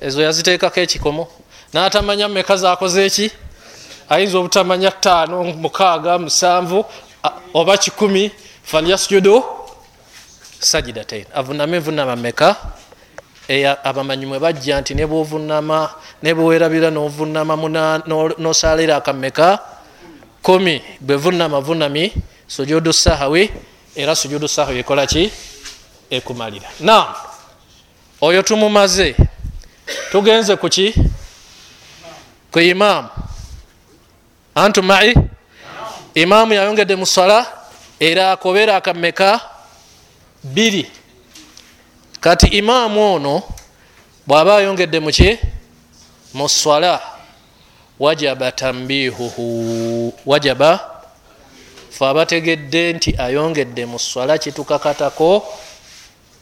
ezo 0.00 0.22
yaziteekako 0.22 0.80
ekikomo. 0.80 1.28
Natamanya 1.72 2.28
meka 2.28 2.56
zakoze 2.56 3.06
eki? 3.06 3.30
Ayinza 4.08 4.38
obutamanya 4.38 4.90
taano 4.90 5.44
mukaaga 5.44 6.18
musanvu 6.18 6.84
oba 7.54 7.76
kikumi 7.78 8.30
falyasjudu 8.62 9.44
sajidatain 10.60 11.24
avuname 11.34 11.78
vunama 11.78 12.16
meka. 12.16 12.56
Abamanyi 13.84 14.26
mwe 14.26 14.38
bajja 14.38 14.80
nti 14.80 14.94
nebwovunama 14.94 15.90
nebwewerabira 16.22 16.90
novunama 16.90 17.56
nosalira 18.38 18.96
akameka 18.96 19.58
kumi 20.42 20.82
bwe 21.00 21.16
vunama 21.16 21.60
vunami. 21.60 22.12
Sujudu 22.46 22.92
sahawi 22.92 23.50
era 23.96 24.14
sujudu 24.14 24.48
sahawi 24.48 24.78
ekola 24.78 25.06
ki? 25.06 25.32
Ekumalira. 26.10 26.68
Na 26.80 27.14
oyo 28.20 28.42
tumumaze 28.42 29.16
tugenze 30.12 30.56
kuki 30.56 30.94
ku 32.52 32.60
imamu 32.60 33.08
antu 34.54 34.82
mai 36.14 36.22
imamu 36.22 36.52
yayongedde 36.54 36.96
mu 36.96 37.06
swala 37.06 37.46
era 38.00 38.32
akobera 38.32 38.76
akameka 38.76 39.40
biri 40.42 40.90
kati 42.20 42.46
imamu 42.46 43.14
ono 43.14 43.42
bw'aba 44.26 44.56
ayongedde 44.56 45.00
muki 45.00 45.38
mu 46.34 46.48
swala 46.48 47.00
wajaba 47.98 48.52
tambihuhu 48.52 50.12
wajaba? 50.26 50.80
Fe 51.90 52.06
abategedde 52.06 52.92
nti 52.92 53.10
ayongedde 53.18 53.86
mu 53.86 53.98
swala 53.98 54.38
kitukakatako 54.38 55.44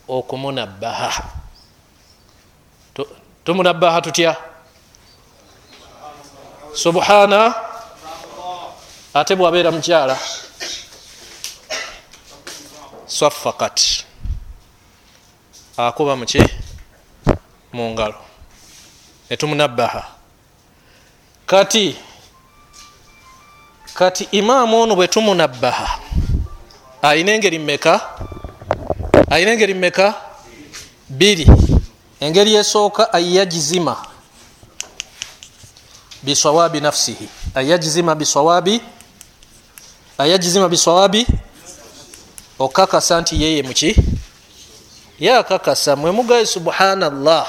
okumunabbaha. 0.09 1.25
Tumunabbaha 3.45 4.01
tutya? 4.01 4.37
Subhana 6.75 7.68
ate 9.15 9.37
bwabeera 9.37 9.71
mukyala 9.71 10.19
swafakat 13.07 14.05
akuba 15.77 16.17
muki 16.17 16.43
mungalo 17.73 18.15
netumunabbaha 19.31 20.09
kati 21.47 21.97
kati 23.95 24.25
imaamu 24.31 24.81
ono 24.81 24.95
bwe 24.97 25.09
tumunabbaha 25.09 25.99
ayina 27.03 27.33
engeri 27.33 27.59
mmeka? 27.59 28.01
Ayina 29.31 29.53
engeri 29.53 29.75
mmeka? 29.75 30.15
Biri 31.09 31.47
engeri 32.21 32.55
esooka 32.55 33.13
ayajizima 33.13 33.97
bisawabi 36.23 36.81
nafsihi. 36.81 37.29
Ayajizima 37.55 38.15
bisawabi 38.15 38.81
ayajizima 40.19 40.69
bisawabi 40.69 41.27
okakasa 42.59 43.21
nti 43.21 43.43
yeye 43.43 43.63
muki 43.63 43.97
yakakasa 45.21 45.97
mwemugaye 45.97 46.47
subhanallah. 46.47 47.47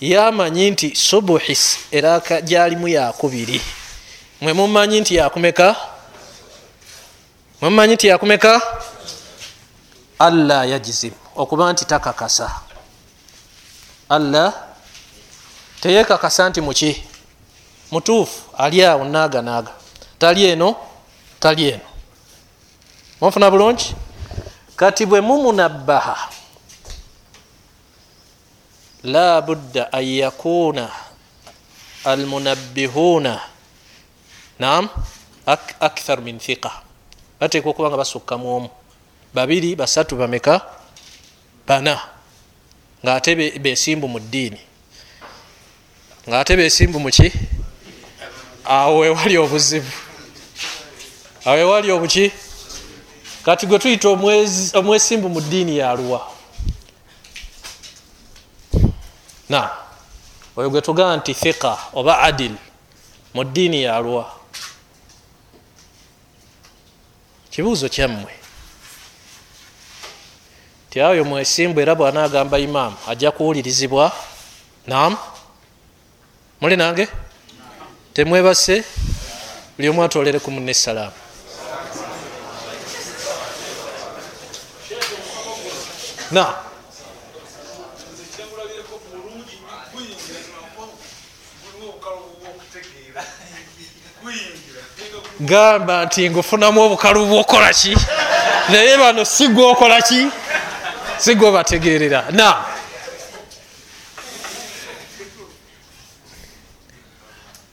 Yamanyi 0.00 0.70
nti 0.70 0.96
subuhi 0.96 1.58
eraka 1.90 2.40
gyalimu 2.40 2.88
yakubiri 2.88 3.60
mwemumanyi 4.40 5.00
nti 5.00 5.14
yakumeka 5.14 5.76
mwemumanyi 7.60 7.94
nti 7.94 8.06
yakumeka 8.06 8.62
alla 10.18 10.64
yajizim 10.64 11.12
okuba 11.36 11.72
nti 11.72 11.84
takakasa. 11.84 12.50
Alla 14.08 14.52
teyekakasa 15.80 16.48
nti 16.48 16.60
muki 16.60 17.02
mutuufu 17.90 18.42
ali 18.58 18.84
awo 18.84 19.04
naganaaga 19.04 19.72
tali 20.18 20.44
eno 20.44 20.76
tali 21.40 21.68
eno 21.68 21.88
munfuna 23.20 23.50
bulungi? 23.50 23.94
Kati 24.76 25.06
bwe 25.06 25.20
mumunabbaha 25.20 26.30
la 29.04 29.42
budda 29.42 29.92
an 29.92 30.04
yakuna 30.04 30.90
almunabbihuna. 32.04 33.40
Nam 34.58 34.88
ak 35.46 35.74
akthar 35.80 36.20
min 36.20 36.38
thiqa. 36.38 36.70
Bateekwa 37.40 37.70
okuba 37.70 37.88
nga 37.88 37.96
basukkamu 37.96 38.46
omu. 38.56 38.70
Babiri 39.34 39.74
basatu 39.76 40.16
bameka? 40.16 40.62
Bana. 41.66 41.98
Ngaate 43.04 43.58
besimbu 43.58 44.08
mu 44.08 44.18
ddiini. 44.18 44.60
Ngaate 46.28 46.56
besimbu 46.56 46.98
muki 47.00 47.32
awo 48.64 48.98
wewali 48.98 49.38
obuzibu 49.38 50.07
awo 51.48 51.56
wewali 51.56 51.90
obuki? 51.90 52.32
Kati 53.44 53.66
gwe 53.66 53.78
tuyita 53.78 54.08
omwesimbu 54.74 55.28
mu 55.28 55.40
ddiini 55.40 55.78
yaluwa 55.78 56.30
na 59.48 59.70
oyo 60.56 60.70
gwe 60.70 60.80
tugamba 60.80 61.16
nti 61.16 61.34
thiqa 61.34 61.78
oba 61.94 62.18
adil 62.20 62.52
mu 63.34 63.44
ddiini 63.44 63.82
yaluwa 63.82 64.32
kibuuzo 67.50 67.88
kyammwe. 67.88 68.32
Ti 70.90 71.00
ayo 71.00 71.24
mwesimbu 71.24 71.80
era 71.80 71.94
bwanaagamba 71.94 72.58
imaamu 72.58 72.96
ajja 73.08 73.30
kuwulirizibwa? 73.30 74.12
Nam 74.86 75.16
muli 76.60 76.76
nange? 76.76 77.08
Temwebase? 78.12 78.84
Buli 79.76 79.88
omu 79.88 80.04
atolere 80.04 80.38
ku 80.38 80.50
munne 80.50 80.70
essalaamu 80.70 81.27
na 86.30 86.54
gamba 95.40 96.04
nti 96.04 96.30
ngufunamu 96.30 96.80
obukalu 96.80 97.26
bwokola 97.26 97.72
ki? 97.72 97.96
Naye 98.68 98.96
bano 98.98 99.24
sigwokola 99.24 100.02
ki? 100.02 100.28
Sigwe 101.18 101.50
bategerera 101.52 102.24
na. 102.30 102.64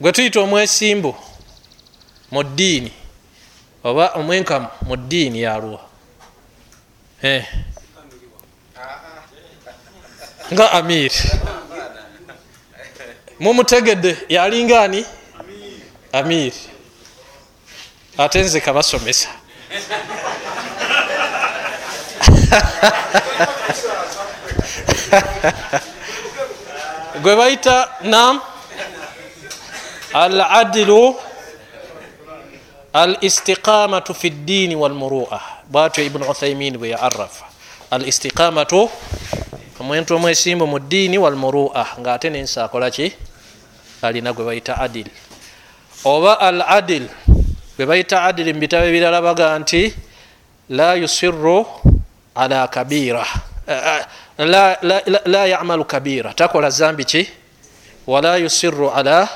Gwe 0.02 0.12
tuyita 0.12 0.40
omwesimbu 0.42 1.16
mu 2.32 2.44
ddiini 2.44 2.92
oba 3.84 4.08
omwenkamu 4.14 4.68
mu 4.88 4.96
ddiini 4.98 5.42
yaluwa 5.42 5.80
eh. 7.22 7.46
Nga 10.54 10.72
amir. 10.72 11.12
Mumutegedde 13.40 14.18
yalingaani 14.30 15.06
amir. 16.14 16.54
Ate 18.18 18.42
nze 18.44 18.60
kabasomesa 18.62 19.30
gwe 27.22 27.36
bayita 27.36 27.90
nam 28.04 28.42
al 30.14 30.42
adilu 30.42 31.16
al 32.94 33.18
istiqamatu 33.22 34.14
fi 34.14 34.30
ddiini 34.30 34.76
walmurua 34.76 35.42
bwatyo 35.68 36.04
ibunu 36.04 36.30
uthaimin 36.30 36.78
bwe 36.78 36.90
yaarafa 36.90 37.46
al 37.92 38.08
istiqamatu 38.08 38.90
omuntu 39.80 40.16
omwesimbu 40.16 40.68
mu 40.68 40.80
ddiini 40.80 41.18
walmurua 41.18 41.88
ngaate 42.00 42.30
nensi 42.30 42.60
akolaki 42.60 43.14
alina 44.02 44.34
gwe 44.34 44.46
bayita 44.46 44.78
adil. 44.78 45.08
Oba 46.04 46.40
al 46.40 46.62
adil 46.62 47.08
gwe 47.76 47.86
bayita 47.86 48.24
adil 48.24 48.54
mubitabo 48.54 48.86
ebirala 48.86 49.22
baga 49.22 49.60
nti 49.60 49.94
la 50.70 50.96
yusiru 50.96 51.66
ala 52.36 52.68
kabira. 52.68 53.26
La, 54.38 54.78
la, 54.82 55.02
la, 55.08 55.20
la 55.26 55.46
yamalu 55.48 55.86
kabira. 55.86 56.34
Takola 56.34 56.70
zambi 56.70 57.06
ki? 57.06 57.28
Wala 58.08 58.38
yusiru 58.38 58.92
ala 58.92 59.28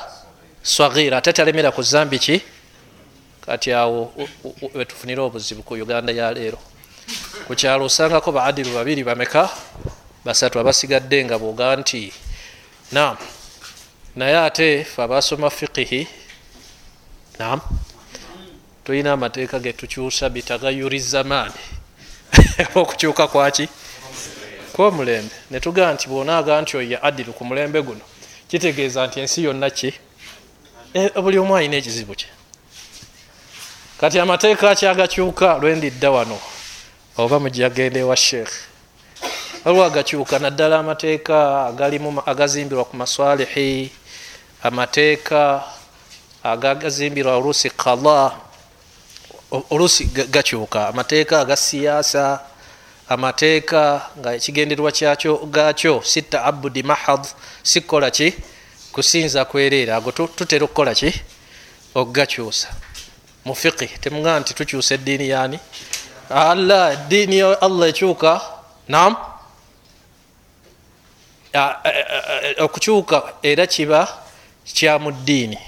sagira 0.62 1.18
ate 1.18 1.32
talemera 1.32 1.72
ku 1.72 1.82
zambi 1.82 2.18
ki? 2.18 2.40
Kati 3.40 3.72
awo 3.72 4.12
wetufunire 4.74 5.20
obuzibu 5.20 5.62
ku 5.62 5.74
uganda 5.74 6.12
yaleero 6.12 6.58
ku 7.46 7.54
kyalo 7.56 7.84
osangako 7.84 8.32
baadiru 8.32 8.70
babiri 8.70 9.02
bameka 9.02 9.50
basatu 10.24 10.58
abasigadde 10.58 11.24
nga 11.24 11.38
boga 11.38 11.76
nti 11.76 12.12
nam 12.92 13.16
naye 14.16 14.36
ate 14.38 14.84
fe 14.84 15.02
abasoma 15.02 15.50
fiqihi 15.50 16.08
nam 17.38 17.60
tulina 18.84 19.12
amateeka 19.12 19.58
getukyusa 19.58 20.28
bitagayuri 20.28 20.98
zamaani 20.98 21.62
okukyuka 22.80 23.28
kwaki 23.28 23.68
kwomulembe 24.72 25.34
netugaa 25.50 25.92
nti 25.92 26.08
bwonaaga 26.08 26.60
nti 26.62 26.76
oyo 26.76 26.98
adiru 27.06 27.32
ku 27.32 27.44
mulembe 27.44 27.82
guno 27.82 28.04
kitegeeza 28.50 29.06
nti 29.06 29.20
ensi 29.20 29.44
yonna 29.44 29.70
ki? 29.70 29.92
E, 30.94 31.20
buli 31.22 31.38
omu 31.38 31.56
alina 31.56 31.76
ekizibu 31.76 32.14
kye. 32.14 32.28
Kati 34.00 34.18
amateeka 34.18 34.70
akyagakyuka 34.70 35.58
lwendidda 35.58 36.10
wano 36.10 36.38
oba 37.16 37.40
mujagende 37.40 38.02
wa 38.02 38.16
sheekh 38.16 38.69
waliwo 39.64 39.84
agakyuka 39.84 40.38
naddala 40.38 40.78
amateeka 40.78 41.66
agalimu 41.66 42.22
agazimbirwa 42.26 42.84
ku 42.84 42.96
maswalihi 42.96 43.92
amateeka 44.62 45.62
agagazimbirwa 46.42 47.36
oluusi 47.36 47.70
kala 47.70 48.32
oluusi 49.70 50.04
gakyuka 50.04 50.88
amateeka 50.88 51.40
aga 51.40 51.56
siyaasa 51.56 52.40
amateeka 53.08 54.10
nga 54.18 54.34
ekigenderwa 54.34 54.92
gakyo 55.50 56.02
si 56.04 56.22
taabudi 56.22 56.82
mahad 56.82 57.26
si 57.62 57.80
kukola 57.80 58.10
ki? 58.10 58.34
Kusinza 58.92 59.44
kwereera. 59.44 59.96
Ago 59.96 60.10
tutera 60.12 60.64
okukola 60.64 60.94
ki? 60.94 61.12
Okugakyusa. 61.94 62.68
Mu 63.44 63.54
fiqi 63.54 63.86
temugaa 64.00 64.40
nti 64.40 64.54
tukyusa 64.54 64.94
eddiini 64.94 65.28
yani 65.28 65.58
alla 66.30 66.92
eddiini 66.92 67.40
allah 67.40 67.88
ekyuka? 67.88 68.40
Nam 68.88 69.29
okukyuka 72.58 73.22
era 73.42 73.66
kiba 73.66 74.08
kya 74.64 74.98
mu 74.98 75.10
ddiini. 75.12 75.58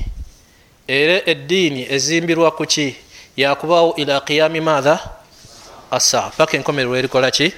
Era 0.88 1.22
eddiini 1.26 1.86
ezimbirwa 1.90 2.50
ku 2.50 2.66
ki? 2.66 2.96
Yakubaawo 3.36 3.94
ila 3.96 4.20
qiyami 4.20 4.60
maatha 4.60 5.00
asa. 5.90 6.30
Paka 6.36 6.56
enkomero 6.56 6.90
lwerikola 6.90 7.30
ki? 7.30 7.52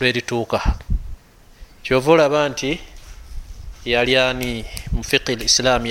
Lwerituuka. 0.00 0.60
Kyova 1.82 2.12
olaba 2.12 2.48
nti 2.48 2.80
yali 3.84 4.16
ani 4.16 4.64
mu 4.92 5.02
fiqi 5.02 5.36
lislam 5.36 5.84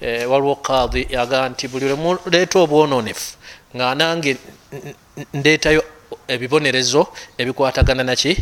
waliwo 0.00 0.56
qadi 0.56 1.06
yagaa 1.10 1.48
nti 1.48 1.68
buli 1.68 1.86
lwemuleeta 1.88 2.58
obwononefu 2.58 3.36
nga 3.76 3.94
nange 3.94 4.36
ndeetayo 5.34 5.82
ebibonerezo 6.28 7.06
ebikwatagana 7.38 8.04
naki 8.04 8.36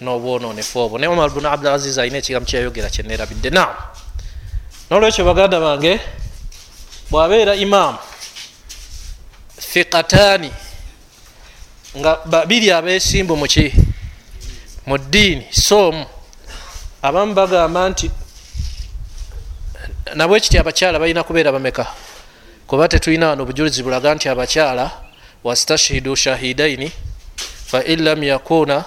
n'obwononefu 0.00 0.78
obwo 0.78 0.98
naye 0.98 1.12
omar 1.12 1.30
bunu 1.30 1.48
abdulaziz 1.48 1.98
alina 1.98 2.18
ekigambo 2.18 2.46
kyeyayogera 2.46 2.90
kyenerabidde 2.90 3.50
nam 3.50 3.74
nolwekyo 4.90 5.24
baganda 5.24 5.60
bange 5.60 6.00
bwabeera 7.10 7.54
imaamu 7.54 7.98
fiqataani 9.58 10.50
nga 11.96 12.20
babiri 12.24 12.72
abesimbu 12.72 13.36
muki 13.36 13.72
mu 14.86 14.98
ddiini 14.98 15.46
soomu. 15.50 16.06
Abamu 17.02 17.34
bagamba 17.34 17.88
nti 17.88 18.10
nabwe 20.14 20.40
kiti 20.40 20.58
abakyala 20.58 20.98
balina 20.98 21.22
kubeera 21.22 21.52
bameka? 21.52 21.86
Kuba 22.66 22.88
tetulina 22.88 23.28
wano 23.28 23.42
obujulizi 23.42 23.82
bulaga 23.82 24.14
nti 24.14 24.28
abakyala 24.28 24.90
wastashhidu 25.44 26.16
shahidaini 26.16 26.92
fain 27.66 28.04
lam 28.04 28.22
yakuna 28.22 28.84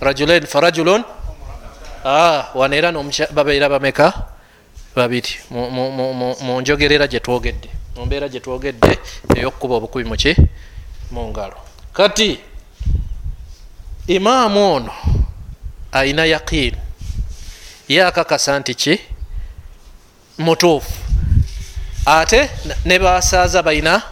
rajulain 0.00 0.46
farajulun? 0.46 1.04
Ah, 2.04 2.50
wano 2.54 2.74
era 2.74 2.92
babeera 3.32 3.68
bameka? 3.68 4.12
Babiri 4.96 5.38
mu 5.50 6.60
njogerera 6.60 7.06
gyetwogedde 7.06 7.68
mumbeera 7.96 8.28
gyetwogedde 8.28 8.98
eyokukuba 9.36 9.74
obukubi 9.74 10.04
muki 10.04 10.36
mu 11.10 11.28
ngalo. 11.28 11.56
Kati 11.92 12.40
imaamu 14.06 14.72
ono 14.74 14.92
ayina 15.92 16.24
yaqiini 16.24 16.76
ye 17.88 18.04
akakasa 18.04 18.58
nti 18.58 18.74
ki? 18.74 19.00
Mutuufu. 20.38 20.92
Ate 22.06 22.50
ne 22.84 22.98
basaaza 22.98 23.62
balina 23.62 24.02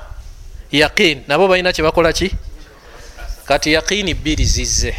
yaqiini 0.73 1.25
nabo 1.29 1.49
balina 1.49 1.73
kyebakola 1.73 2.13
ki 2.13 2.31
kati 3.51 3.73
yaqiini 3.73 4.15
bbiri 4.15 4.45
zizze. 4.45 4.95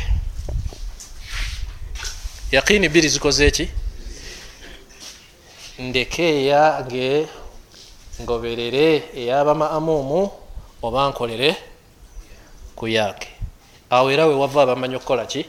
Yaqiini 2.51 2.89
bbiri 2.89 3.09
zikoze 3.09 3.51
ki? 3.51 3.69
Ndeke 5.79 6.23
eyange 6.23 7.27
ngoberere 8.21 9.03
eyabamaamuumu 9.15 10.31
oba 10.83 11.09
nkolere 11.09 11.55
ku 12.75 12.87
yange 12.87 13.27
awo 13.89 14.11
era 14.11 14.27
wewava 14.27 14.61
abamanyi 14.61 14.95
okukola 14.95 15.25
ki? 15.25 15.45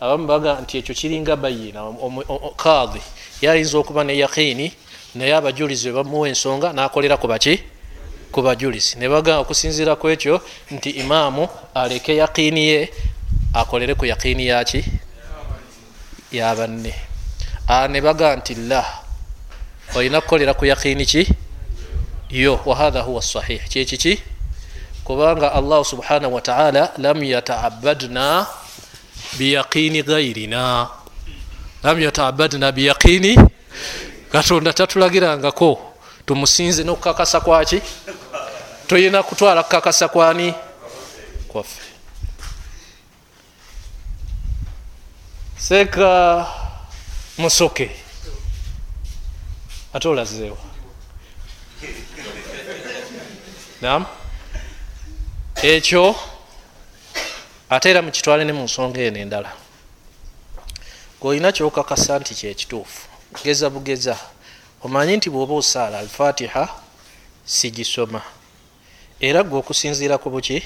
Abamu 0.00 0.26
baga 0.26 0.60
nti 0.64 0.78
ekyo 0.78 0.94
kiringa 0.94 1.36
bayina 1.36 1.92
kadi 2.56 3.00
yayinza 3.42 3.78
okuba 3.78 4.04
ne 4.04 4.16
yaqiini 4.16 4.72
naye 5.14 5.34
abajulizi 5.36 5.88
webamuwa 5.88 6.28
ensonga 6.28 6.72
nakolera 6.72 7.20
kubaki 7.20 7.60
ku 8.32 8.42
bajulizi. 8.42 8.98
Nebaga 8.98 9.38
okusinzira 9.38 9.96
ku 9.96 10.08
ekyo 10.08 10.40
nti 10.70 10.90
imaamu 10.90 11.48
aleke 11.74 12.16
yaqiini 12.16 12.62
ye 12.68 12.92
akolere 13.54 13.94
ku 13.94 14.04
yaqiini 14.06 14.46
yaki 14.46 14.84
yabanne 16.32 16.94
nebaga 17.88 18.36
nti 18.36 18.54
la 18.54 18.84
olina 19.94 20.20
kukolera 20.20 20.54
ku 20.54 20.64
yaqiini 20.64 21.06
ki? 21.06 21.28
Yo 22.30 22.60
wahatha 22.66 23.00
huwa 23.00 23.22
sahih. 23.22 23.60
Kyekiki 23.68 24.20
kubanga 25.04 25.52
allahu 25.52 25.84
subhanahu 25.84 26.34
wataala 26.34 26.92
lam 26.98 27.24
yataabadna 27.24 28.46
biyaqini 29.38 30.02
gairina 30.02 30.88
lam 31.82 31.96
yataabadna 32.00 32.72
biyaqini 32.72 33.32
katonda 34.32 34.72
tatulagirangako 34.72 35.87
tumusinze 36.28 36.84
nokukakasa 36.84 37.40
kwaki? 37.40 37.80
Toyina 38.86 39.22
kutwala 39.22 39.62
kukakasa 39.62 40.08
kwani? 40.08 40.54
Kwaffe. 41.48 41.82
Seeka 45.56 46.46
musoke. 47.38 47.90
Ate 49.92 50.08
olazeewa. 50.08 50.56
Nam 53.80 54.06
ekyo 55.62 56.14
ate 57.70 57.90
era 57.90 58.02
mukitwale 58.02 58.44
ne 58.44 58.52
mu 58.52 58.62
nsonga 58.64 59.00
eno 59.00 59.18
endala. 59.18 59.52
Ngaolina 61.20 61.52
kyokakasa 61.52 62.18
nti 62.18 62.34
kyekituufu 62.34 63.08
geza 63.44 63.70
bugeza 63.70 64.16
omanyi 64.82 65.16
nti 65.16 65.30
bwoba 65.30 65.54
osaala 65.54 65.98
alfatiha 65.98 66.68
sigisoma. 67.44 68.22
Era 69.20 69.42
gwe 69.42 69.58
okusinziira 69.58 70.18
ku 70.18 70.30
buki? 70.30 70.62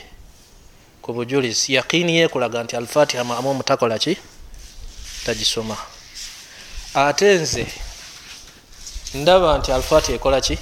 Ku 1.03 1.13
bujulizi 1.13 1.75
yaqiini 1.75 2.17
yekulaga 2.17 2.63
nti 2.63 2.77
alfatiha 2.77 3.25
maamu 3.25 3.51
omutakola 3.51 3.99
ki? 3.99 4.17
Tagisoma. 5.25 5.77
Ate 6.95 7.35
nze 7.35 7.67
ndaba 9.15 9.59
nti 9.59 9.73
alfatiha 9.73 10.17
ekola 10.17 10.41
ki? 10.41 10.59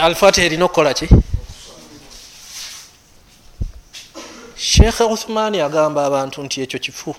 Alfatiha 0.00 0.46
erina 0.46 0.64
okukola 0.64 0.94
ki? 0.94 1.08
Sheekh 4.56 5.00
uthmani 5.00 5.60
agamba 5.60 6.06
abantu 6.06 6.42
nti 6.42 6.62
ekyo 6.62 6.78
kifu. 6.78 7.14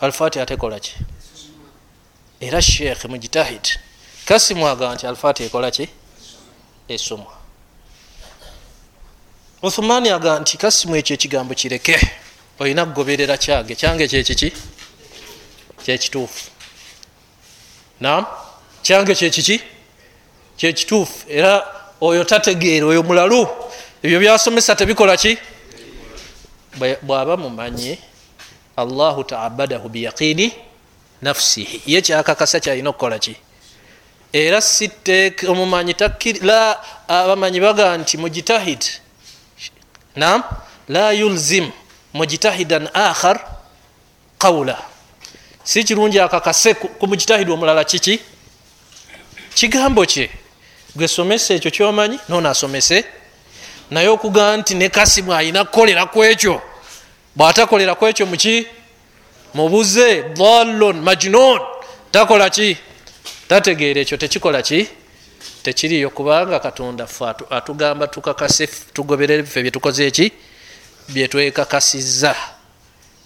Alfatiha 0.00 0.46
tekola 0.46 0.80
ki 0.80 1.15
era 2.40 2.62
sheekh 2.62 3.04
mujitahid 3.04 3.68
kasimu 4.24 4.68
agamba 4.68 4.94
nti 4.94 5.06
alfatiha 5.06 5.46
ekola 5.46 5.70
ki? 5.70 5.88
Esomwa. 6.88 7.32
Uthmani 9.62 10.10
agamba 10.10 10.40
nti 10.40 10.56
kasimu 10.56 10.96
ekyo 10.96 11.14
ekigambo 11.14 11.54
kireke. 11.54 11.96
Olina 12.58 12.86
kugoberera 12.86 13.36
kyange 13.36 13.74
kyange 13.74 14.08
kyekiki 14.08 14.52
kyekituufu 15.84 16.50
nam 18.00 18.26
kyange 18.82 19.14
kyekiki 19.14 19.60
kyekituufu 20.56 21.28
era 21.28 21.66
oyo 22.00 22.24
tategeera 22.24 22.86
oyo 22.86 23.02
mulalu 23.02 23.48
ebyo 24.02 24.20
byasomesa 24.20 24.76
tebikola 24.76 25.16
ki? 25.16 25.38
Bwaba 27.02 27.36
mumanyi 27.36 27.98
allahu 28.76 29.24
taabadahu 29.24 29.88
biyaqini 29.88 30.52
nafsihi 31.22 31.82
ye 31.86 32.02
kyakakasa 32.02 32.60
kyalina 32.60 32.90
okukola 32.90 33.18
ki? 33.18 33.36
Era 34.32 34.60
siteeka 34.60 35.50
omumanyi 35.50 35.94
la 36.42 36.76
abamanyi 37.08 37.60
baga 37.60 37.96
nti 37.96 38.18
mujitahid. 38.18 38.84
Nam 40.16 40.42
la 40.88 41.12
yulzim 41.12 41.70
mujtahidan 42.12 42.88
akhar 42.94 43.40
qawla. 44.38 44.78
Si 45.64 45.84
kirungi 45.84 46.20
akakase 46.20 46.74
ku 46.74 47.06
mujitahidi 47.06 47.50
omulala 47.50 47.84
kiki? 47.84 48.20
Kigambo 49.54 50.06
kye 50.06 50.30
gwesomesa 50.96 51.54
ekyo 51.54 51.70
kyomanyi 51.70 52.18
nonaasomese 52.28 53.04
naye 53.90 54.08
okugaa 54.08 54.56
nti 54.56 54.74
ne 54.74 54.88
kasimu 54.88 55.34
alina 55.34 55.64
kukolera 55.64 56.06
ku 56.06 56.24
ekyo. 56.24 56.62
Bwatakolera 57.36 57.94
ku 57.94 58.06
ekyo 58.06 58.26
muki 58.26 58.66
mubuze 59.56 60.22
dallon 60.36 61.00
majnun. 61.00 61.60
Takola 62.12 62.50
ki? 62.50 62.76
Tategeera 63.48 64.00
ekyo 64.00 64.16
tekikola 64.16 64.62
ki? 64.62 64.88
Tekiriyo 65.62 66.10
kubanga 66.10 66.60
katonda 66.60 67.06
fe 67.06 67.24
atugamba 67.50 68.06
tukakase 68.06 68.66
tugoberere 68.92 69.42
ffe 69.42 69.62
byetukoze 69.62 70.06
eki? 70.06 70.32
Byetwekakasiza 71.08 72.36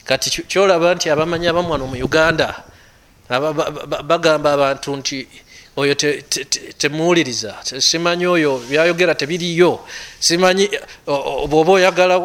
kati 0.05 0.43
kyolaba 0.43 0.94
nti 0.94 1.11
abamanyi 1.11 1.48
abamwana 1.48 1.85
mu 1.85 1.97
uganda 2.05 2.62
bagamba 4.11 4.52
abantu 4.52 4.97
nti 4.97 5.27
oyo 5.77 5.94
temuwuliriza 6.78 7.55
simanyi 7.78 8.27
oyo 8.27 8.59
byayogera 8.70 9.15
tebiriyo 9.15 9.81
simanyi 10.20 10.70
bwoba 11.51 11.73
oyagala 11.73 12.20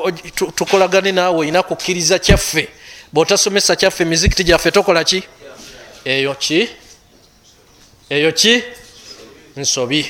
tukolagane 0.56 1.12
naawe 1.12 1.38
olina 1.38 1.64
kukkiriza 1.64 2.20
kyaffe 2.20 2.68
bwotasomesa 3.16 3.76
kyaffe 3.76 4.06
mizikiti 4.06 4.44
gyaffe 4.44 4.72
tokola 4.72 5.04
ki? 5.04 5.24
Eyo 6.06 6.36
ki? 6.36 6.70
Eyo 8.10 8.32
ki? 8.32 8.64
Nsobi. 9.58 10.06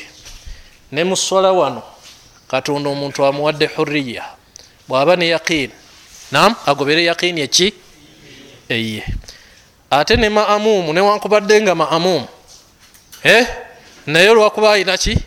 Ne 0.91 1.03
muswala 1.03 1.51
wano 1.51 1.83
katonda 2.47 2.89
omuntu 2.89 3.25
amuwadde 3.25 3.65
huriya 3.65 4.25
bwaba 4.87 5.15
ne 5.15 5.27
yaqini 5.27 5.73
nam 6.31 6.55
agobere 6.65 7.03
yaqini 7.03 7.41
eki 7.41 7.73
eye. 8.69 9.03
Ate 9.89 10.15
ne 10.15 10.29
maamumu 10.29 10.93
newankubadde 10.93 11.61
nga 11.61 11.75
maamumu 11.75 12.27
eh? 13.23 13.47
naye 14.07 14.29
olwakuba 14.29 14.71
alina 14.71 14.97
ki? 14.97 15.17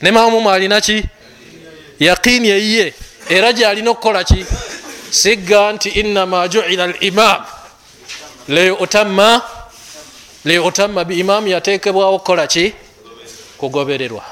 Ne 0.00 0.10
maamumu 0.10 0.50
alina 0.50 0.80
ki? 0.80 1.04
Yaqini 2.00 2.48
eyiye 2.48 2.94
era 3.28 3.52
gyalina 3.52 3.90
okukola 3.90 4.24
ki 4.24 4.46
sigga 5.10 5.72
nti 5.72 5.88
innama 5.88 6.48
juila 6.48 6.86
limam 6.86 7.44
leyutamma 8.48 9.42
leyutamma 10.44 11.04
biimamu 11.04 11.48
yatekebwawo 11.48 12.14
okukola 12.14 12.46
ki? 12.46 12.72
Kugobererwa. 13.58 14.24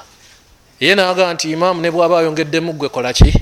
Ye 0.80 0.94
naga 0.94 1.34
nti 1.34 1.50
imamu 1.50 1.80
ne 1.80 1.90
bwaba 1.90 2.18
ayongeddemu 2.18 2.72
gwe 2.72 2.88
kola 2.88 3.12
ki? 3.12 3.34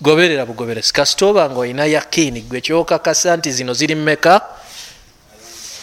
Goberera 0.00 0.46
bugoberesi 0.46 0.92
kasita 0.92 1.26
oba 1.26 1.50
nga 1.50 1.58
olina 1.60 1.86
yakini 1.86 2.40
gwe 2.40 2.60
kyokakasa 2.60 3.36
nti 3.36 3.52
zino 3.52 3.74
ziri 3.74 3.94
mmeka? 3.94 4.40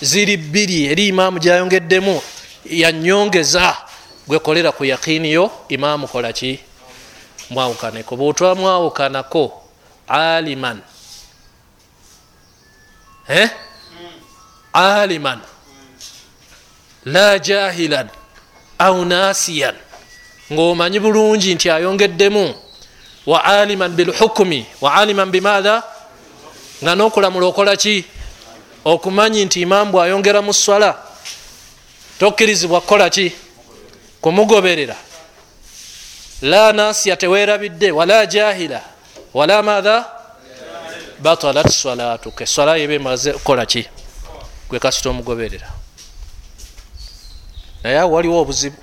Ziri 0.02 0.38
bbiri 0.38 0.86
eri 0.86 1.08
imamu 1.08 1.40
gyayongeddemu. 1.40 2.22
Yanyongeza 2.66 3.78
gwekolera 4.28 4.72
ku 4.72 4.86
yakini 4.86 5.32
yo 5.32 5.52
imamu 5.70 6.08
kola 6.08 6.34
ki? 6.34 6.60
Mwawukaneko. 7.50 8.16
Bwotwa 8.16 8.56
mwawukanako 8.56 9.69
aliman. 10.10 10.82
Eh? 13.30 13.50
aliman. 14.74 15.40
La 17.06 17.40
jahilan. 17.40 18.10
Au 18.80 19.06
nasiyan. 19.06 19.76
Ngaomanyi 20.52 21.00
bulungi 21.00 21.56
nti 21.56 21.70
ayongeddemu. 21.70 22.56
Wa 23.26 23.44
aliman 23.44 23.92
bilhukumi 23.92 24.66
wa 24.82 24.96
aliman 24.96 25.32
bimaatha 25.32 25.84
nga 26.84 26.96
nokulamula 26.96 27.46
okola 27.46 27.76
ki? 27.76 28.06
Okumanyi 28.86 29.46
nti 29.46 29.62
imamu 29.62 29.92
bwayongera 29.92 30.42
mu 30.42 30.54
swala 30.54 30.98
tokkirizibwa 32.20 32.82
kukola 32.82 33.10
ki? 33.10 33.32
Kumugoberera. 34.22 34.96
La 36.42 36.74
nasiya 36.74 37.16
tewerabidde 37.16 37.92
wala 37.92 38.26
jahila 38.26 38.82
wala 39.34 39.64
maatha 39.64 40.06
batalat 41.20 41.70
salatuka 41.70 42.44
eswala 42.44 42.78
yeba 42.78 42.94
emaze 42.94 43.34
kukola 43.34 43.66
ki? 43.66 43.88
Gwe 44.70 44.80
kasita 44.80 45.10
omugoberera. 45.10 45.70
Naye 47.84 48.00
awo 48.00 48.12
waliwo 48.14 48.42
obuzibu. 48.42 48.78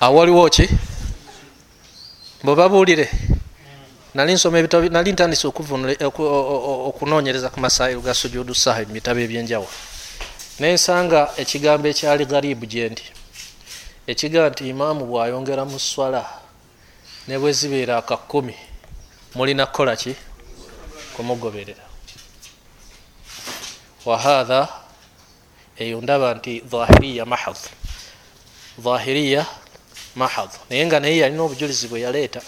Awo 0.00 0.16
waliwo 0.16 0.48
ki? 0.48 0.68
Bwebabuulire 2.44 3.10
nali 4.14 4.32
nsoma 4.32 4.58
ebitabo 4.58 4.88
nali 4.88 5.12
ntandise 5.12 5.46
okunonyereza 6.88 7.50
ku 7.50 7.60
masairu 7.60 8.00
ga 8.02 8.14
sujudu 8.14 8.54
sahi 8.54 8.86
mu 8.86 8.92
bitabo 8.92 9.20
ebyenjawulo. 9.20 9.70
Nensanga 10.58 11.30
ekigambo 11.36 11.88
ekyali 11.88 12.24
garibu 12.26 12.66
gyendi 12.66 13.02
ekigamba 14.06 14.50
nti 14.50 14.68
imaamu 14.68 15.04
bwayongera 15.06 15.64
mu 15.64 15.78
swala 15.78 16.39
ne 17.30 17.38
bwe 17.38 17.52
zibeera 17.52 17.96
akakumi 17.98 18.54
mulina 19.34 19.66
kukola 19.66 19.96
ki? 19.96 20.14
Kumugoberera. 21.14 21.84
Wahatha 24.04 24.68
eyo 25.78 26.00
ndaba 26.00 26.34
nti 26.34 26.60
dhahiriya 26.60 27.24
mahad 27.26 27.56
dhahiriya 28.78 29.46
mahad 30.16 30.50
naye 30.70 30.86
nga 30.86 31.00
naye 31.00 31.16
yalina 31.18 31.42
obujulizi 31.42 31.86
bwe 31.88 32.00
yaleeta 32.00 32.42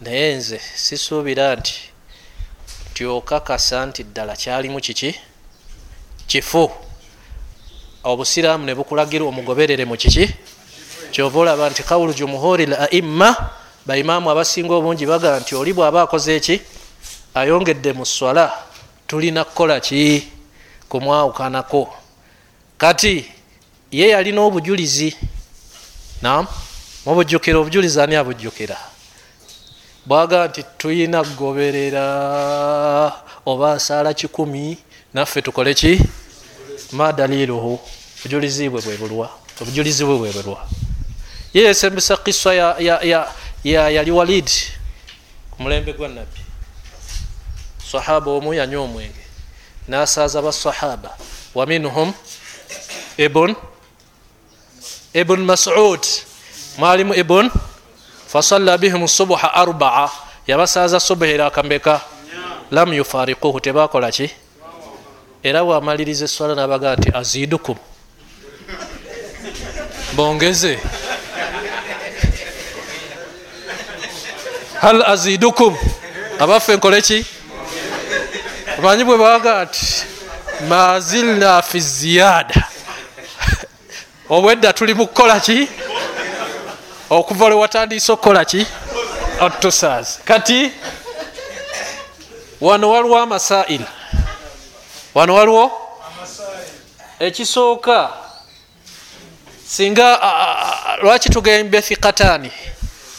naye 0.00 0.34
nze 0.34 0.58
sisuubira 0.74 1.56
nti 1.56 1.74
tyokakasa 2.94 3.86
nti 3.86 4.04
ddala 4.04 4.36
kyalimu 4.36 4.80
kiki? 4.80 5.20
Kifu. 6.26 6.70
Obusiraamu 8.04 8.64
ne 8.66 8.74
bukulagira 8.74 9.24
omugoberere 9.24 9.84
mu 9.84 9.96
kiki? 9.96 10.30
Kyova 11.10 11.38
olaba 11.38 11.70
nti 11.70 11.82
kawulu 11.82 12.14
jumuhuri 12.14 12.64
l 12.66 12.74
aimma 12.74 13.63
baimaamu 13.86 14.30
abasinga 14.30 14.74
obungi 14.74 15.06
bagaa 15.06 15.40
nti 15.40 15.54
oli 15.54 15.72
bwaba 15.72 16.02
akoze 16.02 16.36
eki 16.36 16.60
ayongedde 17.34 17.92
mu 17.92 18.06
swala 18.06 18.52
tulina 19.06 19.44
kukola 19.44 19.80
ki? 19.80 20.28
Kumwawukanako 20.88 21.92
kati 22.78 23.26
ye 23.90 24.08
yalina 24.08 24.40
obujulizi. 24.40 25.16
Nam 26.22 26.46
mubujjukira 27.06 27.58
obujulizi 27.58 28.00
ani 28.00 28.16
abujjukira? 28.16 28.76
Bwaga 30.06 30.48
nti 30.48 30.62
tuyina 30.78 31.24
kugoberera 31.24 32.04
oba 33.46 33.72
asaala 33.72 34.14
kikumi 34.14 34.78
naffe 35.14 35.42
tukole 35.42 35.74
ki? 35.74 36.00
Ma 36.92 37.12
daliluhu 37.12 37.80
obujulizi 38.20 38.68
bwe 38.68 38.80
bwebulwa 38.80 39.28
obujulizi 39.60 40.04
bwe 40.04 40.16
bwebulwa 40.18 40.68
ye 41.54 41.62
yesembesa 41.62 42.16
kisa 42.16 42.54
ya, 42.54 42.76
ya, 42.78 43.00
ya, 43.02 43.02
ya 43.02 43.28
yali 43.64 44.10
walid. 44.10 44.50
Ku 45.50 45.62
mulembe 45.62 45.92
gwa 45.92 46.08
nabbi 46.08 46.40
sahaba 47.90 48.30
omu 48.30 48.54
yanywa 48.54 48.82
omwenge 48.82 49.24
nasaaza 49.88 50.42
basahaba 50.42 51.16
waminhum 51.54 52.12
ibn 53.16 53.54
ibn 55.14 55.40
masud. 55.40 56.06
Mwalimu 56.78 57.14
ibn 57.14 57.50
fasalla 58.26 58.78
bihim 58.78 59.08
subha 59.08 59.54
arbaa. 59.54 60.10
Yabasaaza 60.46 61.00
subuhira 61.00 61.46
akambeka 61.46 62.00
lam 62.70 62.92
yufarikuhu 62.92 63.60
tebakola 63.60 64.12
ki 64.12 64.30
era 65.42 65.64
bwamaliriza 65.64 66.24
eswala 66.24 66.54
nabaga 66.54 66.96
nti 66.96 67.10
azidukum. 67.14 67.76
Bongeze 70.16 70.78
hal 74.84 75.02
azidukum? 75.02 75.76
Abaffe 76.40 76.76
nkole 76.76 77.02
ki? 77.02 77.26
Omanyi 78.78 79.04
bwe 79.04 79.18
baga 79.18 79.64
nti 79.64 80.04
mazilna 80.68 81.62
fi 81.62 81.80
ziyada. 81.80 82.68
Obwedda 84.28 84.72
tuli 84.72 84.94
mu 84.94 85.06
kukola 85.06 85.40
ki? 85.40 85.68
Okuva 87.10 87.48
lwe 87.48 87.56
watandise 87.60 88.12
okukola 88.12 88.44
ki? 88.44 88.66
Otusaz 89.40 90.18
kati 90.24 90.72
wano 92.60 92.90
waliwo 92.90 93.18
amasail. 93.18 93.82
Wano 95.14 95.34
waliwo? 95.34 95.72
Ekisooka 97.18 98.10
singa 99.66 100.20
lwaki 101.02 101.30
tugembe 101.30 101.82
thiqatani? 101.82 102.52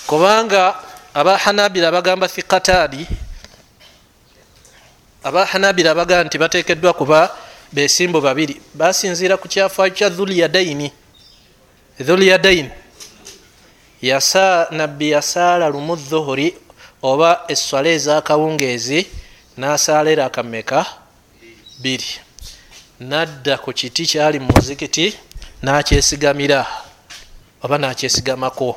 Kubanga 0.07 0.84
abahanabira 1.15 1.91
bagamba 1.91 2.27
thiqatani 2.27 3.07
abahanabira 5.23 5.95
bagamba 5.95 6.23
nti 6.27 6.37
batekeddwa 6.37 6.93
kuba 6.93 7.31
besimbo 7.71 8.21
babiri. 8.21 8.61
Basinzira 8.73 9.37
ku 9.37 9.47
kyafaayo 9.47 9.93
kya 9.93 10.09
dhulyadaini 10.09 10.91
dhulyadaini 11.99 12.69
yasa 14.01 14.67
nabbi 14.71 15.09
yasaala 15.15 15.69
lumu 15.69 15.95
dhuhuri 15.95 16.55
oba 17.01 17.43
eswala 17.47 17.89
ezakawungeezi 17.89 19.07
nasaala 19.57 20.11
era 20.11 20.25
akameka 20.25 20.85
biri 21.81 22.19
nadda 22.99 23.57
ku 23.57 23.73
kiti 23.73 24.05
kyali 24.05 24.39
mu 24.39 24.51
muzikiti 24.55 25.15
nakyesigamira 25.61 26.67
oba 27.63 27.77
nakyesigamako 27.77 28.75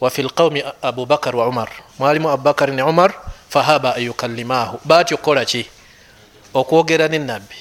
wafi 0.00 0.22
lqaumi 0.22 0.62
abubakar 0.82 1.36
wa 1.36 1.48
umar. 1.48 1.70
Mwalimu 1.98 2.30
abubakar 2.30 2.70
ne 2.72 2.82
umar 2.82 3.12
fahaba 3.48 3.94
ayukalimahu 3.94 4.78
batyo 4.84 5.16
kukolaki 5.16 5.66
okwogera 6.54 7.08
nenabbi 7.08 7.56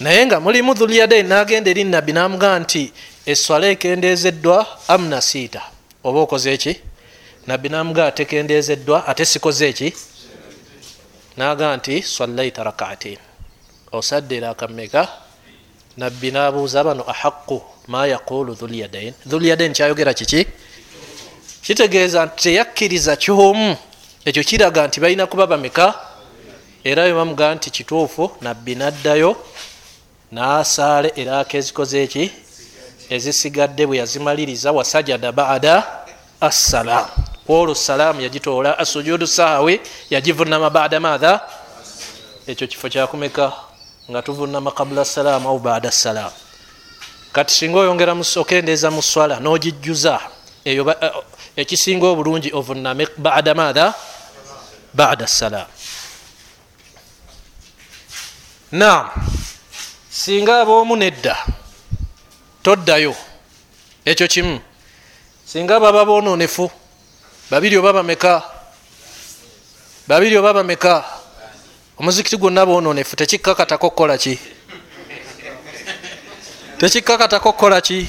naye 0.00 0.26
nga 0.26 0.40
mulimu 0.40 0.74
dhuliyadain 0.74 1.26
nagenda 1.26 1.70
eri 1.70 1.84
nabbi 1.84 2.12
namugaa 2.12 2.58
nti 2.58 2.92
eswala 3.26 3.66
ekendezeddwa 3.74 4.66
amnasiita 4.88 5.62
oba 6.04 6.18
okoze 6.24 6.52
eki 6.56 6.72
nabbi 7.46 7.68
namugaa 7.68 8.10
tekendezeddwa 8.10 9.06
ate 9.06 9.24
sikoze 9.24 9.68
eki 9.68 9.88
naga 11.36 11.76
nti 11.76 12.02
swalaita 12.02 12.64
rakaatin 12.64 13.18
osadde 13.92 14.36
erakameka 14.36 15.08
nabbi 15.96 16.30
nabuuza 16.30 16.84
bano 16.84 17.04
ahaqu 17.12 17.62
ma 17.88 18.06
yaqulu 18.06 18.54
dhulyadain 18.60 19.14
dhulyadain 19.26 19.72
kyayogera 19.72 20.14
kiki 20.14 20.46
kitegeeza 21.64 22.26
nti 22.26 22.42
teyakkiriza 22.42 23.16
kyomu 23.16 23.76
ekyo 24.24 24.42
kiraga 24.44 24.86
nti 24.86 25.00
balina 25.00 25.26
kuba 25.26 25.46
bameka 25.46 25.94
era 26.84 27.02
webamugaa 27.02 27.54
nti 27.54 27.70
kituufu 27.70 28.30
nabbi 28.40 28.74
naddayo 28.74 29.36
nasaale 30.32 31.12
era 31.16 31.40
akezikoze 31.40 32.02
eki? 32.02 32.30
Ezisigadde 33.10 33.86
bwe 33.86 33.96
yazimaliriza 33.98 34.72
wasajada 34.72 35.32
bada 35.32 35.74
assalam 36.40 37.06
olwo 37.48 37.74
salaamu 37.74 38.20
yagitoola 38.20 38.78
asujudu 38.78 39.26
saawi 39.26 39.80
yagivunama 40.10 40.70
bada 40.70 41.00
maatha? 41.00 41.40
Ekyo 42.46 42.66
kifo 42.66 42.88
kyakumeka 42.88 43.52
nga 44.10 44.22
tuvunama 44.22 44.70
kabula 44.70 45.04
salaamu 45.04 45.48
au 45.48 45.58
bada 45.58 45.90
salaamu 45.90 46.36
kati 47.32 47.54
singa 47.54 47.78
oyongera 47.78 48.16
okendeeza 48.36 48.90
mu 48.90 49.02
swala 49.02 49.40
nogijjuza 49.40 50.20
eyo 50.64 50.84
ekisinga 51.56 52.06
obulungi 52.06 52.50
ovuname 52.52 53.06
bada 53.18 53.54
maatha 53.54 53.94
bada 54.94 55.26
salaamu 55.26 55.72
naam. 58.74 59.10
Singa 60.10 60.60
aboomu 60.60 60.96
nedda 60.96 61.36
toddayo 62.62 63.14
ekyo 64.04 64.28
kimu. 64.28 64.60
Singa 65.46 65.80
baba 65.80 66.04
bononefu 66.04 66.70
babiri 67.50 67.78
oba 67.78 67.92
bameka? 67.92 68.42
Babiri 70.06 70.36
oba 70.36 70.54
bameka? 70.54 71.04
Omuzikiti 71.98 72.36
gwonna 72.36 72.66
bononefu 72.66 73.16
tekikkakatako 73.16 73.90
kukola 73.90 74.18
ki? 74.18 74.38
Tekikkakatako 76.78 77.52
kukola 77.52 77.80
ki? 77.80 78.06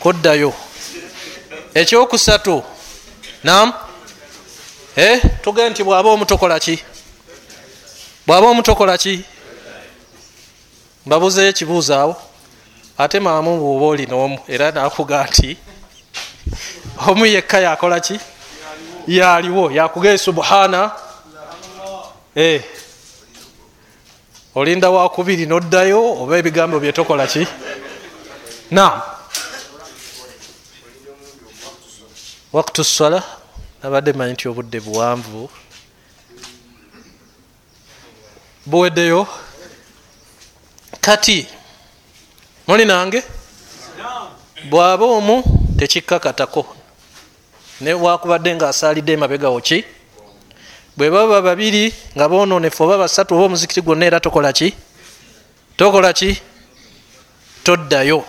Koddayo 0.00 0.52
ekyokusatu 1.76 2.64
nam 3.44 3.72
e 4.96 5.18
tugende 5.42 5.70
nti 5.70 5.84
bwaba 5.84 6.10
omutokola 6.10 6.60
ki? 6.60 6.78
Bwaba 8.26 8.46
omutokola 8.46 8.98
ki? 8.98 9.24
Mbabuzeyo 11.06 11.48
ekibuuzo 11.48 11.94
awo. 11.94 12.16
Ate 12.98 13.20
maamu 13.20 13.60
bwoba 13.60 13.86
oli 13.86 14.06
noomu 14.06 14.38
era 14.48 14.70
nakuga 14.72 15.24
nti 15.24 15.56
omu 17.08 17.26
yekka 17.26 17.60
yakola 17.60 18.00
ki? 18.00 18.20
Yaliwo 19.06 19.70
yakugee 19.70 20.18
subhana. 20.18 20.90
E 22.36 22.64
olinda 24.54 24.90
wakubiri 24.90 25.46
noddayo 25.46 26.22
oba 26.22 26.38
ebigambo 26.38 26.80
byetokola 26.80 27.26
ki? 27.26 27.46
Nam 28.70 29.15
waktu 32.56 32.84
sala 32.84 33.22
nabadde 33.82 34.12
manyi 34.12 34.32
nti 34.32 34.48
obudde 34.48 34.80
buwanvu. 34.80 35.50
Buweddeyo 38.66 39.26
kati 41.00 41.46
muli 42.66 42.84
nange? 42.84 43.22
Bwaba 44.70 45.04
omu 45.04 45.44
tekikkakatako. 45.78 46.76
Newakubadde 47.80 48.54
nga 48.54 48.68
asalidde 48.68 49.12
emabegawo 49.12 49.60
ki? 49.60 49.84
Bwe 50.96 51.10
baba 51.10 51.42
babiri 51.42 51.94
nga 52.16 52.28
bononefu 52.28 52.84
oba 52.84 52.98
basatu 52.98 53.34
oba 53.34 53.44
omuzikiti 53.44 53.80
gwonna 53.82 54.06
era 54.06 54.20
tokola 54.20 54.52
ki? 54.52 54.72
Tokola 55.76 56.12
ki? 56.12 56.40
Toddayo. 57.64 58.24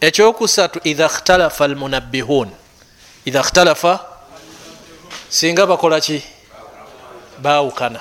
Ekyokusatu 0.00 0.80
idha 0.84 1.08
htalafa 1.08 1.64
almunabbihun 1.64 2.50
idha 3.24 3.42
htalafa 3.42 4.00
singa 5.28 5.66
bakola 5.66 6.00
ki? 6.00 6.22
Bawukana. 7.38 8.00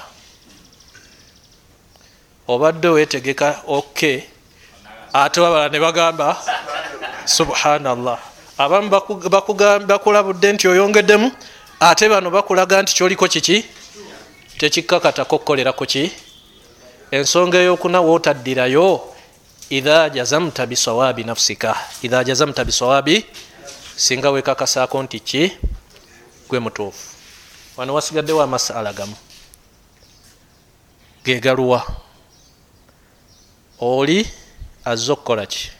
Obadde 2.47 2.87
wetegeka 2.87 3.61
ok 3.67 4.23
ate 5.13 5.41
wabala 5.41 5.69
ne 5.69 5.79
bagamba 5.79 6.37
subhanallah. 7.25 8.19
Abamu 8.57 8.89
bakulabudde 9.87 10.53
nti 10.53 10.67
oyongeddemu 10.67 11.31
ate 11.79 12.09
bano 12.09 12.31
bakulaga 12.31 12.81
nti 12.81 12.95
kyoliko 12.95 13.27
kiki? 13.27 13.65
Tekikkakatako 14.57 15.35
okukolerako 15.35 15.85
ki? 15.85 16.11
Ensonga 17.11 17.57
eyokuna 17.57 18.01
wootaddirayo 18.01 19.13
idha 19.69 20.09
jazamta 20.09 20.65
bisawabi 20.65 21.23
nafsika. 21.23 21.75
Idha 22.01 22.23
jazamta 22.23 22.65
bisawabi 22.65 23.25
singa 23.99 24.31
wekakasaako 24.31 25.03
nti 25.03 25.19
ki? 25.19 25.57
Gwe 26.47 26.59
mutuufu. 26.59 27.15
Wano 27.77 27.93
wasigaddewo 27.93 28.41
amasala 28.41 28.93
gamu? 28.93 29.15
Gegaluwa 31.23 31.83
oli 33.79 34.27
azze 34.85 35.11
okukola 35.11 35.45
ki? 35.45 35.71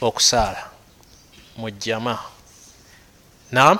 Okusaala. 0.00 0.70
Mu 1.56 1.70
jjama. 1.70 2.18
Nam 3.52 3.78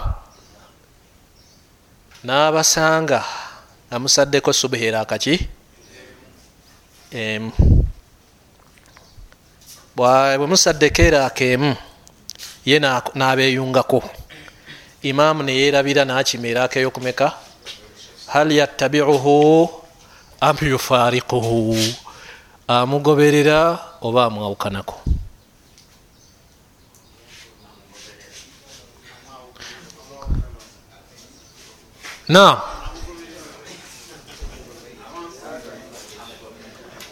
n'abasanga 2.24 3.24
amusaddeko 3.90 4.52
subuhera 4.52 5.00
akaki? 5.00 5.48
Emu 7.10 7.52
bwe 9.96 10.46
musaddeko 10.46 11.02
era 11.02 11.26
akemu 11.26 11.91
ye 12.64 12.78
n'abeeyungako. 13.14 14.02
Imaamu 15.02 15.42
neyerabira 15.42 16.04
n'akimera 16.04 16.64
akeyokumeka 16.64 17.32
hal 18.26 18.52
yattabiuhu 18.52 19.68
am 20.40 20.56
yufarikuhu 20.62 21.76
amugoberera 22.68 23.78
oba 24.00 24.24
amwawukanako? 24.24 25.00
Naam. 32.28 32.60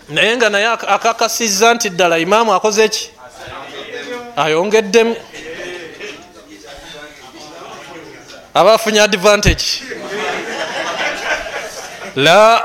Naye 0.08 0.36
nga 0.36 0.48
naye 0.50 0.66
akakasiza 0.66 1.74
nti 1.74 1.90
ddala 1.90 2.18
imaamu 2.18 2.54
akoze 2.54 2.88
ki 2.88 3.10
ayongeddemu. 4.44 5.16
Aba 8.54 8.74
afunye 8.74 9.00
advantage. 9.00 9.64
La 12.16 12.62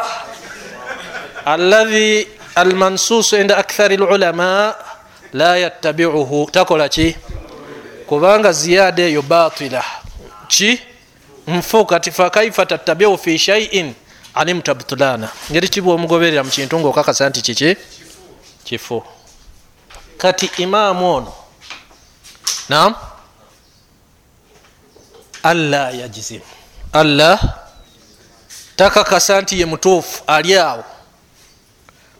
alladhi 1.46 2.28
almansusu 2.56 3.38
inda 3.38 3.58
akthari 3.58 3.98
lulama 3.98 4.76
la 5.34 5.58
yattabiuhu. 5.58 6.50
Takola 6.52 6.90
ki? 6.90 7.16
Kubanga 8.08 8.52
ziyada 8.52 9.04
eyo 9.04 9.22
batila. 9.22 9.84
Ki? 10.48 10.82
Nfu 11.48 11.86
kati 11.86 12.12
fakaifa 12.12 12.66
tattabiu 12.66 13.18
fi 13.18 13.38
shaiin 13.38 13.94
alimta 14.34 14.74
butulana 14.74 15.30
ngeri 15.52 15.68
kibwa 15.70 15.94
omugoberera 15.94 16.44
mu 16.44 16.50
kintu 16.50 16.80
ngaokakasa 16.80 17.30
nti 17.30 17.42
kiki 17.42 17.78
kifu 18.64 19.04
kati 20.18 20.50
imaamu 20.58 21.14
ono 21.16 21.34
nam 22.70 22.96
alla 25.44 25.92
yajizimu 25.92 26.46
alla? 26.94 27.40
Takakasa 28.76 29.42
nti 29.42 29.60
ye 29.60 29.66
mutuufu 29.66 30.24
ali 30.28 30.56
awo. 30.56 30.84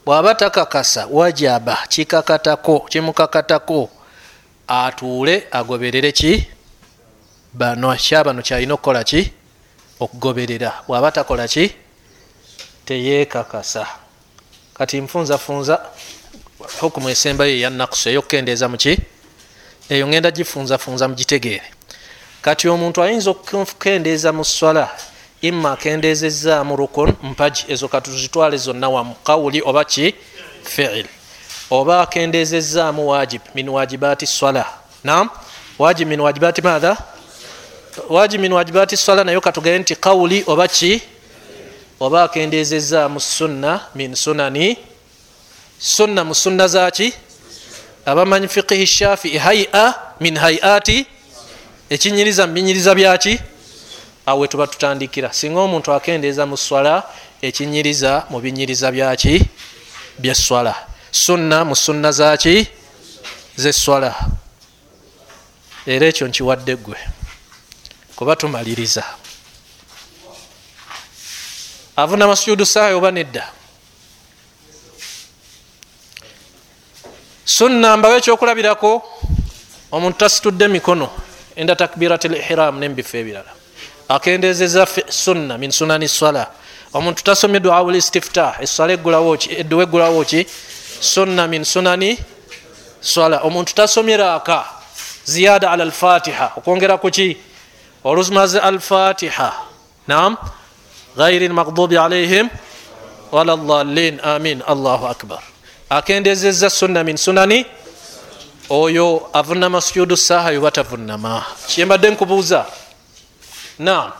Bwaba 0.04 0.34
takakasa 0.34 1.06
wajaba 1.10 1.78
kikakatako 1.88 2.80
kimukakatako 2.80 3.90
atuule 4.68 5.46
agoberere 5.50 6.12
ki? 6.12 6.48
Bano 7.52 7.96
kyabano 7.96 8.42
kyalina 8.42 8.74
okukola 8.74 9.04
ki? 9.04 9.32
Okugoberera. 10.00 10.72
Bwaba 10.88 11.10
takola 11.10 11.48
ki? 11.48 11.74
Teyekakasa 12.84 13.86
kati 14.74 15.00
nfunzafunza 15.00 15.80
hukumu 16.80 17.10
esembayo 17.10 17.50
eyanakusu 17.50 18.08
eyokukendeeza 18.08 18.68
muki 18.68 18.98
eyo 19.90 20.08
ngenda 20.08 20.30
gifunzafunza 20.30 21.08
mugitegeere. 21.08 21.62
Kati 22.42 22.68
omuntu 22.68 23.02
ayinza 23.02 23.30
okukendeeza 23.30 24.32
mu 24.32 24.44
swala 24.44 24.90
ima 25.42 25.72
akendezezaamu 25.72 26.76
rukun 26.76 27.12
mpaji 27.22 27.64
ezo 27.68 27.88
katuzitwale 27.88 28.56
zonna 28.56 28.88
wamu 28.88 29.14
kawuli 29.14 29.62
oba 29.64 29.84
ki? 29.84 30.14
Fiil. 30.62 31.06
Oba 31.70 32.02
akendezezaamu 32.02 33.08
wajib 33.08 33.40
min 33.54 33.68
wajibati 33.68 34.26
swala. 34.26 34.66
Nam 35.04 35.30
wajib 35.78 36.08
min 36.08 36.20
wajibati 36.20 36.62
matha 36.62 36.96
wajib 38.08 38.40
min 38.40 38.52
wajibati 38.52 38.96
swala 38.96 39.24
nayo 39.24 39.40
katugere 39.40 39.78
nti 39.78 39.96
kawuli 39.96 40.44
oba 40.46 40.68
ki? 40.68 41.02
Oba 42.00 42.22
akendezezaamu 42.22 43.20
sunna 43.20 43.80
min 43.94 44.14
sunani? 44.14 44.76
Sunna 45.78 46.24
mu 46.24 46.34
sunna 46.34 46.68
zaki 46.68 47.12
abamanyi 48.06 48.48
fiqihi 48.48 48.86
shafii 48.86 49.38
haia 49.38 49.94
min 50.20 50.36
haiati 50.38 51.06
ekinyiriza 51.90 52.46
mubinyiriza 52.46 52.94
byaki 52.94 53.40
awo 54.26 54.40
wetuba 54.40 54.66
tutandikira. 54.66 55.32
Singa 55.32 55.60
omuntu 55.60 55.92
akendeeza 55.92 56.46
mu 56.46 56.56
swala 56.56 57.02
ekinyiriza 57.42 58.26
mu 58.30 58.40
binyiriza 58.40 58.92
byaki 58.92 59.42
byeswala 60.18 60.74
sunna 61.10 61.64
mu 61.64 61.76
sunna 61.76 62.12
zaki 62.12 62.66
zeswala 63.56 64.14
era 65.86 66.06
ekyo 66.06 66.28
nkiwadde 66.28 66.76
ggwe. 66.76 66.98
Kuba 68.16 68.36
tumaliriza. 68.36 69.04
Avuna 71.96 72.26
masujudu 72.26 72.66
saayo 72.66 72.98
oba 72.98 73.10
nedda 73.10 73.55
sunna 77.46 77.96
mbawo 77.96 78.16
ekyokulabirako 78.18 79.02
omuntu 79.92 80.18
tasitudde 80.18 80.68
mikono 80.68 81.08
enda 81.56 81.76
takbirat 81.76 82.24
lihram 82.24 82.78
nembifo 82.78 83.16
ebirala. 83.16 83.52
Akendezeza 84.08 84.86
sunna 85.08 85.58
min 85.58 85.70
sunani 85.70 86.08
swala. 86.08 86.50
Omuntu 86.94 87.22
tasomye 87.22 87.60
duawu 87.60 87.90
listiftah 87.90 88.58
eswala 88.60 88.92
edduwa 88.92 89.82
eggulawo 89.82 90.24
ki? 90.24 90.46
Sunna 91.00 91.46
min 91.46 91.64
sunani 91.64 92.18
swala. 93.00 93.40
Omuntu 93.42 93.74
tasomye 93.74 94.16
raaka 94.16 94.64
ziyada 95.24 95.70
ala 95.70 95.84
alfatiha. 95.84 96.52
Okwongera 96.56 96.98
kuki 96.98 97.36
oluzimaze 98.04 98.58
alfatiha. 98.60 99.52
Nam 100.08 100.36
ghairi 101.16 101.48
lmagdubi 101.48 101.98
alaihim 101.98 102.48
wala 103.30 103.56
dhalin 103.56 104.20
amin. 104.20 104.62
Allahu 104.66 105.06
akbar 105.06 105.55
akendezeza 105.90 106.70
sunna 106.70 107.04
min 107.04 107.16
sunani 107.16 107.66
oyo 108.70 109.30
avunama 109.32 109.80
sujudu 109.80 110.16
saha 110.16 110.50
yoba 110.50 110.70
tavunama 110.70 111.44
kyembadde 111.68 112.10
nkubuuza. 112.10 112.66
Nam 113.78 114.12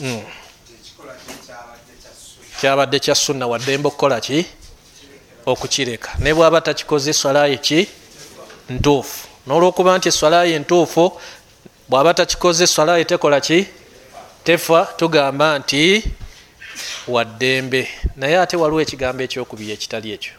mm. 0.00 0.22
kyabadde 2.60 2.98
kya 2.98 3.14
sunna 3.14 3.46
waddembe 3.46 3.88
okukola 3.88 4.20
ki? 4.20 4.46
Okukireka. 5.46 6.10
Ne 6.18 6.34
bwaba 6.34 6.60
takikoze 6.60 7.10
eswalaye 7.10 7.56
ki 7.56 7.88
ntuufu. 8.70 9.28
Nolwokuba 9.46 9.98
nti 9.98 10.08
eswalaye 10.08 10.54
entuufu 10.54 11.20
bwaba 11.88 12.14
takikoze 12.14 12.64
eswalaye 12.64 13.04
tekola 13.04 13.40
ki? 13.40 13.66
Tefa 14.44 14.84
tugamba 14.96 15.58
nti 15.58 16.04
waddembe 17.08 17.88
naye 18.16 18.38
ate 18.38 18.56
waliwo 18.56 18.80
ekigambo 18.80 19.22
ekyokubiri 19.22 19.72
ekitali 19.72 20.12
ekyo. 20.12 20.32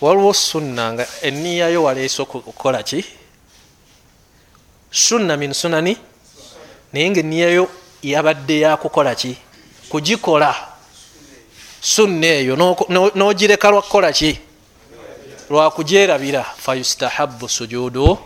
Waliwo 0.00 0.32
sunna 0.34 0.92
nga 0.92 1.06
eniyayo 1.22 1.82
waleese 1.82 2.22
okukola 2.22 2.82
ki? 2.82 3.04
Sunna 4.90 5.36
min 5.36 5.52
sunani? 5.52 5.96
Naye 6.92 7.10
nga 7.10 7.20
eniyayo 7.20 7.68
yabadde 8.02 8.60
yakukola 8.60 9.14
ki? 9.14 9.36
Kugikola. 9.88 10.54
Sunna 11.80 12.26
eyo 12.26 12.56
nogireka 13.14 13.70
lwakukola 13.70 14.12
ki? 14.12 14.38
Lwakujerabira 15.50 16.42
fayustahabu 16.42 17.48
sujudu 17.48 18.18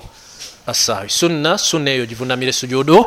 asahwi 0.66 1.10
sunna 1.10 1.58
sunna 1.58 1.90
eyo 1.90 2.06
givunamire 2.06 2.52
sujudu 2.52 3.06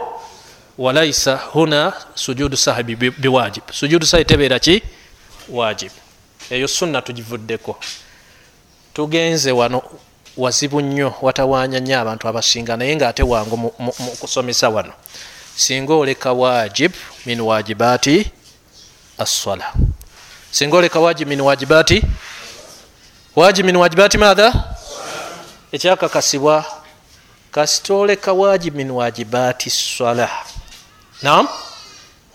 walaisa 0.78 1.36
huna 1.36 1.94
sujudu 2.16 2.58
sahabi 2.58 2.96
biwajib 2.96 3.64
sujudu 3.72 4.06
sahi 4.06 4.26
tebeera 4.26 4.60
ki? 4.60 4.84
Wajib. 5.50 5.92
Eyo 6.50 6.68
sunna 6.68 7.02
tugivuddeko. 7.02 7.80
Tugenze 8.94 9.52
wano 9.52 9.82
wazibu 10.38 10.82
nnyo 10.82 11.14
watawanya 11.22 11.80
nnyo 11.80 12.00
abantu 12.00 12.28
abasinga 12.28 12.78
naye 12.78 12.96
ngaate 12.96 13.24
wangu 13.24 13.58
mu 13.58 13.92
kusomesa 14.20 14.70
wano. 14.70 14.94
Singa 15.56 15.94
oleka 15.94 16.34
wajib 16.34 16.92
min 17.26 17.42
wajibati 17.42 18.32
assala 19.18 19.74
singa 20.52 20.78
oleka 20.78 21.00
wajib 21.00 21.28
min 21.28 21.42
wajibati 21.42 22.04
wajib 23.36 23.66
min 23.66 23.76
wajibati 23.76 24.18
matha 24.18 24.76
ekyakakasibwa 25.72 26.66
kasitoleka 27.52 28.34
wajib 28.34 28.76
min 28.76 28.92
wajibati 28.92 29.70
swala 29.70 30.30
nam 31.24 31.48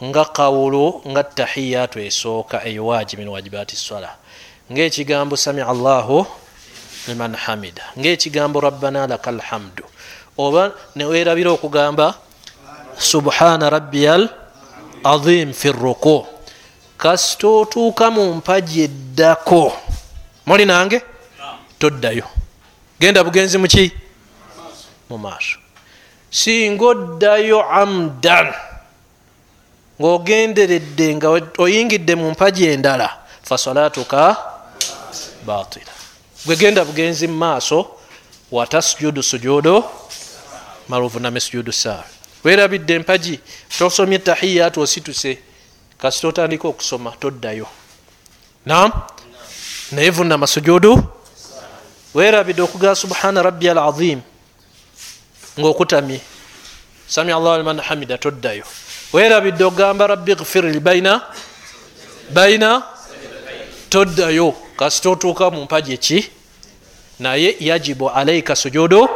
nga 0.03 0.25
kawulu 0.25 1.03
nga 1.13 1.23
tahiyatu 1.25 2.01
esooka 2.01 2.65
eyo 2.65 2.87
wajib 2.87 3.19
min 3.19 3.29
wajibati 3.29 3.77
swala. 3.77 4.17
Ngaekigambo 4.73 5.37
sami 5.37 5.61
allahu 5.61 6.27
liman 7.09 7.35
hamida. 7.35 7.83
Ngaekigambo 7.99 8.61
rabbana 8.61 9.07
laka 9.07 9.33
lhamdu 9.33 9.85
oba 10.39 10.73
newerabira 10.97 11.51
okugamba 11.51 12.15
subhana 12.99 13.71
rabbiyal 13.71 14.29
azim 15.05 15.53
fi 15.53 15.69
ruku. 15.73 16.27
Kasita 16.99 17.49
otuuka 17.49 18.11
mu 18.11 18.35
mpaji 18.35 18.83
eddako. 18.89 19.73
Muli 20.47 20.67
nange? 20.67 21.03
Toddayo. 21.79 22.27
Genda 22.99 23.23
bugenzi 23.25 23.59
muki 23.59 23.93
mu 25.11 25.19
maaso. 25.19 25.59
Singa 26.31 26.85
oddayo 26.85 27.63
amdan 27.63 28.68
ngaogenderedde 30.01 31.15
nga 31.15 31.29
oyingidde 31.59 32.15
mu 32.15 32.31
mpaji 32.31 32.67
endala 32.67 33.09
fasalatuka 33.43 34.37
batila 35.47 35.93
gwegenda 36.47 36.85
bugenzi 36.85 37.27
mu 37.29 37.37
maaso 37.37 37.87
watasujudu 38.51 39.23
sujudu 39.23 39.85
maluvuname 40.89 41.41
sujudu 41.41 41.73
saawe 41.73 42.19
werabidde 42.45 42.95
empaji 42.95 43.41
tosomye 43.79 44.19
tahiyatu 44.19 44.81
osituse 44.81 45.39
kasita 45.99 46.29
otandika 46.29 46.69
okusoma 46.69 47.11
toddayo. 47.21 47.67
Nam 48.67 48.93
naye 49.93 50.11
vunama 50.11 50.47
sujudu 50.47 51.05
werabidde 52.15 52.63
okugaa 52.63 52.95
subhana 52.95 53.43
rabbi 53.43 53.69
al 53.71 53.79
azim 53.79 54.21
ngaokutamye 55.59 56.21
sami 57.09 57.33
allahu 57.33 57.59
liman 57.59 57.81
hamida 57.81 58.19
toddayo 58.19 58.65
werabidde 59.13 59.65
okugamba 59.65 60.07
rabbi 60.07 60.35
gfirli 60.35 60.81
baina 60.81 61.23
baina 62.31 62.83
toddayo 63.91 64.55
kasita 64.77 65.11
otuuka 65.11 65.51
mu 65.51 65.65
mpaji 65.65 65.93
eki 65.93 66.31
naye 67.19 67.57
yajibu 67.61 68.11
alaika 68.11 68.57
sujudu 68.57 69.09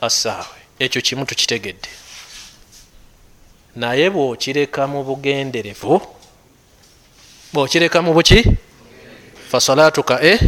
assaawe 0.00 0.58
ekyo 0.78 1.02
kimu 1.02 1.26
tukitegedde. 1.26 1.88
Naye 3.76 4.10
bwokireka 4.10 4.86
mu 4.86 5.04
bugenderevu 5.04 6.02
bwokireka 7.52 8.02
mu 8.02 8.14
buki? 8.14 8.44
Fasalatuka 9.50 10.22
e 10.22 10.40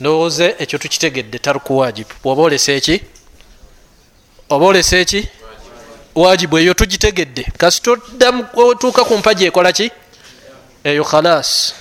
ndowooze 0.00 0.54
ekyo 0.58 0.78
tukitegedde 0.78 1.38
taruku 1.38 1.78
wajibu 1.78 2.10
bwoba 2.22 2.42
olesa 2.42 2.72
eki? 2.72 3.00
Oba 4.48 4.66
olesa 4.66 4.96
eki 4.98 5.28
wajibu 6.14 6.58
eyo 6.58 6.74
tugitegedde. 6.74 7.52
Kasita 7.58 7.90
otuuka 8.54 9.04
ku 9.04 9.16
mpaji 9.18 9.46
ekola 9.46 9.72
ki? 9.72 9.90
Eyo 10.84 11.04
khalas. 11.04 11.74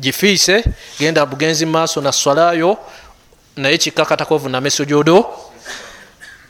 Gifiise 0.00 0.64
genda 0.98 1.26
bugenzi 1.26 1.66
maaso 1.66 2.00
na 2.00 2.12
swalayo 2.12 2.78
naye 3.56 3.78
kikakatako 3.78 4.34
ovuname 4.34 4.70
sujudu 4.70 5.24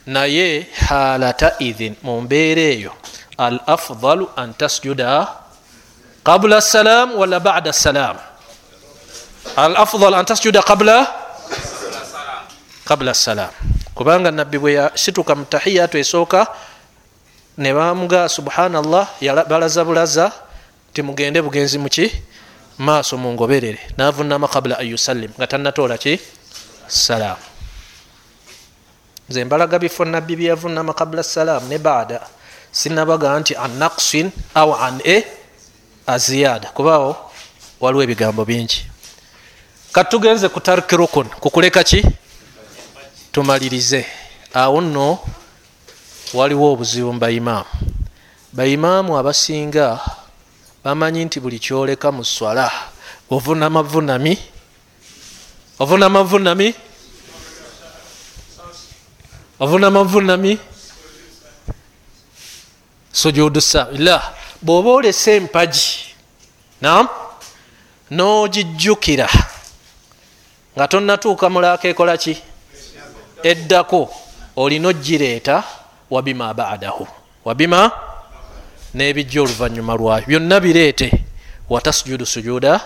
naye 0.07 0.67
halata 0.89 1.57
idhin 1.59 1.95
mu 2.03 2.21
mbeera 2.21 2.63
eyo. 2.63 2.93
Al 3.39 3.61
afdalu 3.67 4.29
an 4.37 4.55
tasjuda 4.55 5.29
qabla 6.25 6.61
salam 6.61 7.19
wala 7.19 7.41
bada 7.41 7.73
salam 7.73 8.17
al 9.57 9.77
afdal 9.77 10.15
an 10.15 10.25
tasjuda 10.25 10.63
qabla? 10.63 11.07
Qabla 12.85 13.15
salam 13.15 13.74
kubanga 13.95 14.31
nabbi 14.31 14.59
bwe 14.59 14.73
yasituka 14.73 15.35
mu 15.35 15.45
tahiyatu 15.45 15.99
esooka 15.99 16.47
ne 17.59 17.73
bamuga 17.73 18.29
subhanallah 18.29 19.09
balaza 19.49 19.85
bulaza 19.85 20.33
timugende 20.93 21.43
bugenzi 21.43 21.79
muki 21.79 22.11
maaso 22.79 23.17
mungoberere 23.17 23.79
navunama 23.97 24.49
kabula 24.49 24.79
an 24.79 24.87
yusallim 24.87 25.31
nga 25.39 25.47
tanatoola 25.47 25.99
ki? 25.99 26.19
Salaamu 26.87 27.43
nze 29.29 29.45
mbalaga 29.45 29.79
bifo 29.79 30.05
nabbi 30.05 30.37
byeyavunama 30.37 30.93
kabula 30.93 31.23
salaamu 31.23 31.69
ne 31.69 31.79
baada. 31.79 32.21
Sinabaga 32.73 33.39
nti 33.39 33.55
an 33.57 33.79
naksin 33.79 34.31
au 34.55 34.75
an 34.75 34.99
e 35.05 35.23
aziyada 36.07 36.69
kubaawo 36.75 37.31
waliwo 37.81 38.03
ebigambo 38.03 38.45
bingi. 38.45 38.87
Katugenze 39.93 40.49
ku 40.49 40.61
tarki 40.61 40.97
rukun 40.97 41.31
kukuleka 41.41 41.85
ki 41.85 42.03
tumalirize. 43.35 44.07
Awo 44.55 44.81
nno 44.81 45.19
waliwo 46.35 46.73
obuzibu 46.73 47.13
mu 47.13 47.19
baimaamu 47.19 47.67
baimaamu 48.53 49.19
abasinga 49.19 50.01
bamanyi 50.85 51.25
nti 51.25 51.41
buli 51.41 51.59
kyoleka 51.59 52.13
mu 52.13 52.25
swala 52.25 52.71
ovunamavunami 53.31 54.39
ovunamavunami 55.79 56.75
ovunamavunami 59.61 60.59
sujudu 63.13 63.61
sawi 63.61 63.99
la 63.99 64.35
bwoba 64.63 64.91
olese 64.91 65.37
empagi 65.37 66.15
nam 66.81 67.09
nogijjukira 68.11 69.29
nga 70.75 70.89
tonatuuka 70.89 71.51
mulaaka 71.51 71.89
ekola 71.89 72.19
ki 72.19 72.54
eddako 73.45 74.15
olina 74.57 74.89
ogireeta 74.89 75.65
wabima 76.11 76.55
badahu. 76.55 77.07
Wabima 77.45 77.91
nebijja 78.95 79.43
oluvanyuma 79.43 79.95
lwayo. 79.95 80.25
Byonna 80.27 80.61
bireete. 80.61 81.25
Watasujudu 81.69 82.27
sujuda 82.27 82.81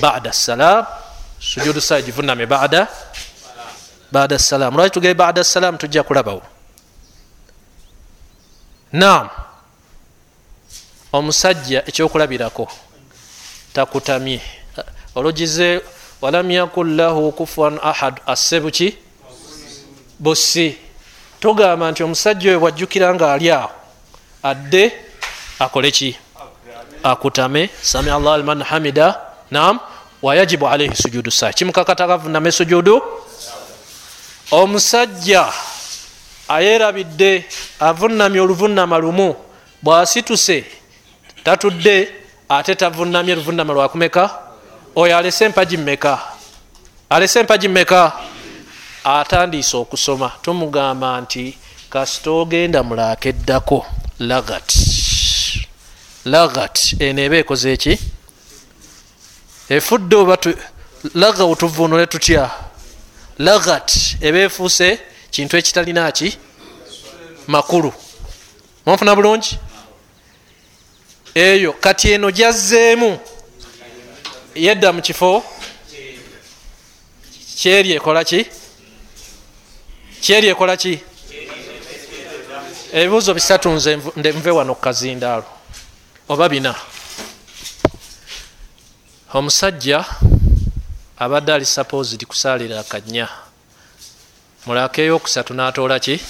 bada 0.00 0.32
salam 0.32 0.86
sujudu 1.40 1.80
sawa 1.80 2.02
givuname 2.02 2.46
bada 2.46 2.88
bada 4.12 4.38
salam 4.38 4.76
lwaki 4.76 4.90
tugee 4.90 5.14
bada 5.14 5.44
salam 5.44 5.78
tujja 5.78 6.02
kulabawo? 6.02 6.42
Nam 8.92 9.28
omusajja 11.12 11.84
ekyokulabirako 11.86 12.68
takutamye. 13.72 14.40
Ologize 15.14 15.80
walam 16.20 16.50
yakun 16.50 16.96
lahu 16.96 17.32
kufuan 17.32 17.78
ahad. 17.82 18.20
Asse 18.26 18.60
busi 20.20 20.76
togamba 21.40 21.90
nti 21.90 22.02
omusajja 22.04 22.50
oyo 22.50 22.60
bwajjukira 22.60 23.14
nga 23.14 23.32
ali 23.32 23.50
awo 23.50 23.70
adde 24.42 24.92
akole 25.58 25.90
ki? 25.90 26.16
Akutame 27.02 27.70
sami 27.82 28.10
allah 28.10 28.36
liman 28.38 28.62
hamida. 28.62 29.20
Nam 29.50 29.80
wayajibu 30.22 30.68
alaihi 30.68 30.96
sujudu 30.96 31.30
saa. 31.30 31.52
Kimukakatakavuname 31.52 32.52
sujudu 32.52 33.02
omusajja 34.50 35.48
ayerabidde 36.48 37.44
avunamye 37.80 38.40
oluvunama 38.40 38.98
lumu 38.98 39.36
bwasituse 39.82 40.64
tatudde 41.44 42.08
ate 42.48 42.74
tavunamye 42.74 43.32
oluvunama 43.32 43.72
lwakumeka 43.72 44.30
oyo 44.96 45.16
alese 45.18 45.44
empagi 45.44 45.76
mmeka? 45.76 46.18
Alese 47.10 47.40
empagi 47.40 47.68
mmeka 47.68 48.12
atandiise 49.04 49.76
okusoma 49.76 50.32
tumugamba 50.42 51.20
nti 51.20 51.58
kasita 51.90 52.30
ogenda 52.30 52.82
mulaaka 52.82 53.28
eddako 53.28 53.86
lagat. 54.18 54.74
Lagat 56.24 56.94
eno 56.98 57.22
eba 57.22 57.36
ekoze 57.36 57.72
eki? 57.72 57.98
Efudde 59.68 60.16
oba 60.16 60.36
lagawu 61.14 61.56
tuvunule 61.56 62.06
tutya? 62.06 62.50
Lagat 63.38 64.16
eba 64.20 64.38
efuuse 64.38 64.98
kintu 65.30 65.56
ekitalina 65.56 66.12
ki? 66.12 66.36
Makulu. 67.46 67.92
Mufuna 68.86 69.16
bulungi? 69.16 69.58
Eyo 71.34 71.72
kati 71.72 72.12
eno 72.12 72.30
gyazzeemu. 72.30 73.18
Yedda 74.54 74.92
mu 74.92 75.02
kifo? 75.02 75.44
Kyeri 77.56 77.92
ekola 77.92 78.24
ki 78.24 78.59
kyeri 80.20 80.48
ekola 80.48 80.76
ki? 80.76 81.00
Ebibuuzo 82.92 83.34
bisatu 83.34 83.70
nze 83.70 83.96
nve 84.16 84.50
wano 84.50 84.74
kukazindaalo 84.74 85.44
oba 86.28 86.48
bina. 86.48 86.74
Omusajja 89.34 90.04
abadde 91.18 91.52
ali 91.52 91.66
supposed 91.66 92.26
kusaalira 92.26 92.80
akanya. 92.80 93.28
Mulaaka 94.66 95.02
eyokusatu 95.02 95.54
natoola 95.54 95.98
ki? 95.98 96.20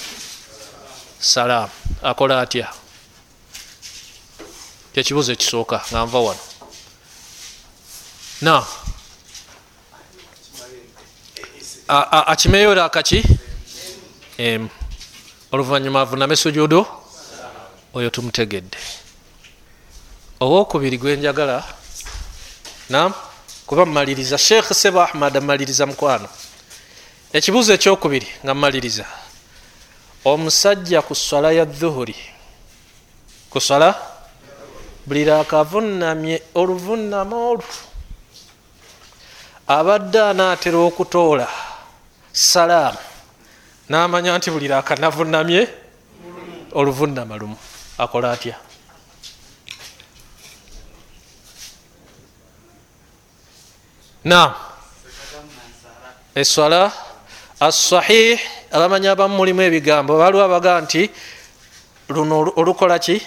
Salaamu. 1.19 1.71
Akola 2.03 2.41
atya? 2.41 2.67
Kyekibuuzo 4.93 5.31
ekisooka 5.33 5.81
nga 5.91 6.05
nva 6.05 6.19
wano. 6.19 6.39
Na? 8.41 8.65
Akimeyo 12.27 12.73
raakaki 12.73 13.23
emu 14.41 14.69
oluvanyuma 15.51 16.01
avuname 16.01 16.35
sujudu 16.35 16.81
oyo 17.93 18.09
tumutegedde 18.09 18.77
owokubiri 20.43 20.97
gwenjagala 20.97 21.57
nam 22.89 23.13
kuba 23.67 23.85
mumaliriza 23.85 24.37
sheekh 24.37 24.73
seba 24.73 25.03
ahmad 25.03 25.37
amaliriza 25.37 25.85
mukwano. 25.85 26.27
Ekibuuzo 27.33 27.73
ekyokubiri 27.73 28.27
nga 28.43 28.53
mumaliriza 28.53 29.05
omusajja 30.25 30.99
ku 31.07 31.15
swala 31.15 31.51
ya 31.51 31.65
dhuhuri. 31.65 32.15
Ku 33.49 33.61
swala? 33.61 33.95
Buli 35.07 35.23
raakavunamye 35.29 36.41
oluvunama 36.59 37.35
olwo. 37.51 37.73
Abadde 39.67 40.19
anaatera 40.19 40.77
okutoola. 40.89 41.47
Salaamu 42.33 43.10
namanya 43.91 44.37
nti 44.39 44.47
buli 44.51 44.67
rakanavunamye 44.71 45.67
oluvunama 46.71 47.35
lumu. 47.35 47.57
Akola 47.97 48.31
atya? 48.31 48.55
Nam 54.23 54.53
eswala 56.35 56.91
assahih 57.59 58.39
abamanya 58.71 59.11
abamu 59.11 59.35
mulimu 59.35 59.61
ebigambo. 59.61 60.15
Baliwo 60.17 60.43
abaga 60.43 60.81
nti 60.81 61.11
luno 62.07 62.53
olukola 62.55 62.99
ki? 62.99 63.19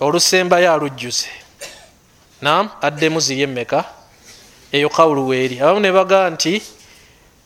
Olusembayo 0.00 0.72
alujjuze 0.72 1.30
nam 2.42 2.68
addemu 2.82 3.20
ziri 3.20 3.42
emmeka 3.46 3.84
eyo 4.72 4.90
kawulu 4.90 5.28
weeri. 5.28 5.60
Abamu 5.62 5.80
ne 5.80 5.92
baga 5.92 6.30
nti 6.30 6.62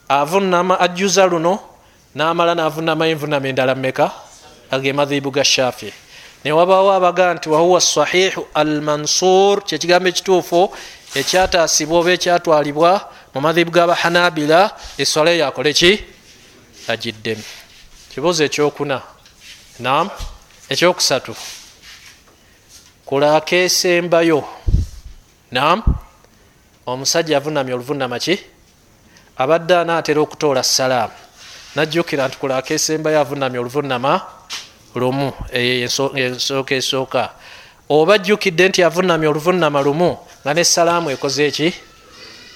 avunama 0.08 0.80
ajjuza 0.80 1.26
luno 1.28 1.67
namala 2.18 2.54
navunama 2.54 3.06
envunama 3.06 3.48
endala 3.48 3.74
mmeka 3.74 4.10
age 4.70 4.92
madhibu 4.92 5.30
ga 5.30 5.44
shafi. 5.44 5.92
Newabawo 6.44 6.92
abaga 6.92 7.34
nti 7.34 7.48
wahuwa 7.48 7.80
sahihu 7.80 8.46
almansur 8.54 9.64
kyekigambo 9.64 10.08
ekituufu 10.08 10.60
ekyataasibwa 11.14 11.98
oba 11.98 12.10
ekyatwalibwa 12.16 12.90
mu 13.34 13.40
madhibu 13.40 13.70
gabahanabila 13.70 14.60
eswala 14.98 15.30
eyo 15.30 15.46
akole 15.46 15.72
ki? 15.72 15.92
Agiddemu. 16.88 17.44
Kibuuzo 18.10 18.44
ekyokuna. 18.44 18.98
Nam 19.78 20.10
ekyokusatu. 20.68 21.34
Kulaaka 23.06 23.56
esembayo 23.56 24.42
nam 25.50 25.78
omusajja 26.86 27.36
avunamya 27.38 27.74
oluvunama 27.74 28.18
ki? 28.18 28.34
Abadde 29.38 29.74
anaatera 29.76 30.20
okutoola 30.20 30.62
salaamu 30.62 31.27
najjukira 31.78 32.28
nti 32.28 32.36
kulaaka 32.38 32.74
esembayo 32.74 33.20
avunamya 33.20 33.60
oluvunama 33.60 34.20
lumu 34.94 35.32
ensooka 35.54 36.74
esooka 36.74 37.30
oba 37.88 38.14
ajjukidde 38.14 38.68
nti 38.68 38.82
avunamya 38.82 39.30
oluvunama 39.30 39.82
lumu 39.82 40.18
nga 40.42 40.54
nesalaamu 40.54 41.10
ekoze 41.10 41.46
eki? 41.46 41.74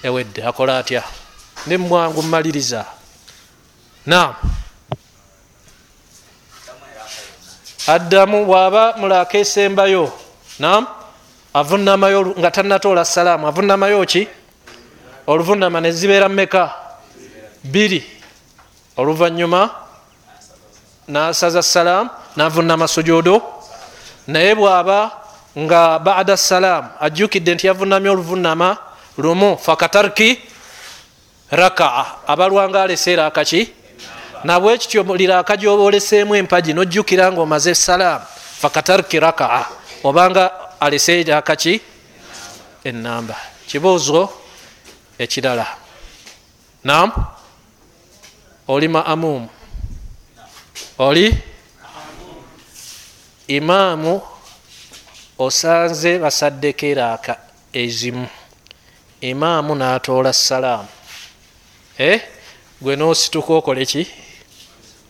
Ewedde 0.03 0.43
akola 0.43 0.78
atya? 0.78 1.03
Ne 1.66 1.77
mwangu 1.77 2.23
mmaliriza. 2.23 2.85
Na 4.07 4.35
addamu 7.86 8.44
bwaba 8.44 8.94
mulaaka 8.99 9.39
esembayo 9.39 10.12
nam 10.59 10.86
avunamayo 11.55 12.35
nga 12.39 12.51
tanatoola 12.51 13.05
salaamu 13.05 13.47
avunamayo 13.47 14.07
ki? 14.07 14.28
Oluvunama 15.27 15.81
nezibeera 15.81 16.28
mmeka? 16.28 16.74
Biri 17.65 18.22
oluvanyuma 18.97 19.70
nasaza 21.09 21.62
salaamu 21.62 22.10
navunama 22.36 22.89
sujudu 22.89 23.43
naye 24.27 24.55
bwaba 24.55 25.10
nga 25.59 25.98
bada 25.98 26.36
salam 26.36 26.89
ajjukidde 27.01 27.55
nti 27.55 27.66
yavunamya 27.66 28.12
oluvunama 28.12 28.77
lumu 29.19 29.59
fakatarki 29.59 30.39
rakaa. 31.51 32.06
Abalwanga 32.27 32.82
aleseera 32.82 33.27
akaki. 33.27 33.69
Nabwekityo 34.44 35.02
liraaka 35.16 35.56
gyoba 35.56 35.82
oleseemu 35.82 36.35
empagi 36.35 36.73
nojjukira 36.73 37.32
nga 37.32 37.40
omaze 37.40 37.74
salaamu 37.74 38.24
fakatarki 38.60 39.20
rakaa. 39.20 39.66
Obanga 40.05 40.51
aleseera 40.81 41.39
akaki 41.39 41.81
enamba 42.85 43.36
kibuuzo 43.66 44.31
ekirala. 45.19 45.66
Nam 46.85 47.12
oli 48.68 48.89
maamumu 48.89 49.48
oli? 50.98 51.34
Imaamu 53.48 54.22
osanze 55.39 56.18
basaddeko 56.18 56.86
eraaka 56.86 57.36
ezimu. 57.72 58.26
Imaamu 59.20 59.74
natoola 59.74 60.32
salaamu. 60.32 60.89
Eh? 61.98 62.20
gwe 62.82 62.97
nosituka 62.97 63.52
okole 63.55 63.86
ki? 63.86 64.06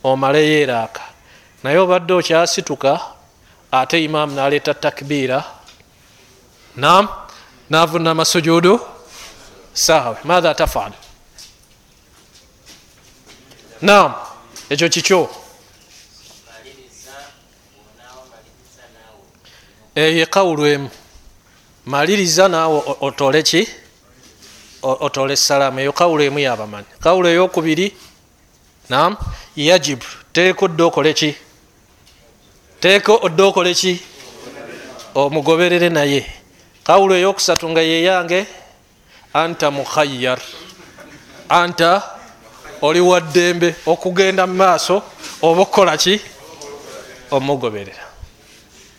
Omaleyo 0.05 0.63
eraaka 0.63 1.03
naye 1.63 1.79
obadde 1.79 2.13
okyasituka 2.13 3.01
ate 3.73 4.05
imaamu 4.05 4.35
naleeta 4.35 4.75
takbiira. 4.75 5.45
Nam 6.77 7.09
navunama 7.71 8.25
sujudu 8.25 8.81
saawe 9.73 10.17
matha 10.25 10.55
tafal 10.55 10.93
nam 13.83 14.15
ekyo 14.71 14.89
kikyo 14.89 15.31
eyo 19.95 20.27
kawulu 20.27 20.67
emu 20.67 20.91
maliriza 21.87 22.49
naawe 22.49 22.83
otole 23.01 23.43
ki? 23.43 23.69
Otole 24.83 25.37
salaamu 25.37 25.81
eyo 25.81 25.93
kawulu 25.93 26.23
emu 26.23 26.39
yabamanyi 26.39 26.87
kawulu 27.01 27.29
eyokubiri. 27.29 27.97
Nam 28.89 29.17
yajibu 29.57 30.07
teeka 30.33 30.65
odde 30.65 30.83
okole 30.83 31.13
ki? 31.15 31.37
Teeka 32.81 33.13
odde 33.13 33.43
okole 33.43 33.75
ki? 33.75 34.01
Omugoberere 35.15 35.89
naye. 35.89 36.27
Kawulu 36.85 37.15
eyokusatu 37.15 37.69
nga 37.71 37.81
yeyange 37.81 38.47
anta 39.35 39.71
mukhayar. 39.71 40.41
Anta 41.49 42.22
oli 42.83 43.01
waddembe 43.01 43.75
okugenda 43.87 44.47
mu 44.47 44.55
maaso 44.55 45.03
oba 45.43 45.63
okukola 45.63 45.97
ki? 45.97 46.21
Omugoberera. 47.31 48.05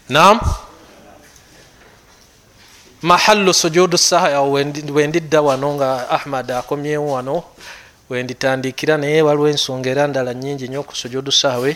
Nam 0.09 0.39
mahallu 3.01 3.53
sujudu 3.53 3.97
sahaya 3.97 4.41
wendidda 4.41 5.41
wano 5.41 5.75
nga 5.75 6.09
ahmad 6.09 6.51
akomyewo 6.51 7.11
wano 7.11 7.43
wenditandikira 8.09 8.97
naye 8.97 9.21
waliwo 9.21 9.49
ensonga 9.49 9.89
era 9.89 10.07
ndala 10.07 10.33
nyingi 10.33 10.67
nyo 10.67 10.83
ku 10.83 10.95
sujudu 10.95 11.31
sahwe 11.31 11.75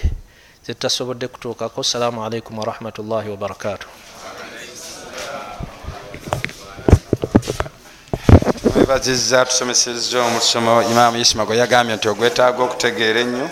zetasobodde 0.66 1.28
kutuukako. 1.28 1.82
Assalamu 1.82 2.24
alaikum 2.26 2.58
warahmatullahi 2.60 3.30
wabarakatuh 3.30 4.07
webaziza 8.78 9.46
tusomesezza 9.46 10.20
omusomo 10.30 10.84
imaamu 10.92 11.18
isima 11.18 11.46
gwe 11.46 11.58
yagambye 11.62 11.96
nti 11.96 12.08
ogwetaaga 12.10 12.62
okutegeera 12.64 13.20
ennyo 13.26 13.48